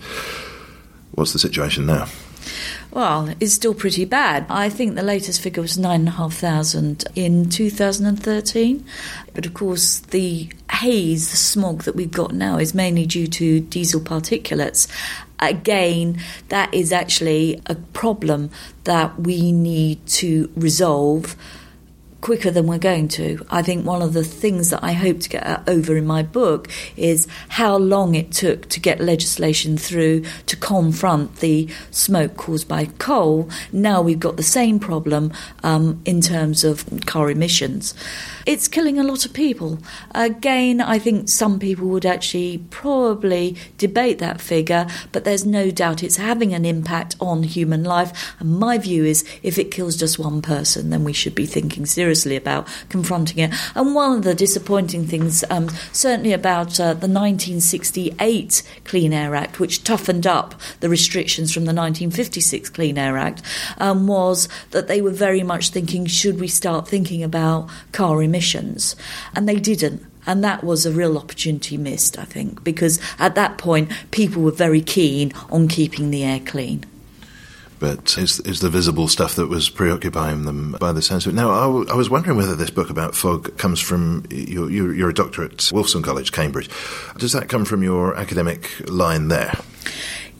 What's 1.11 1.33
the 1.33 1.39
situation 1.39 1.85
now? 1.85 2.07
Well, 2.91 3.35
it's 3.39 3.53
still 3.53 3.75
pretty 3.75 4.05
bad. 4.05 4.47
I 4.49 4.69
think 4.69 4.95
the 4.95 5.03
latest 5.03 5.41
figure 5.41 5.61
was 5.61 5.77
9,500 5.77 7.05
in 7.15 7.47
2013. 7.47 8.85
But 9.33 9.45
of 9.45 9.53
course, 9.53 9.99
the 9.99 10.49
haze, 10.71 11.29
the 11.29 11.37
smog 11.37 11.83
that 11.83 11.95
we've 11.95 12.11
got 12.11 12.33
now 12.33 12.57
is 12.57 12.73
mainly 12.73 13.05
due 13.05 13.27
to 13.27 13.59
diesel 13.59 14.01
particulates. 14.01 14.87
Again, 15.39 16.19
that 16.49 16.73
is 16.73 16.91
actually 16.91 17.61
a 17.67 17.75
problem 17.75 18.49
that 18.85 19.19
we 19.21 19.51
need 19.51 20.05
to 20.07 20.51
resolve 20.55 21.35
quicker 22.21 22.51
than 22.51 22.67
we're 22.67 22.77
going 22.77 23.07
to. 23.07 23.45
I 23.49 23.61
think 23.61 23.85
one 23.85 24.01
of 24.01 24.13
the 24.13 24.23
things 24.23 24.69
that 24.69 24.83
I 24.83 24.93
hope 24.93 25.19
to 25.21 25.29
get 25.29 25.67
over 25.67 25.95
in 25.95 26.05
my 26.05 26.23
book 26.23 26.67
is 26.97 27.27
how 27.47 27.77
long 27.77 28.15
it 28.15 28.31
took 28.31 28.67
to 28.69 28.79
get 28.79 28.99
legislation 28.99 29.77
through 29.77 30.23
to 30.47 30.55
confront 30.55 31.37
the 31.37 31.69
smoke 31.91 32.35
caused 32.35 32.67
by 32.67 32.85
coal. 32.85 33.49
Now 33.71 34.01
we've 34.01 34.19
got 34.19 34.37
the 34.37 34.43
same 34.43 34.79
problem 34.79 35.31
um, 35.63 36.01
in 36.05 36.21
terms 36.21 36.63
of 36.63 36.85
car 37.05 37.29
emissions. 37.29 37.93
It's 38.45 38.67
killing 38.67 38.99
a 38.99 39.03
lot 39.03 39.25
of 39.25 39.33
people. 39.33 39.79
Again, 40.11 40.81
I 40.81 40.99
think 40.99 41.29
some 41.29 41.59
people 41.59 41.87
would 41.89 42.05
actually 42.05 42.59
probably 42.69 43.55
debate 43.77 44.19
that 44.19 44.41
figure, 44.41 44.87
but 45.11 45.23
there's 45.23 45.45
no 45.45 45.71
doubt 45.71 46.03
it's 46.03 46.17
having 46.17 46.53
an 46.53 46.65
impact 46.65 47.15
on 47.19 47.43
human 47.43 47.83
life. 47.83 48.35
And 48.39 48.59
my 48.59 48.77
view 48.77 49.05
is 49.05 49.23
if 49.43 49.57
it 49.57 49.71
kills 49.71 49.95
just 49.95 50.19
one 50.19 50.41
person, 50.41 50.89
then 50.89 51.03
we 51.03 51.13
should 51.13 51.35
be 51.35 51.45
thinking 51.45 51.85
seriously 51.85 52.08
seriously 52.09 52.35
about 52.35 52.67
confronting 52.89 53.37
it. 53.37 53.53
And 53.75 53.93
one 53.93 54.17
of 54.17 54.23
the 54.23 54.33
disappointing 54.33 55.05
things, 55.05 55.43
um, 55.51 55.69
certainly 55.91 56.33
about 56.33 56.79
uh, 56.79 56.95
the 56.95 57.07
1968 57.07 58.63
Clean 58.83 59.13
Air 59.13 59.35
Act, 59.35 59.59
which 59.59 59.83
toughened 59.83 60.25
up 60.25 60.55
the 60.79 60.89
restrictions 60.89 61.53
from 61.53 61.65
the 61.65 61.73
1956 61.73 62.69
Clean 62.71 62.97
Air 62.97 63.15
Act, 63.17 63.43
um, 63.77 64.07
was 64.07 64.49
that 64.71 64.87
they 64.87 65.01
were 65.01 65.11
very 65.11 65.43
much 65.43 65.69
thinking, 65.69 66.07
should 66.07 66.39
we 66.39 66.47
start 66.47 66.87
thinking 66.87 67.23
about 67.23 67.69
car 67.91 68.23
emissions? 68.23 68.95
And 69.35 69.47
they 69.47 69.59
didn't. 69.59 70.03
And 70.25 70.43
that 70.43 70.63
was 70.63 70.85
a 70.85 70.91
real 70.91 71.15
opportunity 71.15 71.77
missed, 71.77 72.17
I 72.17 72.25
think, 72.25 72.63
because 72.63 72.99
at 73.19 73.35
that 73.35 73.59
point 73.59 73.91
people 74.09 74.41
were 74.41 74.51
very 74.51 74.81
keen 74.81 75.31
on 75.51 75.67
keeping 75.67 76.09
the 76.09 76.23
air 76.23 76.39
clean 76.39 76.85
but 77.79 78.15
it's, 78.17 78.39
it's 78.39 78.59
the 78.59 78.69
visible 78.69 79.07
stuff 79.07 79.35
that 79.35 79.47
was 79.47 79.69
preoccupying 79.69 80.43
them 80.43 80.75
by 80.79 80.91
the 80.91 81.01
sense 81.01 81.25
of 81.25 81.33
it. 81.33 81.35
Now, 81.35 81.51
I, 81.51 81.63
w- 81.63 81.87
I 81.89 81.95
was 81.95 82.09
wondering 82.09 82.37
whether 82.37 82.55
this 82.55 82.69
book 82.69 82.89
about 82.89 83.15
fog 83.15 83.57
comes 83.57 83.79
from 83.79 84.25
your, 84.29 84.69
you're, 84.69 84.93
you're 84.93 85.09
a 85.09 85.13
doctor 85.13 85.43
at 85.43 85.57
Wolfson 85.57 86.03
College, 86.03 86.31
Cambridge. 86.31 86.69
Does 87.17 87.31
that 87.31 87.49
come 87.49 87.65
from 87.65 87.83
your 87.83 88.15
academic 88.15 88.69
line 88.89 89.29
there? 89.29 89.57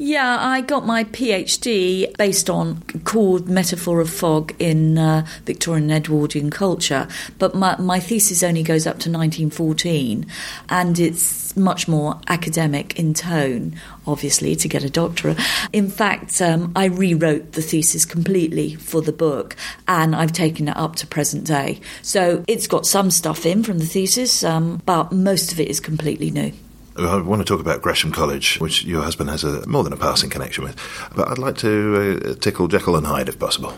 Yeah, 0.02 0.38
I 0.40 0.62
got 0.62 0.86
my 0.86 1.04
PhD 1.04 2.16
based 2.16 2.50
on 2.50 2.82
called 3.04 3.50
Metaphor 3.50 4.00
of 4.00 4.10
Fog 4.10 4.56
in 4.58 4.98
uh, 4.98 5.28
Victorian 5.44 5.92
Edwardian 5.92 6.52
culture, 6.52 7.06
but 7.38 7.54
my, 7.54 7.76
my 7.82 8.00
thesis 8.00 8.42
only 8.42 8.64
goes 8.64 8.88
up 8.88 9.00
to 9.00 9.12
1914 9.12 10.26
and 10.70 10.98
it's 10.98 11.54
much 11.58 11.90
more 11.90 12.18
academic 12.30 12.98
in 12.98 13.14
tone, 13.14 13.76
obviously, 14.08 14.56
to 14.56 14.70
get 14.70 14.86
a 14.86 14.90
doctorate. 14.90 15.38
In 15.74 15.90
fact, 15.90 16.42
um, 16.42 16.72
I 16.78 16.86
rewrote 16.86 17.52
the 17.52 17.62
thesis 17.62 18.06
completely 18.06 18.76
for 18.76 19.02
the 19.02 19.12
book 19.12 19.58
and 19.86 20.16
I've 20.16 20.32
taken 20.32 20.70
it 20.70 20.78
up 20.78 20.96
to 20.98 21.08
present 21.08 21.44
day. 21.44 21.82
So 22.04 22.46
it's 22.48 22.68
got 22.68 22.86
some 22.86 23.12
stuff 23.12 23.46
in 23.46 23.64
from 23.64 23.80
the 23.80 23.86
thesis, 23.86 24.46
um, 24.46 24.82
but 24.86 25.12
most 25.12 25.52
of 25.52 25.60
it 25.60 25.68
is 25.68 25.82
completely 25.82 26.32
new. 26.32 26.54
I 27.00 27.22
want 27.22 27.42
to 27.42 27.46
talk 27.46 27.60
about 27.60 27.82
Gresham 27.82 28.12
College, 28.12 28.60
which 28.60 28.84
your 28.84 29.02
husband 29.02 29.30
has 29.30 29.44
a 29.44 29.66
more 29.68 29.84
than 29.84 29.94
a 29.94 29.98
passing 29.98 30.30
connection 30.30 30.64
with. 30.64 30.76
But 31.16 31.30
I'd 31.30 31.38
like 31.38 31.58
to 31.58 32.32
uh, 32.32 32.34
tickle 32.36 32.68
Jekyll 32.68 32.96
and 32.96 33.08
Hyde 33.08 33.30
if 33.30 33.40
possible. 33.40 33.74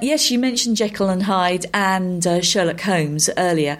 Yes, 0.00 0.30
you 0.30 0.38
mentioned 0.38 0.76
Jekyll 0.76 1.08
and 1.08 1.24
Hyde 1.24 1.66
and 1.74 2.26
uh, 2.26 2.40
Sherlock 2.40 2.80
Holmes 2.80 3.28
earlier 3.36 3.78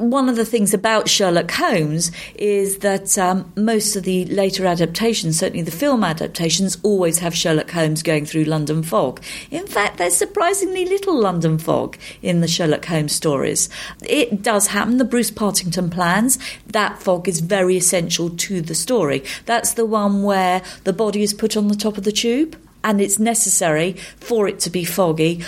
one 0.00 0.28
of 0.28 0.36
the 0.36 0.46
things 0.46 0.72
about 0.72 1.08
Sherlock 1.08 1.50
Holmes 1.50 2.10
is 2.34 2.78
that 2.78 3.18
um, 3.18 3.52
most 3.54 3.96
of 3.96 4.04
the 4.04 4.24
later 4.26 4.66
adaptations, 4.66 5.38
certainly 5.38 5.62
the 5.62 5.70
film 5.70 6.02
adaptations, 6.02 6.78
always 6.82 7.18
have 7.18 7.34
Sherlock 7.34 7.70
Holmes 7.70 8.02
going 8.02 8.24
through 8.24 8.44
London 8.44 8.82
fog. 8.82 9.22
In 9.50 9.66
fact, 9.66 9.98
there's 9.98 10.16
surprisingly 10.16 10.86
little 10.86 11.18
London 11.18 11.58
fog 11.58 11.98
in 12.22 12.40
the 12.40 12.48
Sherlock 12.48 12.86
Holmes 12.86 13.14
stories. 13.14 13.68
It 14.06 14.42
does 14.42 14.68
happen, 14.68 14.96
the 14.96 15.04
Bruce 15.04 15.30
Partington 15.30 15.90
plans, 15.90 16.38
that 16.68 17.02
fog 17.02 17.28
is 17.28 17.40
very 17.40 17.76
essential 17.76 18.30
to 18.30 18.62
the 18.62 18.74
story. 18.74 19.22
That's 19.44 19.74
the 19.74 19.86
one 19.86 20.22
where 20.22 20.62
the 20.84 20.92
body 20.92 21.22
is 21.22 21.34
put 21.34 21.56
on 21.56 21.68
the 21.68 21.76
top 21.76 21.98
of 21.98 22.04
the 22.04 22.12
tube 22.12 22.56
and 22.82 23.00
it's 23.00 23.18
necessary 23.18 23.92
for 24.18 24.48
it 24.48 24.60
to 24.60 24.70
be 24.70 24.84
foggy 24.84 25.44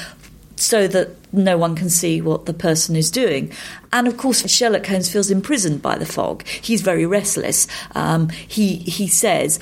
so 0.57 0.86
that 0.86 1.21
no 1.32 1.56
one 1.56 1.74
can 1.74 1.88
see 1.88 2.20
what 2.20 2.46
the 2.46 2.54
person 2.54 2.94
is 2.96 3.10
doing. 3.10 3.52
And 3.92 4.06
of 4.06 4.16
course, 4.16 4.48
Sherlock 4.48 4.86
Holmes 4.86 5.10
feels 5.10 5.30
imprisoned 5.30 5.82
by 5.82 5.96
the 5.96 6.06
fog. 6.06 6.46
He's 6.46 6.82
very 6.82 7.06
restless. 7.06 7.66
Um, 7.94 8.28
he 8.28 8.76
he 8.76 9.06
says 9.06 9.58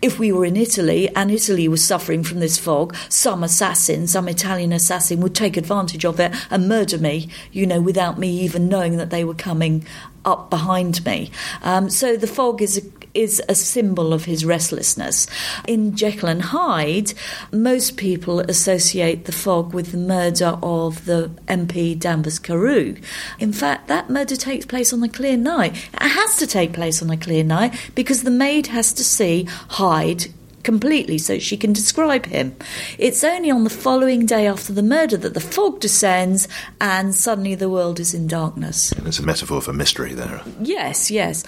if 0.00 0.18
we 0.18 0.30
were 0.30 0.44
in 0.44 0.56
Italy 0.56 1.08
and 1.14 1.30
Italy 1.30 1.66
was 1.66 1.84
suffering 1.84 2.22
from 2.22 2.38
this 2.38 2.58
fog, 2.58 2.94
some 3.08 3.42
assassin, 3.42 4.06
some 4.06 4.28
Italian 4.28 4.72
assassin 4.72 5.20
would 5.20 5.34
take 5.34 5.56
advantage 5.56 6.04
of 6.04 6.20
it 6.20 6.32
and 6.50 6.68
murder 6.68 6.98
me, 6.98 7.28
you 7.50 7.66
know, 7.66 7.80
without 7.80 8.18
me 8.18 8.28
even 8.28 8.68
knowing 8.68 8.96
that 8.98 9.10
they 9.10 9.24
were 9.24 9.34
coming 9.34 9.84
up 10.24 10.50
behind 10.50 11.04
me. 11.04 11.30
Um, 11.62 11.90
so 11.90 12.16
the 12.16 12.26
fog 12.26 12.62
is 12.62 12.78
a, 12.78 12.97
is 13.14 13.42
a 13.48 13.54
symbol 13.54 14.12
of 14.12 14.24
his 14.24 14.44
restlessness. 14.44 15.26
In 15.66 15.96
Jekyll 15.96 16.28
and 16.28 16.42
Hyde, 16.42 17.12
most 17.52 17.96
people 17.96 18.40
associate 18.40 19.24
the 19.24 19.32
fog 19.32 19.74
with 19.74 19.92
the 19.92 19.98
murder 19.98 20.58
of 20.62 21.04
the 21.04 21.30
MP 21.46 21.98
Danvers 21.98 22.38
Carew. 22.38 22.96
In 23.38 23.52
fact, 23.52 23.88
that 23.88 24.10
murder 24.10 24.36
takes 24.36 24.66
place 24.66 24.92
on 24.92 25.02
a 25.02 25.08
clear 25.08 25.36
night. 25.36 25.88
It 25.94 26.08
has 26.08 26.36
to 26.36 26.46
take 26.46 26.72
place 26.72 27.02
on 27.02 27.10
a 27.10 27.16
clear 27.16 27.44
night 27.44 27.74
because 27.94 28.22
the 28.22 28.30
maid 28.30 28.68
has 28.68 28.92
to 28.94 29.04
see 29.04 29.48
Hyde 29.68 30.26
completely 30.62 31.18
so 31.18 31.38
she 31.38 31.56
can 31.56 31.72
describe 31.72 32.26
him. 32.26 32.56
It's 32.98 33.24
only 33.24 33.50
on 33.50 33.64
the 33.64 33.70
following 33.70 34.26
day 34.26 34.46
after 34.46 34.72
the 34.72 34.82
murder 34.82 35.16
that 35.16 35.34
the 35.34 35.40
fog 35.40 35.80
descends 35.80 36.48
and 36.80 37.14
suddenly 37.14 37.54
the 37.54 37.68
world 37.68 38.00
is 38.00 38.14
in 38.14 38.26
darkness. 38.26 38.92
And 38.92 39.06
it's 39.06 39.18
a 39.18 39.24
metaphor 39.24 39.60
for 39.60 39.72
mystery 39.72 40.14
there. 40.14 40.42
Yes, 40.60 41.10
yes. 41.10 41.44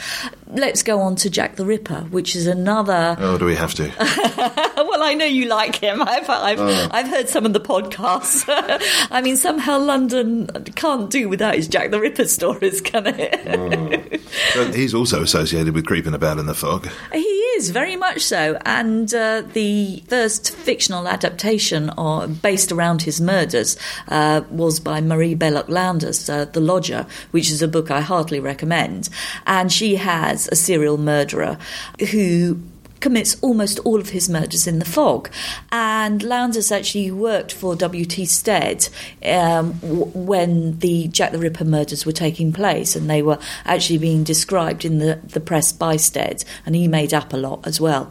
Let's 0.48 0.82
go 0.82 1.00
on 1.00 1.16
to 1.16 1.30
Jack 1.30 1.56
the 1.56 1.64
Ripper, 1.64 2.06
which 2.10 2.34
is 2.34 2.46
another. 2.46 3.16
Oh, 3.18 3.38
do 3.38 3.44
we 3.44 3.54
have 3.54 3.74
to? 3.74 3.90
well, 5.00 5.08
I 5.08 5.14
know 5.14 5.24
you 5.24 5.46
like 5.46 5.76
him. 5.76 6.02
I've, 6.06 6.28
I've, 6.28 6.60
Oh. 6.60 6.88
I've 6.90 7.08
heard 7.08 7.28
some 7.28 7.46
of 7.46 7.52
the 7.54 7.60
podcasts. 7.60 8.44
I 9.10 9.22
mean, 9.22 9.36
somehow 9.36 9.78
London 9.78 10.46
can't 10.76 11.08
do 11.08 11.28
without 11.28 11.54
his 11.54 11.68
Jack 11.68 11.90
the 11.90 11.98
Ripper 12.00 12.26
stories, 12.26 12.80
can 12.80 13.04
it? 13.06 14.20
But 14.54 14.74
he's 14.74 14.94
also 14.94 15.22
associated 15.22 15.74
with 15.74 15.86
creeping 15.86 16.14
about 16.14 16.38
in 16.38 16.46
the 16.46 16.54
fog. 16.54 16.88
He 17.12 17.18
is 17.18 17.70
very 17.70 17.96
much 17.96 18.20
so, 18.22 18.58
and 18.64 19.12
uh, 19.12 19.42
the 19.54 20.02
first 20.08 20.54
fictional 20.54 21.08
adaptation, 21.08 21.90
or 21.98 22.28
based 22.28 22.70
around 22.70 23.02
his 23.02 23.20
murders, 23.20 23.76
uh, 24.08 24.42
was 24.50 24.78
by 24.78 25.00
Marie 25.00 25.34
Belloc 25.34 25.68
Lowndes, 25.68 26.28
uh, 26.30 26.44
*The 26.44 26.60
Lodger*, 26.60 27.06
which 27.32 27.50
is 27.50 27.60
a 27.60 27.68
book 27.68 27.90
I 27.90 28.00
heartily 28.02 28.38
recommend. 28.40 29.08
And 29.46 29.72
she 29.72 29.96
has 29.96 30.48
a 30.48 30.56
serial 30.56 30.96
murderer 30.98 31.58
who 32.12 32.60
commits 33.00 33.36
almost 33.40 33.78
all 33.80 33.98
of 33.98 34.10
his 34.10 34.28
murders 34.28 34.66
in 34.66 34.78
the 34.78 34.84
fog. 34.84 35.30
And 35.72 36.22
Lowndes 36.22 36.70
actually 36.70 37.10
worked 37.10 37.52
for 37.52 37.74
W.T. 37.74 38.26
Stead 38.26 38.88
um, 39.24 39.72
w- 39.80 40.04
when 40.14 40.78
the 40.78 41.08
Jack 41.08 41.32
the 41.32 41.38
Ripper 41.38 41.64
murders 41.64 42.06
were 42.06 42.12
taking 42.12 42.52
place, 42.52 42.94
and 42.94 43.08
they 43.08 43.22
were 43.22 43.38
actually 43.64 43.98
being 43.98 44.24
described 44.24 44.84
in 44.84 44.98
the, 44.98 45.18
the 45.24 45.40
press 45.40 45.72
by 45.72 45.96
Stead, 45.96 46.44
and 46.66 46.74
he 46.74 46.88
made 46.88 47.14
up 47.14 47.32
a 47.32 47.36
lot 47.36 47.66
as 47.66 47.80
well. 47.80 48.10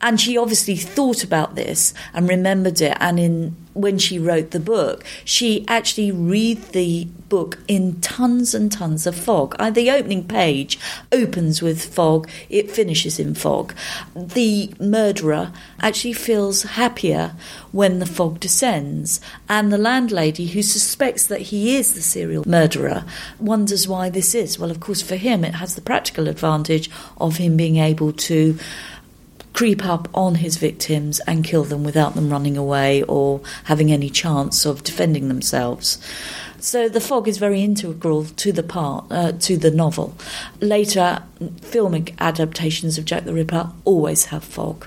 And 0.00 0.20
she 0.20 0.36
obviously 0.36 0.76
thought 0.76 1.22
about 1.24 1.54
this 1.54 1.92
and 2.14 2.28
remembered 2.28 2.80
it. 2.80 2.96
And 3.00 3.20
in 3.20 3.56
when 3.74 3.98
she 3.98 4.18
wrote 4.18 4.50
the 4.50 4.60
book, 4.60 5.04
she 5.24 5.64
actually 5.68 6.10
read 6.10 6.60
the 6.68 7.04
book 7.28 7.58
in 7.68 8.00
tons 8.00 8.54
and 8.54 8.70
tons 8.72 9.06
of 9.06 9.14
fog. 9.14 9.54
Uh, 9.58 9.70
the 9.70 9.90
opening 9.90 10.26
page 10.26 10.78
opens 11.12 11.62
with 11.62 11.94
fog; 11.94 12.28
it 12.48 12.70
finishes 12.70 13.20
in 13.20 13.34
fog. 13.34 13.74
The 14.14 14.72
murderer 14.80 15.52
actually 15.80 16.14
feels 16.14 16.62
happier 16.62 17.32
when 17.70 18.00
the 18.00 18.06
fog 18.06 18.40
descends, 18.40 19.20
and 19.48 19.72
the 19.72 19.78
landlady, 19.78 20.48
who 20.48 20.62
suspects 20.62 21.26
that 21.28 21.40
he 21.40 21.76
is 21.76 21.94
the 21.94 22.02
serial 22.02 22.44
murderer, 22.46 23.04
wonders 23.38 23.86
why 23.86 24.10
this 24.10 24.34
is. 24.34 24.58
Well, 24.58 24.70
of 24.70 24.80
course, 24.80 25.02
for 25.02 25.16
him, 25.16 25.44
it 25.44 25.54
has 25.54 25.74
the 25.76 25.80
practical 25.80 26.28
advantage 26.28 26.90
of 27.18 27.36
him 27.36 27.56
being 27.56 27.76
able 27.76 28.12
to 28.12 28.58
creep 29.52 29.84
up 29.84 30.08
on 30.14 30.36
his 30.36 30.56
victims 30.56 31.20
and 31.26 31.44
kill 31.44 31.64
them 31.64 31.84
without 31.84 32.14
them 32.14 32.30
running 32.30 32.56
away 32.56 33.02
or 33.02 33.40
having 33.64 33.90
any 33.92 34.08
chance 34.08 34.64
of 34.64 34.84
defending 34.84 35.28
themselves. 35.28 35.98
So 36.60 36.88
the 36.88 37.00
fog 37.00 37.26
is 37.26 37.38
very 37.38 37.62
integral 37.62 38.24
to 38.24 38.52
the 38.52 38.62
part 38.62 39.06
uh, 39.10 39.32
to 39.32 39.56
the 39.56 39.70
novel. 39.70 40.14
Later, 40.60 41.22
filmic 41.40 42.14
adaptations 42.18 42.98
of 42.98 43.06
Jack 43.06 43.24
the 43.24 43.32
Ripper 43.32 43.70
always 43.84 44.26
have 44.26 44.44
fog, 44.44 44.86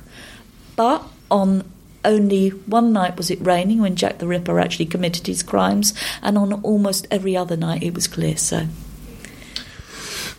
but 0.76 1.04
on 1.32 1.64
only 2.06 2.50
one 2.50 2.94
night 2.94 3.18
was 3.18 3.32
it 3.32 3.42
raining 3.42 3.82
when 3.82 3.96
Jack 3.96 4.20
the 4.20 4.28
Ripper 4.28 4.60
actually 4.60 4.86
committed 4.86 5.26
his 5.26 5.42
crimes, 5.42 5.94
and 6.22 6.38
on 6.38 6.54
almost 6.62 7.08
every 7.10 7.36
other 7.36 7.58
night 7.58 7.82
it 7.82 7.96
was 7.96 8.08
clear. 8.08 8.38
So. 8.38 8.68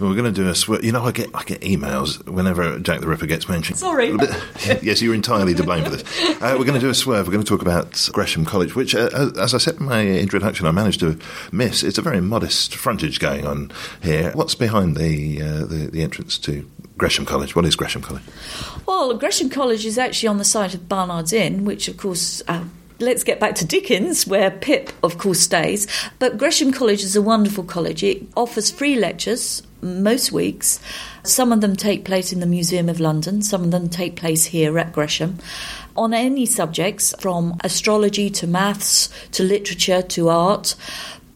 We're 0.01 0.15
going 0.15 0.25
to 0.25 0.33
do 0.33 0.49
a 0.49 0.55
sw- 0.55 0.83
You 0.83 0.93
know, 0.93 1.05
I 1.05 1.13
get 1.13 1.31
I 1.35 1.45
get 1.45 1.61
emails 1.61 2.25
whenever 2.29 2.79
Jack 2.79 3.01
the 3.01 3.07
Ripper 3.09 3.27
gets 3.27 3.49
mentioned. 3.49 3.79
Sorry. 3.79 4.09
yes, 4.83 5.01
you're 5.01 5.15
entirely 5.15 5.55
to 5.55 5.63
blame 5.63 5.85
for 5.85 5.91
this. 5.91 6.03
Uh, 6.43 6.57
we're 6.59 6.65
going 6.65 6.75
to 6.75 6.81
do 6.81 6.91
a 6.91 6.95
swerve. 6.95 7.27
We're 7.27 7.33
going 7.33 7.45
to 7.45 7.49
talk 7.49 7.63
about 7.63 8.09
Gresham 8.13 8.45
College, 8.45 8.75
which, 8.75 8.95
uh, 8.95 9.31
as 9.39 9.55
I 9.55 9.59
said 9.59 9.77
in 9.77 9.87
my 9.87 10.07
introduction, 10.07 10.67
I 10.67 10.71
managed 10.73 11.01
to 11.01 11.19
miss. 11.53 11.83
It's 11.83 11.99
a 11.99 12.03
very 12.03 12.21
modest 12.21 12.75
frontage 12.75 13.21
going 13.21 13.47
on 13.47 13.71
here. 14.03 14.33
What's 14.33 14.55
behind 14.55 14.97
the 14.97 15.43
uh, 15.43 15.65
the, 15.65 15.89
the 15.93 16.03
entrance 16.03 16.39
to 16.39 16.69
Gresham 16.99 17.25
College? 17.25 17.55
What 17.57 17.65
is 17.65 17.77
Gresham 17.77 18.03
College? 18.03 18.23
Well, 18.87 19.15
Gresham 19.17 19.51
College 19.51 19.87
is 19.87 19.99
actually 19.99 20.29
on 20.29 20.39
the 20.39 20.45
site 20.45 20.75
of 20.75 20.89
Barnard's 20.89 21.33
Inn, 21.33 21.65
which, 21.65 21.89
of 21.89 21.97
course, 21.97 22.43
uh, 22.49 22.65
let's 22.99 23.25
get 23.25 23.41
back 23.41 23.55
to 23.57 23.65
Dickens, 23.65 24.27
where 24.27 24.51
Pip, 24.51 24.93
of 25.03 25.19
course, 25.19 25.41
stays. 25.41 25.87
But 26.19 26.39
Gresham 26.39 26.73
College 26.73 27.03
is 27.03 27.17
a 27.17 27.23
wonderful 27.23 27.65
college. 27.65 28.03
It 28.03 28.27
offers 28.37 28.71
free 28.71 28.97
lectures 28.97 29.63
most 29.83 30.33
weeks. 30.33 30.81
Some 31.23 31.53
of 31.53 31.61
them 31.61 31.77
take 31.77 32.05
place 32.05 32.33
in 32.33 32.41
the 32.41 32.47
Museum 32.47 32.89
of 32.89 33.01
London, 33.01 33.43
some 33.43 33.65
of 33.65 33.71
them 33.71 33.89
take 33.89 34.17
place 34.17 34.47
here 34.47 34.79
at 34.79 34.93
Gresham. 34.93 35.39
On 35.97 36.13
any 36.15 36.47
subjects, 36.47 37.15
from 37.21 37.59
astrology 37.63 38.31
to 38.31 38.47
maths 38.47 39.09
to 39.33 39.43
literature 39.43 40.03
to 40.03 40.29
art, 40.29 40.75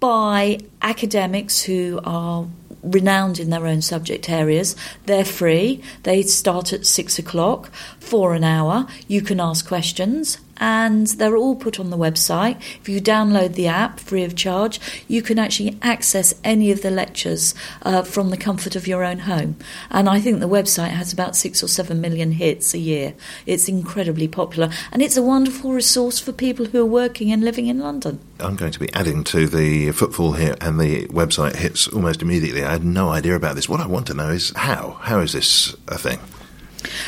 by 0.00 0.60
academics 0.80 1.62
who 1.62 2.00
are 2.04 2.46
renowned 2.82 3.38
in 3.38 3.50
their 3.50 3.66
own 3.66 3.82
subject 3.82 4.30
areas. 4.30 4.76
They're 5.06 5.24
free. 5.24 5.82
They 6.04 6.22
start 6.22 6.72
at 6.72 6.86
six 6.86 7.18
o'clock 7.18 7.72
for 7.98 8.34
an 8.34 8.44
hour. 8.44 8.86
You 9.08 9.22
can 9.22 9.40
ask 9.40 9.66
questions. 9.66 10.38
And 10.58 11.06
they're 11.06 11.36
all 11.36 11.56
put 11.56 11.78
on 11.78 11.90
the 11.90 11.96
website. 11.96 12.56
If 12.80 12.88
you 12.88 13.00
download 13.00 13.54
the 13.54 13.68
app 13.68 14.00
free 14.00 14.24
of 14.24 14.34
charge, 14.36 14.80
you 15.06 15.22
can 15.22 15.38
actually 15.38 15.78
access 15.82 16.34
any 16.44 16.70
of 16.70 16.82
the 16.82 16.90
lectures 16.90 17.54
uh, 17.82 18.02
from 18.02 18.30
the 18.30 18.36
comfort 18.36 18.76
of 18.76 18.86
your 18.86 19.04
own 19.04 19.20
home. 19.20 19.56
And 19.90 20.08
I 20.08 20.20
think 20.20 20.40
the 20.40 20.48
website 20.48 20.90
has 20.90 21.12
about 21.12 21.36
six 21.36 21.62
or 21.62 21.68
seven 21.68 22.00
million 22.00 22.32
hits 22.32 22.74
a 22.74 22.78
year. 22.78 23.14
It's 23.46 23.68
incredibly 23.68 24.28
popular. 24.28 24.70
And 24.92 25.02
it's 25.02 25.16
a 25.16 25.22
wonderful 25.22 25.72
resource 25.72 26.18
for 26.18 26.32
people 26.32 26.66
who 26.66 26.80
are 26.80 26.86
working 26.86 27.32
and 27.32 27.44
living 27.44 27.66
in 27.66 27.80
London. 27.80 28.20
I'm 28.40 28.56
going 28.56 28.72
to 28.72 28.78
be 28.78 28.92
adding 28.94 29.24
to 29.24 29.48
the 29.48 29.90
footfall 29.92 30.32
here, 30.32 30.56
and 30.60 30.78
the 30.78 31.06
website 31.08 31.56
hits 31.56 31.88
almost 31.88 32.22
immediately. 32.22 32.64
I 32.64 32.72
had 32.72 32.84
no 32.84 33.08
idea 33.08 33.34
about 33.34 33.56
this. 33.56 33.68
What 33.68 33.80
I 33.80 33.86
want 33.86 34.06
to 34.08 34.14
know 34.14 34.28
is 34.28 34.52
how. 34.54 34.98
How 35.00 35.20
is 35.20 35.32
this 35.32 35.74
a 35.88 35.98
thing? 35.98 36.20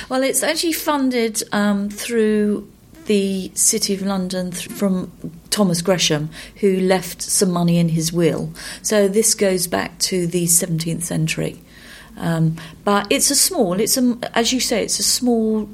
Well, 0.09 0.23
it's 0.23 0.43
actually 0.43 0.73
funded 0.73 1.43
um, 1.53 1.89
through 1.89 2.69
the 3.11 3.51
City 3.55 3.93
of 3.93 4.03
London 4.03 4.53
th- 4.53 4.69
from 4.69 5.11
Thomas 5.51 5.83
Gresham, 5.83 6.31
who 6.61 6.79
left 6.79 7.21
some 7.21 7.51
money 7.51 7.77
in 7.77 7.89
his 7.89 8.13
will. 8.13 8.53
So 8.83 9.09
this 9.09 9.35
goes 9.35 9.67
back 9.67 9.99
to 10.11 10.29
the 10.29 10.45
17th 10.45 11.03
century. 11.03 11.61
Um, 12.17 12.55
but 12.85 13.09
it's 13.11 13.29
a 13.29 13.35
small, 13.35 13.81
it's 13.81 13.97
a, 13.97 14.17
as 14.35 14.53
you 14.53 14.61
say, 14.61 14.85
it's 14.85 15.01
a 15.01 15.03
small, 15.03 15.69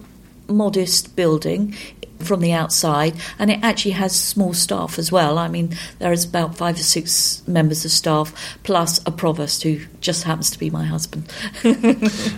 modest 0.49 1.14
building 1.14 1.74
from 2.21 2.41
the 2.41 2.53
outside, 2.53 3.14
and 3.39 3.51
it 3.51 3.61
actually 3.62 3.93
has 3.93 4.14
small 4.14 4.55
staff 4.55 4.99
as 4.99 5.12
well. 5.12 5.39
I 5.39 5.49
mean, 5.49 5.77
there 5.99 6.12
is 6.12 6.25
about 6.25 6.57
five 6.57 6.77
or 6.77 6.83
six 6.83 7.43
members 7.47 7.85
of 7.85 7.91
staff, 7.91 8.57
plus 8.62 9.01
a 9.07 9.11
provost 9.11 9.62
who 9.62 9.81
just 10.01 10.25
happens 10.25 10.51
to 10.51 10.59
be 10.59 10.71
my 10.71 10.85
husband. 10.85 11.31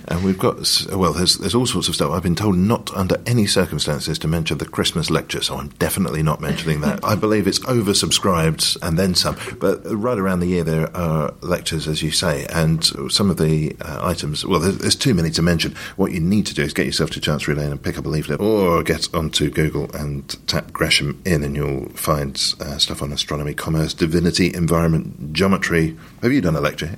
And 0.09 0.25
we've 0.25 0.39
got, 0.39 0.57
well, 0.91 1.13
there's, 1.13 1.37
there's 1.37 1.55
all 1.55 1.67
sorts 1.67 1.89
of 1.89 1.95
stuff. 1.95 2.11
I've 2.13 2.23
been 2.23 2.35
told 2.35 2.57
not 2.57 2.95
under 2.97 3.21
any 3.27 3.47
circumstances 3.47 4.19
to 4.21 4.29
mention 4.29 4.59
the 4.59 4.65
Christmas 4.65 5.11
lecture, 5.11 5.43
so 5.43 5.57
I'm 5.57 5.69
definitely 5.79 6.23
not 6.23 6.41
mentioning 6.41 6.81
that. 6.81 7.01
I 7.05 7.15
believe 7.15 7.47
it's 7.47 7.59
oversubscribed 7.61 8.79
and 8.83 8.99
then 8.99 9.15
some. 9.15 9.37
But 9.61 9.83
right 9.85 10.19
around 10.19 10.41
the 10.41 10.47
year, 10.47 10.65
there 10.65 10.95
are 10.97 11.35
lectures, 11.43 11.87
as 11.87 12.03
you 12.03 12.11
say, 12.11 12.47
and 12.47 12.85
some 13.13 13.31
of 13.31 13.37
the 13.37 13.77
uh, 13.83 13.99
items, 14.03 14.47
well, 14.47 14.61
there's, 14.61 14.79
there's 14.79 14.97
too 14.97 15.15
many 15.15 15.31
to 15.33 15.43
mention. 15.43 15.75
What 15.97 16.13
you 16.13 16.21
need 16.21 16.47
to 16.47 16.55
do 16.55 16.63
is 16.63 16.73
get 16.73 16.87
yourself 16.87 17.11
to 17.11 17.21
Chancery 17.21 17.55
Lane 17.55 17.71
and 17.71 17.83
pick 17.83 17.99
up 17.99 18.07
a 18.07 18.09
leaflet, 18.09 18.41
or 18.41 18.83
get 18.83 19.13
onto 19.15 19.51
Google 19.51 19.68
and 19.75 20.37
tap 20.47 20.73
Gresham 20.73 21.21
in, 21.25 21.45
and 21.45 21.55
you'll 21.55 21.89
find 21.91 22.35
uh, 22.61 22.79
stuff 22.79 23.03
on 23.03 23.13
astronomy, 23.13 23.55
commerce, 23.55 23.95
divinity, 23.95 24.53
environment, 24.55 25.33
geometry. 25.33 25.97
Have 26.23 26.33
you 26.33 26.41
done 26.41 26.57
a 26.57 26.61
lecture 26.61 26.91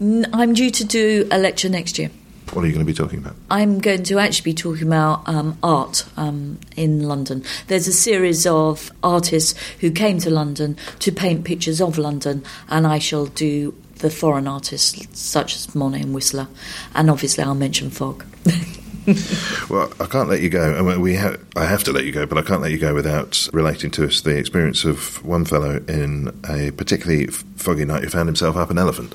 I'm 0.00 0.54
due 0.54 0.70
to 0.70 0.84
do 0.84 1.26
a 1.30 1.38
lecture 1.38 1.68
next 1.68 1.98
year. 1.98 2.10
What 2.52 2.64
are 2.64 2.66
you 2.66 2.72
going 2.72 2.86
to 2.86 2.90
be 2.90 2.96
talking 2.96 3.18
about? 3.18 3.34
I'm 3.50 3.78
going 3.78 4.04
to 4.04 4.18
actually 4.18 4.52
be 4.52 4.54
talking 4.54 4.86
about 4.86 5.28
um, 5.28 5.58
art 5.62 6.06
um, 6.16 6.58
in 6.76 7.02
London. 7.06 7.44
There's 7.66 7.86
a 7.86 7.92
series 7.92 8.46
of 8.46 8.90
artists 9.02 9.58
who 9.80 9.90
came 9.90 10.18
to 10.20 10.30
London 10.30 10.76
to 11.00 11.12
paint 11.12 11.44
pictures 11.44 11.80
of 11.80 11.98
London, 11.98 12.42
and 12.68 12.86
I 12.86 13.00
shall 13.00 13.26
do 13.26 13.74
the 13.96 14.08
foreign 14.08 14.48
artists 14.48 15.06
such 15.18 15.56
as 15.56 15.74
Monet 15.74 16.02
and 16.02 16.14
Whistler, 16.14 16.48
and 16.94 17.10
obviously 17.10 17.44
I'll 17.44 17.54
mention 17.54 17.90
fog. 17.90 18.24
Well, 19.68 19.92
I 20.00 20.06
can't 20.06 20.30
let 20.30 20.40
you 20.40 20.48
go. 20.48 20.74
I 20.74 20.80
mean, 20.80 21.00
we 21.02 21.14
ha- 21.16 21.36
I 21.54 21.66
have 21.66 21.84
to 21.84 21.92
let 21.92 22.04
you 22.04 22.12
go, 22.12 22.24
but 22.24 22.38
I 22.38 22.42
can't 22.42 22.62
let 22.62 22.70
you 22.70 22.78
go 22.78 22.94
without 22.94 23.46
relating 23.52 23.90
to 23.92 24.06
us 24.06 24.22
the 24.22 24.36
experience 24.36 24.84
of 24.84 25.22
one 25.24 25.44
fellow 25.44 25.82
in 25.86 26.28
a 26.48 26.70
particularly 26.70 27.26
foggy 27.26 27.84
night 27.84 28.02
who 28.02 28.08
found 28.08 28.28
himself 28.28 28.56
up 28.56 28.70
an 28.70 28.78
elephant. 28.78 29.14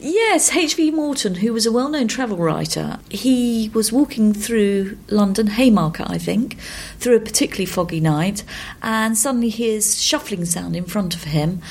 Yes, 0.00 0.56
H.V. 0.56 0.90
Morton, 0.90 1.36
who 1.36 1.52
was 1.52 1.66
a 1.66 1.72
well 1.72 1.88
known 1.88 2.08
travel 2.08 2.36
writer, 2.36 2.98
he 3.10 3.70
was 3.74 3.92
walking 3.92 4.32
through 4.32 4.98
London, 5.08 5.46
Haymarket, 5.48 6.10
I 6.10 6.18
think, 6.18 6.58
through 6.98 7.16
a 7.16 7.20
particularly 7.20 7.66
foggy 7.66 8.00
night, 8.00 8.42
and 8.82 9.16
suddenly 9.16 9.50
hears 9.50 10.02
shuffling 10.02 10.44
sound 10.44 10.74
in 10.74 10.84
front 10.84 11.14
of 11.14 11.24
him. 11.24 11.62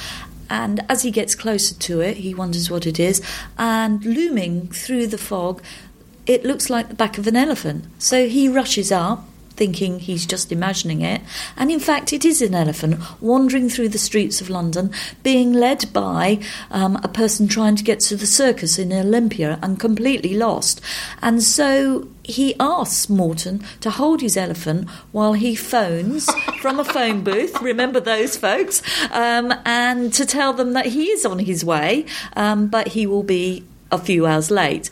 And 0.50 0.86
as 0.90 1.02
he 1.02 1.12
gets 1.12 1.34
closer 1.34 1.74
to 1.74 2.02
it, 2.02 2.18
he 2.18 2.36
wonders 2.36 2.70
what 2.70 2.86
it 2.86 3.00
is, 3.00 3.22
and 3.58 4.06
looming 4.06 4.68
through 4.68 5.08
the 5.08 5.18
fog, 5.18 5.62
it 6.26 6.44
looks 6.44 6.70
like 6.70 6.90
the 6.90 6.96
back 6.96 7.18
of 7.18 7.28
an 7.28 7.36
elephant. 7.36 7.86
So 8.00 8.28
he 8.28 8.48
rushes 8.48 8.92
up, 8.92 9.28
thinking 9.52 10.00
he's 10.00 10.26
just 10.26 10.52
imagining 10.52 11.02
it, 11.02 11.22
and 11.56 11.72
in 11.72 11.80
fact, 11.80 12.12
it 12.12 12.26
is 12.26 12.42
an 12.42 12.54
elephant 12.54 13.00
wandering 13.22 13.70
through 13.70 13.90
the 13.90 13.98
streets 13.98 14.42
of 14.42 14.50
London, 14.50 14.92
being 15.24 15.54
led 15.54 15.92
by 15.94 16.40
um, 16.72 16.98
a 17.04 17.08
person 17.08 17.48
trying 17.48 17.76
to 17.76 17.84
get 17.84 18.00
to 18.02 18.16
the 18.16 18.26
circus 18.26 18.78
in 18.78 18.92
Olympia 18.92 19.58
and 19.62 19.80
completely 19.80 20.36
lost. 20.36 20.82
And 21.22 21.42
so 21.42 22.08
he 22.24 22.56
asks 22.60 23.08
Morton 23.08 23.64
to 23.82 23.92
hold 23.92 24.22
his 24.22 24.36
elephant 24.36 24.90
while 25.12 25.34
he 25.34 25.56
phones 25.56 26.30
from 26.62 26.80
a 26.80 26.86
phone 26.86 27.24
booth. 27.24 27.62
Remember 27.62 28.00
those 28.00 28.36
folks? 28.36 28.82
Um, 29.12 29.54
and 29.64 30.14
to 30.14 30.26
tell 30.26 30.54
them 30.54 30.74
that 30.74 30.88
he 30.88 31.06
is 31.06 31.26
on 31.26 31.40
his 31.40 31.64
way, 31.64 32.06
um, 32.36 32.68
but 32.68 32.90
he 32.90 33.08
will 33.08 33.24
be 33.24 33.64
a 33.92 33.98
few 33.98 34.26
hours 34.26 34.52
late. 34.52 34.90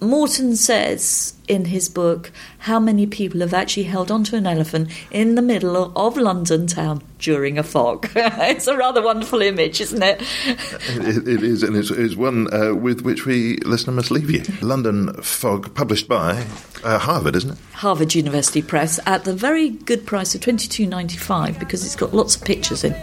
Morton 0.00 0.56
says 0.56 1.34
in 1.48 1.66
his 1.66 1.88
book 1.88 2.30
how 2.58 2.78
many 2.78 3.06
people 3.06 3.40
have 3.40 3.54
actually 3.54 3.84
held 3.84 4.10
onto 4.10 4.36
an 4.36 4.46
elephant 4.46 4.90
in 5.10 5.36
the 5.36 5.42
middle 5.42 5.92
of 5.96 6.16
London 6.16 6.66
town 6.66 7.02
during 7.18 7.58
a 7.58 7.62
fog. 7.62 8.10
it's 8.16 8.66
a 8.66 8.76
rather 8.76 9.02
wonderful 9.02 9.40
image, 9.40 9.80
isn't 9.80 10.02
it? 10.02 10.22
It, 10.46 11.26
it 11.28 11.42
is, 11.42 11.62
and 11.62 11.76
it's, 11.76 11.90
it's 11.90 12.14
one 12.14 12.52
uh, 12.52 12.74
with 12.74 13.02
which 13.02 13.24
we, 13.24 13.56
listener, 13.58 13.92
must 13.92 14.10
leave 14.10 14.30
you. 14.30 14.42
London 14.60 15.12
Fog, 15.22 15.74
published 15.74 16.08
by 16.08 16.46
uh, 16.84 16.98
Harvard, 16.98 17.36
isn't 17.36 17.52
it? 17.52 17.58
Harvard 17.72 18.14
University 18.14 18.62
Press 18.62 19.00
at 19.06 19.24
the 19.24 19.34
very 19.34 19.70
good 19.70 20.04
price 20.06 20.34
of 20.34 20.40
twenty 20.40 20.68
two 20.68 20.86
ninety 20.86 21.16
five 21.16 21.58
because 21.58 21.84
it's 21.84 21.96
got 21.96 22.12
lots 22.12 22.36
of 22.36 22.44
pictures 22.44 22.84
in. 22.84 22.94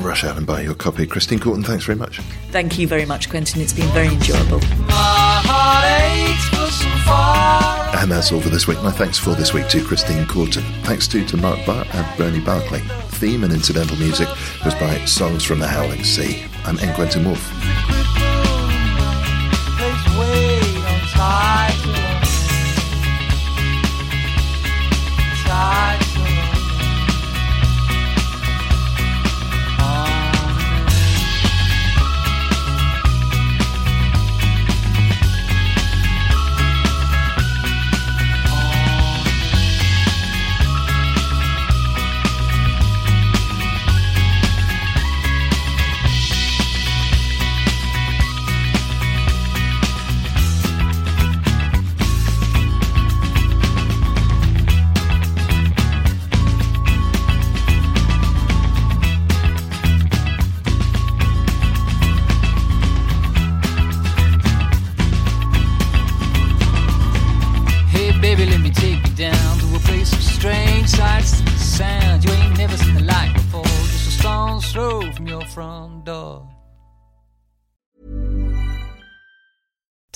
Rush 0.00 0.24
out 0.24 0.36
and 0.36 0.46
buy 0.46 0.60
your 0.60 0.74
copy. 0.74 1.06
Christine 1.06 1.38
Corton, 1.38 1.62
thanks 1.62 1.84
very 1.84 1.96
much. 1.96 2.18
Thank 2.50 2.78
you 2.78 2.86
very 2.86 3.06
much, 3.06 3.30
Quentin. 3.30 3.60
It's 3.62 3.72
been 3.72 3.88
very 3.92 4.08
enjoyable. 4.08 4.60
And 8.06 8.12
that's 8.12 8.30
all 8.30 8.40
for 8.40 8.50
this 8.50 8.68
week. 8.68 8.80
My 8.82 8.92
thanks 8.92 9.18
for 9.18 9.34
this 9.34 9.52
week 9.52 9.68
to 9.68 9.84
Christine 9.84 10.26
Corton. 10.26 10.62
Thanks 10.84 11.08
too 11.08 11.24
to 11.26 11.36
Mark 11.36 11.66
Barr 11.66 11.84
and 11.92 12.18
Bernie 12.18 12.40
Barclay. 12.40 12.80
Theme 13.18 13.42
and 13.42 13.52
incidental 13.52 13.96
music 13.96 14.28
was 14.64 14.74
by 14.74 15.04
Songs 15.06 15.42
from 15.42 15.58
the 15.58 15.66
Howling 15.66 16.04
Sea. 16.04 16.44
I'm 16.64 16.78
N. 16.78 16.94
Quentin. 16.94 17.24